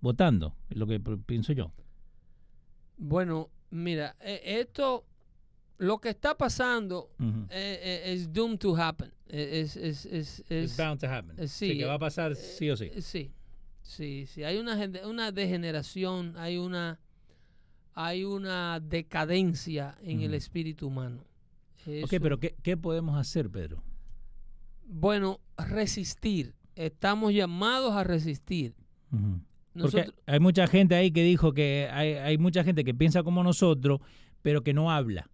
votando? 0.00 0.54
Es 0.70 0.76
lo 0.76 0.86
que 0.86 1.00
pienso 1.00 1.52
yo. 1.52 1.72
Bueno, 3.04 3.50
mira, 3.70 4.14
eh, 4.20 4.40
esto, 4.60 5.04
lo 5.78 5.98
que 5.98 6.10
está 6.10 6.36
pasando 6.38 7.10
eh, 7.18 7.46
eh, 7.50 8.02
es 8.12 8.32
doomed 8.32 8.58
to 8.58 8.76
happen. 8.76 9.12
Eh, 9.28 9.60
Es, 9.62 9.76
es, 9.76 10.06
es, 10.06 10.38
It's 10.40 10.50
es- 10.50 10.76
bound 10.76 11.00
to 11.00 11.08
happen. 11.08 11.36
eh, 11.38 11.48
Sí, 11.48 11.70
sí, 11.72 11.78
que 11.78 11.84
va 11.84 11.94
a 11.94 11.98
pasar 11.98 12.36
sí 12.36 12.70
o 12.70 12.76
sí. 12.76 12.90
sí, 13.00 13.32
sí, 13.82 14.26
sí. 14.26 14.44
Hay 14.44 14.58
una, 14.58 14.78
una 15.06 15.32
degeneración, 15.32 16.36
hay 16.36 16.58
una, 16.58 17.00
hay 17.94 18.22
una 18.24 18.78
decadencia 18.78 19.98
en 20.02 20.20
el 20.22 20.34
espíritu 20.34 20.86
humano. 20.86 21.24
Ok, 21.80 21.86
Eso- 21.88 22.20
pero 22.20 22.38
¿qué, 22.38 22.54
qué 22.62 22.76
podemos 22.76 23.18
hacer, 23.18 23.50
Pedro? 23.50 23.82
Bueno, 24.86 25.40
resistir. 25.56 26.54
Estamos 26.76 27.32
llamados 27.32 27.94
a 27.94 28.04
resistir. 28.04 28.74
Porque 29.10 29.51
Nosotros, 29.74 30.14
hay 30.26 30.40
mucha 30.40 30.66
gente 30.66 30.94
ahí 30.94 31.10
que 31.10 31.22
dijo 31.22 31.52
que 31.52 31.88
hay, 31.92 32.14
hay 32.14 32.38
mucha 32.38 32.62
gente 32.64 32.84
que 32.84 32.94
piensa 32.94 33.22
como 33.22 33.42
nosotros, 33.42 34.00
pero 34.42 34.62
que 34.62 34.74
no 34.74 34.90
habla. 34.90 35.28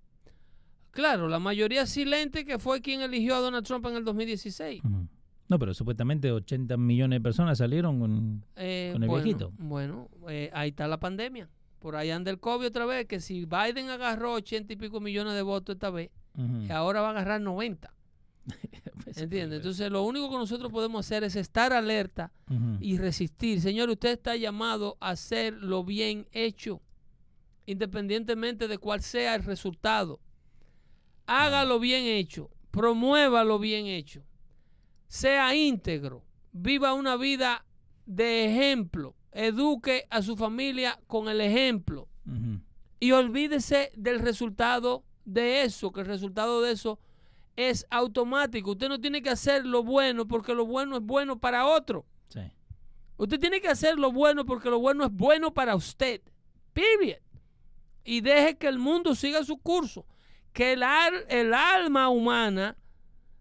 claro, 0.91 1.29
la 1.29 1.39
mayoría 1.39 1.87
silente 1.87 2.45
que 2.45 2.59
fue 2.59 2.81
quien 2.81 3.01
eligió 3.01 3.35
a 3.37 3.39
Donald 3.39 3.65
Trump 3.67 3.87
en 3.87 3.97
el 3.97 4.05
2016. 4.05 4.83
Ujú. 4.85 5.09
No, 5.49 5.59
pero 5.59 5.73
supuestamente 5.73 6.31
80 6.31 6.77
millones 6.77 7.19
de 7.19 7.23
personas 7.23 7.57
salieron 7.59 7.99
con... 8.01 8.45
Eh, 8.57 8.91
Con 8.93 9.03
el 9.03 9.09
bueno, 9.09 9.25
viejito. 9.25 9.53
Bueno, 9.59 10.09
eh, 10.29 10.51
ahí 10.53 10.71
está 10.71 10.87
la 10.87 11.01
pandemia. 11.01 11.49
Por 11.79 11.97
ahí 11.97 12.11
anda 12.11 12.31
el 12.31 12.39
COVID 12.39 12.67
otra 12.67 12.85
vez, 12.85 13.07
que 13.07 13.21
si 13.21 13.47
Biden 13.47 13.89
agarró 13.89 14.35
80 14.35 14.73
y 14.75 14.77
pico 14.77 15.01
millones 15.01 15.35
de 15.35 15.43
votos 15.43 15.77
esta 15.77 15.91
vez, 15.91 16.11
ahora 16.71 17.01
va 17.01 17.09
a 17.09 17.11
agarrar 17.13 17.41
90. 17.41 17.95
¿Entiendes? 19.17 19.59
Entonces 19.59 19.91
lo 19.91 20.03
único 20.03 20.31
que 20.31 20.37
nosotros 20.37 20.71
podemos 20.71 21.05
hacer 21.05 21.25
es 21.25 21.37
estar 21.37 21.73
alerta 21.73 22.33
y 22.81 22.99
resistir. 22.99 23.61
Señor, 23.61 23.91
usted 23.91 24.11
está 24.11 24.37
llamado 24.37 24.97
a 25.01 25.11
hacer 25.11 25.55
lo 25.55 25.85
bien 25.85 26.27
hecho, 26.33 26.81
independientemente 27.67 28.69
de 28.69 28.79
cuál 28.79 29.03
sea 29.03 29.35
el 29.35 29.45
resultado. 29.45 30.21
Hágalo 31.27 31.79
bien 31.79 32.05
hecho, 32.05 32.51
promueva 32.71 33.45
lo 33.45 33.59
bien 33.59 33.87
hecho, 33.87 34.25
sea 35.09 35.55
íntegro, 35.55 36.25
viva 36.53 36.95
una 36.95 37.17
vida 37.17 37.65
de 38.07 38.47
ejemplo, 38.47 39.15
eduque 39.33 40.07
a 40.11 40.23
su 40.23 40.37
familia 40.37 40.99
con 41.07 41.29
el 41.29 41.41
ejemplo 41.41 42.09
y 43.01 43.13
olvídese 43.13 43.91
del 43.97 44.21
resultado 44.21 45.05
de 45.25 45.63
eso, 45.63 45.93
que 45.93 46.01
el 46.01 46.07
resultado 46.07 46.63
de 46.63 46.73
eso 46.73 46.99
es 47.59 47.85
automático. 47.91 48.71
Usted 48.71 48.89
no 48.89 49.01
tiene 49.01 49.21
que 49.21 49.31
hacer 49.31 49.67
lo 49.67 49.83
bueno 49.83 50.29
porque 50.29 50.55
lo 50.55 50.65
bueno 50.65 50.97
es 50.97 51.03
bueno 51.03 51.41
para 51.41 51.67
otro. 51.67 52.07
Sí. 52.29 52.41
Usted 53.17 53.41
tiene 53.41 53.61
que 53.61 53.67
hacer 53.69 53.99
lo 53.99 54.13
bueno 54.13 54.47
porque 54.47 54.71
lo 54.71 54.79
bueno 54.79 55.05
es 55.05 55.11
bueno 55.13 55.53
para 55.53 55.75
usted. 55.75 56.21
Period. 56.73 57.19
Y 58.05 58.21
deje 58.21 58.57
que 58.57 58.69
el 58.69 58.79
mundo 58.79 59.17
siga 59.17 59.43
su 59.43 59.59
curso. 59.59 60.07
Que 60.53 60.75
el, 60.75 60.85
al- 60.85 61.25
el 61.29 61.53
alma 61.53 62.09
humana, 62.11 62.77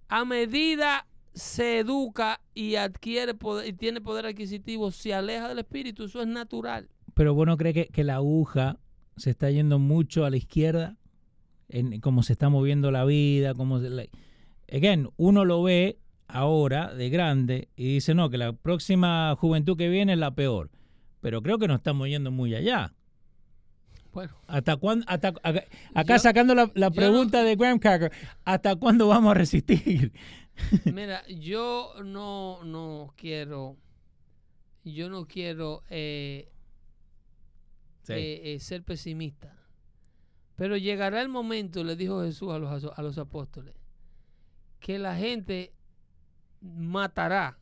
a 0.10 0.26
medida 0.26 1.06
se 1.36 1.78
educa 1.80 2.42
y 2.56 2.76
adquiere 2.76 3.36
poder, 3.36 3.68
y 3.68 3.74
tiene 3.74 4.02
poder 4.02 4.26
adquisitivo, 4.26 4.90
se 4.90 5.14
aleja 5.14 5.48
del 5.50 5.60
espíritu. 5.60 6.06
Eso 6.06 6.22
es 6.22 6.28
natural. 6.28 6.90
Pero 7.14 7.36
vos 7.36 7.46
no 7.46 7.56
crees 7.56 7.76
que, 7.76 7.86
que 7.88 8.04
la 8.04 8.16
aguja 8.16 8.80
se 9.16 9.30
está 9.30 9.52
yendo 9.52 9.78
mucho 9.78 10.26
a 10.26 10.32
la 10.32 10.38
izquierda, 10.38 10.98
en 11.70 12.00
cómo 12.02 12.24
se 12.24 12.34
está 12.34 12.50
moviendo 12.50 12.92
la 12.92 13.04
vida, 13.06 13.54
cómo 13.54 13.80
se, 13.80 13.90
la- 13.90 14.06
again, 14.72 15.10
uno 15.18 15.46
lo 15.46 15.64
ve 15.64 15.98
ahora 16.28 16.94
de 16.94 17.10
grande 17.10 17.70
y 17.76 17.94
dice 17.96 18.14
no 18.14 18.30
que 18.30 18.38
la 18.38 18.54
próxima 18.54 19.36
juventud 19.40 19.78
que 19.78 19.90
viene 19.90 20.14
es 20.14 20.20
la 20.20 20.32
peor, 20.36 20.70
pero 21.22 21.42
creo 21.42 21.58
que 21.58 21.68
nos 21.68 21.78
estamos 21.78 22.08
yendo 22.08 22.32
muy 22.32 22.54
allá. 22.56 22.94
Bueno, 24.14 24.34
¿Hasta 24.48 24.78
cuándo? 24.78 25.06
Hasta, 25.08 25.28
acá 25.44 25.64
acá 25.94 26.16
Yo- 26.16 26.20
sacando 26.20 26.56
la, 26.56 26.72
no- 26.74 26.92
pregunta 26.92 27.44
de 27.44 27.56
Graham 27.56 27.80
Cracker, 27.80 28.12
¿hasta 28.46 28.76
cuándo 28.76 29.08
vamos 29.08 29.32
a 29.32 29.34
resistir? 29.36 30.12
Mira, 30.86 31.26
yo 31.28 31.94
no, 32.04 32.64
no 32.64 33.14
quiero, 33.16 33.78
yo 34.84 35.10
no 35.10 35.28
quiero 35.28 35.84
eh, 35.90 36.50
eh, 38.10 38.42
eh, 38.56 38.60
ser 38.60 38.84
pesimista. 38.84 39.54
Pero 40.58 40.76
llegará 40.76 41.22
el 41.22 41.30
momento, 41.30 41.84
le 41.84 41.96
dijo 41.96 42.24
Jesús 42.24 42.52
a 42.52 42.58
los, 42.58 42.84
a 42.84 43.02
los 43.02 43.18
apóstoles, 43.18 43.76
que 44.80 45.00
la 45.00 45.16
gente 45.16 45.72
matará 46.62 47.60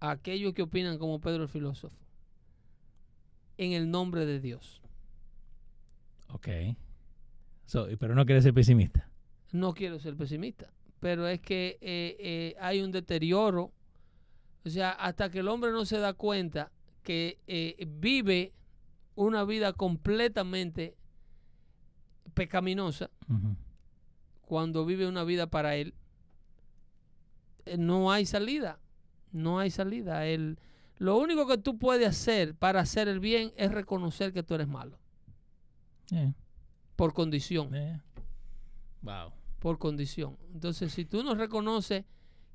a 0.00 0.10
aquellos 0.10 0.52
que 0.54 0.62
opinan 0.62 0.98
como 0.98 1.20
Pedro 1.20 1.42
el 1.42 1.48
filósofo 1.48 1.96
en 3.56 3.72
el 3.72 3.90
nombre 3.90 4.26
de 4.26 4.38
Dios. 4.38 4.82
Ok. 6.28 6.48
So, 7.64 7.88
pero 7.98 8.14
no 8.14 8.26
quieres 8.26 8.44
ser 8.44 8.52
pesimista. 8.52 9.08
No 9.52 9.72
quiero 9.72 9.98
ser 9.98 10.14
pesimista, 10.14 10.70
pero 11.00 11.26
es 11.26 11.40
que 11.40 11.78
eh, 11.80 12.16
eh, 12.18 12.56
hay 12.60 12.82
un 12.82 12.92
deterioro. 12.92 13.72
O 14.64 14.68
sea, 14.68 14.90
hasta 14.90 15.30
que 15.30 15.38
el 15.38 15.48
hombre 15.48 15.72
no 15.72 15.86
se 15.86 15.98
da 15.98 16.12
cuenta 16.12 16.70
que 17.02 17.38
eh, 17.46 17.86
vive 17.86 18.52
una 19.14 19.44
vida 19.44 19.72
completamente 19.72 20.96
pecaminosa, 22.32 23.10
cuando 24.42 24.84
vive 24.86 25.06
una 25.06 25.24
vida 25.24 25.46
para 25.46 25.76
él, 25.76 25.94
eh, 27.66 27.76
no 27.78 28.10
hay 28.12 28.26
salida. 28.26 28.78
No 29.32 29.58
hay 29.58 29.70
salida. 29.70 30.26
El, 30.26 30.58
lo 30.98 31.16
único 31.18 31.46
que 31.46 31.58
tú 31.58 31.78
puedes 31.78 32.06
hacer 32.08 32.54
para 32.54 32.80
hacer 32.80 33.08
el 33.08 33.20
bien 33.20 33.52
es 33.56 33.72
reconocer 33.72 34.32
que 34.32 34.42
tú 34.42 34.54
eres 34.54 34.68
malo, 34.68 34.98
Yeah, 36.10 36.34
por 36.96 37.14
condición. 37.14 37.70
yeah. 37.72 38.04
Wow. 39.02 39.32
por 39.58 39.78
condición. 39.78 40.36
Entonces, 40.52 40.92
si 40.92 41.04
tú 41.06 41.22
no 41.24 41.34
reconoces 41.34 42.04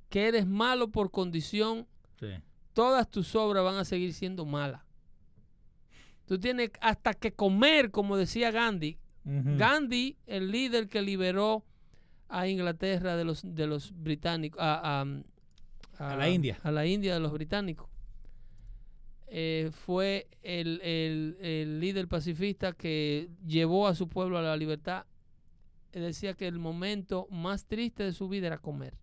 que 0.10 0.28
eres 0.28 0.46
malo 0.46 0.90
por 0.90 1.10
condición, 1.12 1.88
Sí. 2.20 2.28
todas 2.74 3.10
tus 3.10 3.34
obras 3.36 3.64
van 3.64 3.76
a 3.78 3.86
seguir 3.86 4.14
siendo 4.14 4.46
malas. 4.46 4.82
Tú 6.26 6.40
tienes 6.40 6.70
hasta 6.80 7.16
que 7.16 7.34
comer, 7.34 7.90
como 7.90 8.16
decía 8.16 8.52
Gandhi. 8.52 8.99
Gandhi, 9.26 10.18
el 10.26 10.52
líder 10.52 10.88
que 10.88 11.02
liberó 11.02 11.64
a 12.30 12.48
Inglaterra 12.48 13.16
de 13.16 13.26
los, 13.26 13.42
de 13.44 13.68
los 13.68 13.92
británicos, 13.96 14.60
a, 14.62 15.02
a- 15.02 16.12
A 16.14 16.16
la 16.16 16.30
India. 16.30 16.58
A 16.64 16.72
la 16.72 16.86
India 16.86 17.14
de 17.14 17.20
los 17.20 17.32
británicos. 17.32 17.90
Eh, 19.28 19.70
fue 19.86 20.28
el, 20.42 20.82
el- 20.82 21.38
el 21.40 21.80
líder 21.80 22.08
pacifista 22.08 22.72
que 22.74 23.30
llevó 23.46 23.88
a 23.88 23.94
su 23.96 24.08
pueblo 24.08 24.38
a 24.40 24.42
la 24.42 24.58
libertad. 24.58 25.06
Decía 25.92 26.34
que 26.34 26.48
el 26.48 26.58
momento 26.60 27.28
más 27.30 27.66
triste 27.66 28.04
de 28.04 28.14
su 28.14 28.30
vida 28.30 28.48
era 28.48 28.58
comer. 28.58 28.96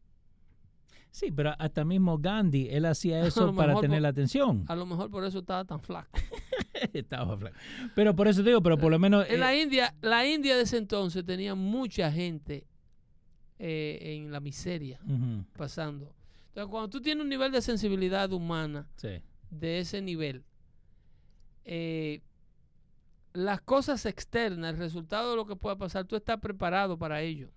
Sí, 1.11 1.31
pero 1.33 1.55
hasta 1.59 1.85
mismo 1.85 2.19
Gandhi, 2.19 2.69
él 2.71 2.85
hacía 2.87 3.21
eso 3.27 3.55
para 3.55 3.75
tener 3.81 3.99
por- 3.99 4.03
la 4.03 4.09
atención. 4.09 4.65
A 4.69 4.75
lo 4.77 4.87
mejor 4.87 5.11
por 5.11 5.25
eso 5.25 5.39
estaba 5.41 5.65
tan 5.65 5.81
flaco. 5.81 6.11
Estaba 6.93 7.37
flaco. 7.37 7.57
Pero 7.95 8.15
por 8.15 8.29
eso 8.29 8.43
te 8.43 8.51
digo, 8.51 8.63
pero 8.63 8.79
por 8.79 8.91
lo 8.91 8.99
menos... 8.99 9.27
En 9.29 9.41
la 9.41 9.55
eh, 9.55 9.63
India, 9.63 9.95
la 10.01 10.27
India 10.27 10.57
de 10.57 10.63
ese 10.63 10.79
entonces 10.79 11.25
tenía 11.25 11.55
mucha 11.55 12.11
gente 12.11 12.67
eh, 13.59 13.99
en 14.03 14.31
la 14.31 14.41
miseria 14.41 15.01
pasando. 15.57 16.15
Entonces, 16.49 16.71
cuando 16.71 16.89
tú 16.89 17.01
tienes 17.01 17.23
un 17.23 17.29
nivel 17.29 17.53
de 17.53 17.61
sensibilidad 17.61 18.33
humana 18.33 18.89
sí. 18.97 19.23
de 19.51 19.81
ese 19.81 20.01
nivel, 20.01 20.45
eh, 21.65 22.23
las 23.33 23.61
cosas 23.61 24.07
externas, 24.07 24.73
el 24.73 24.79
resultado 24.79 25.31
de 25.31 25.37
lo 25.37 25.47
que 25.47 25.57
pueda 25.57 25.77
pasar, 25.77 26.07
tú 26.07 26.17
estás 26.17 26.39
preparado 26.39 26.99
para 26.99 27.21
ello. 27.21 27.51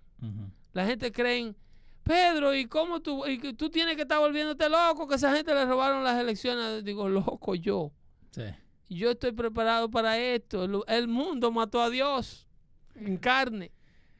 La 0.74 0.84
gente 0.84 1.10
cree, 1.10 1.54
Pedro, 2.02 2.54
¿y 2.54 2.66
cómo 2.66 3.00
tú, 3.00 3.26
y 3.26 3.38
que 3.38 3.54
tú 3.54 3.70
tienes 3.70 3.96
que 3.96 4.02
estar 4.02 4.18
volviéndote 4.18 4.68
loco? 4.68 5.08
Que 5.08 5.14
esa 5.14 5.34
gente 5.34 5.54
le 5.54 5.64
robaron 5.64 6.04
las 6.04 6.20
elecciones. 6.20 6.84
Digo, 6.84 7.08
loco 7.08 7.54
yo. 7.54 7.92
Sí. 8.30 8.42
Yo 8.90 9.12
estoy 9.12 9.30
preparado 9.30 9.88
para 9.88 10.18
esto. 10.18 10.84
El, 10.88 11.06
mundo 11.06 11.52
mató 11.52 11.80
a 11.80 11.88
Dios 11.90 12.48
en 12.96 13.16
carne, 13.18 13.70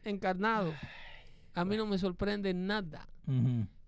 encarnado. 0.05 0.73
A 1.55 1.65
mí 1.65 1.77
no 1.77 1.87
me 1.87 1.99
sorprende 1.99 2.55
nada. 2.55 3.09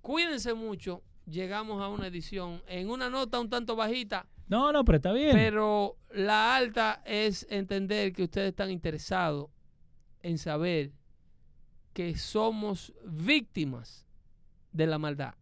Cuídense 0.00 0.54
mucho. 0.54 1.02
Llegamos 1.24 1.80
a 1.80 1.88
una 1.88 2.08
edición 2.08 2.60
en 2.66 2.90
una 2.90 3.08
nota 3.08 3.38
un 3.38 3.48
tanto 3.48 3.76
bajita, 3.76 4.26
No, 4.48 4.72
no, 4.72 4.84
pero 4.84 4.96
está 4.96 5.12
bien. 5.12 5.30
pero 5.32 5.96
la 6.10 6.56
alta 6.56 7.00
es 7.06 7.46
entender 7.48 8.12
que 8.12 8.24
ustedes 8.24 8.48
están 8.48 8.72
interesados 8.72 9.48
en 10.20 10.36
saber 10.36 10.90
que 11.92 12.16
somos 12.16 12.92
víctimas 13.06 14.04
de 14.72 14.86
la 14.88 14.98
maldad 14.98 15.34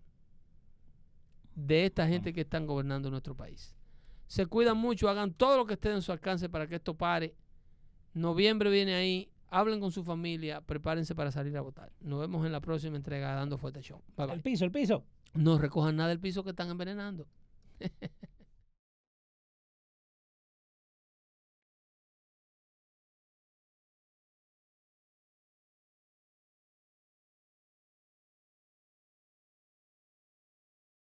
de 1.55 1.87
esta 1.87 2.07
gente 2.07 2.35
que 2.35 2.43
están 2.43 2.67
gobernando 2.67 3.11
nuestro 3.11 3.35
país. 3.35 3.75
Se 4.31 4.47
cuidan 4.47 4.77
mucho, 4.77 5.09
hagan 5.09 5.35
todo 5.35 5.57
lo 5.57 5.67
que 5.67 5.75
esté 5.75 5.91
en 5.91 6.03
su 6.03 6.13
alcance 6.13 6.49
para 6.49 6.69
que 6.69 6.77
esto 6.77 6.95
pare. 6.95 7.35
Noviembre 8.15 8.71
viene 8.71 8.95
ahí, 8.95 9.29
hablen 9.49 9.81
con 9.81 9.91
su 9.91 10.05
familia, 10.05 10.61
prepárense 10.61 11.17
para 11.17 11.33
salir 11.33 11.57
a 11.57 11.63
votar. 11.63 11.93
Nos 11.99 12.21
vemos 12.21 12.47
en 12.47 12.53
la 12.53 12.61
próxima 12.61 12.97
entrega 12.97 13.35
Dando 13.35 13.59
Fuerte 13.59 13.83
Show. 13.83 14.01
Bye, 14.17 14.27
bye. 14.27 14.37
el 14.37 14.41
piso, 14.41 14.65
el 14.65 14.71
piso. 14.71 15.03
No 15.35 15.59
recojan 15.59 15.97
nada 15.97 16.11
del 16.11 16.21
piso 16.21 16.45
que 16.45 16.51
están 16.51 16.71
envenenando. 16.71 17.27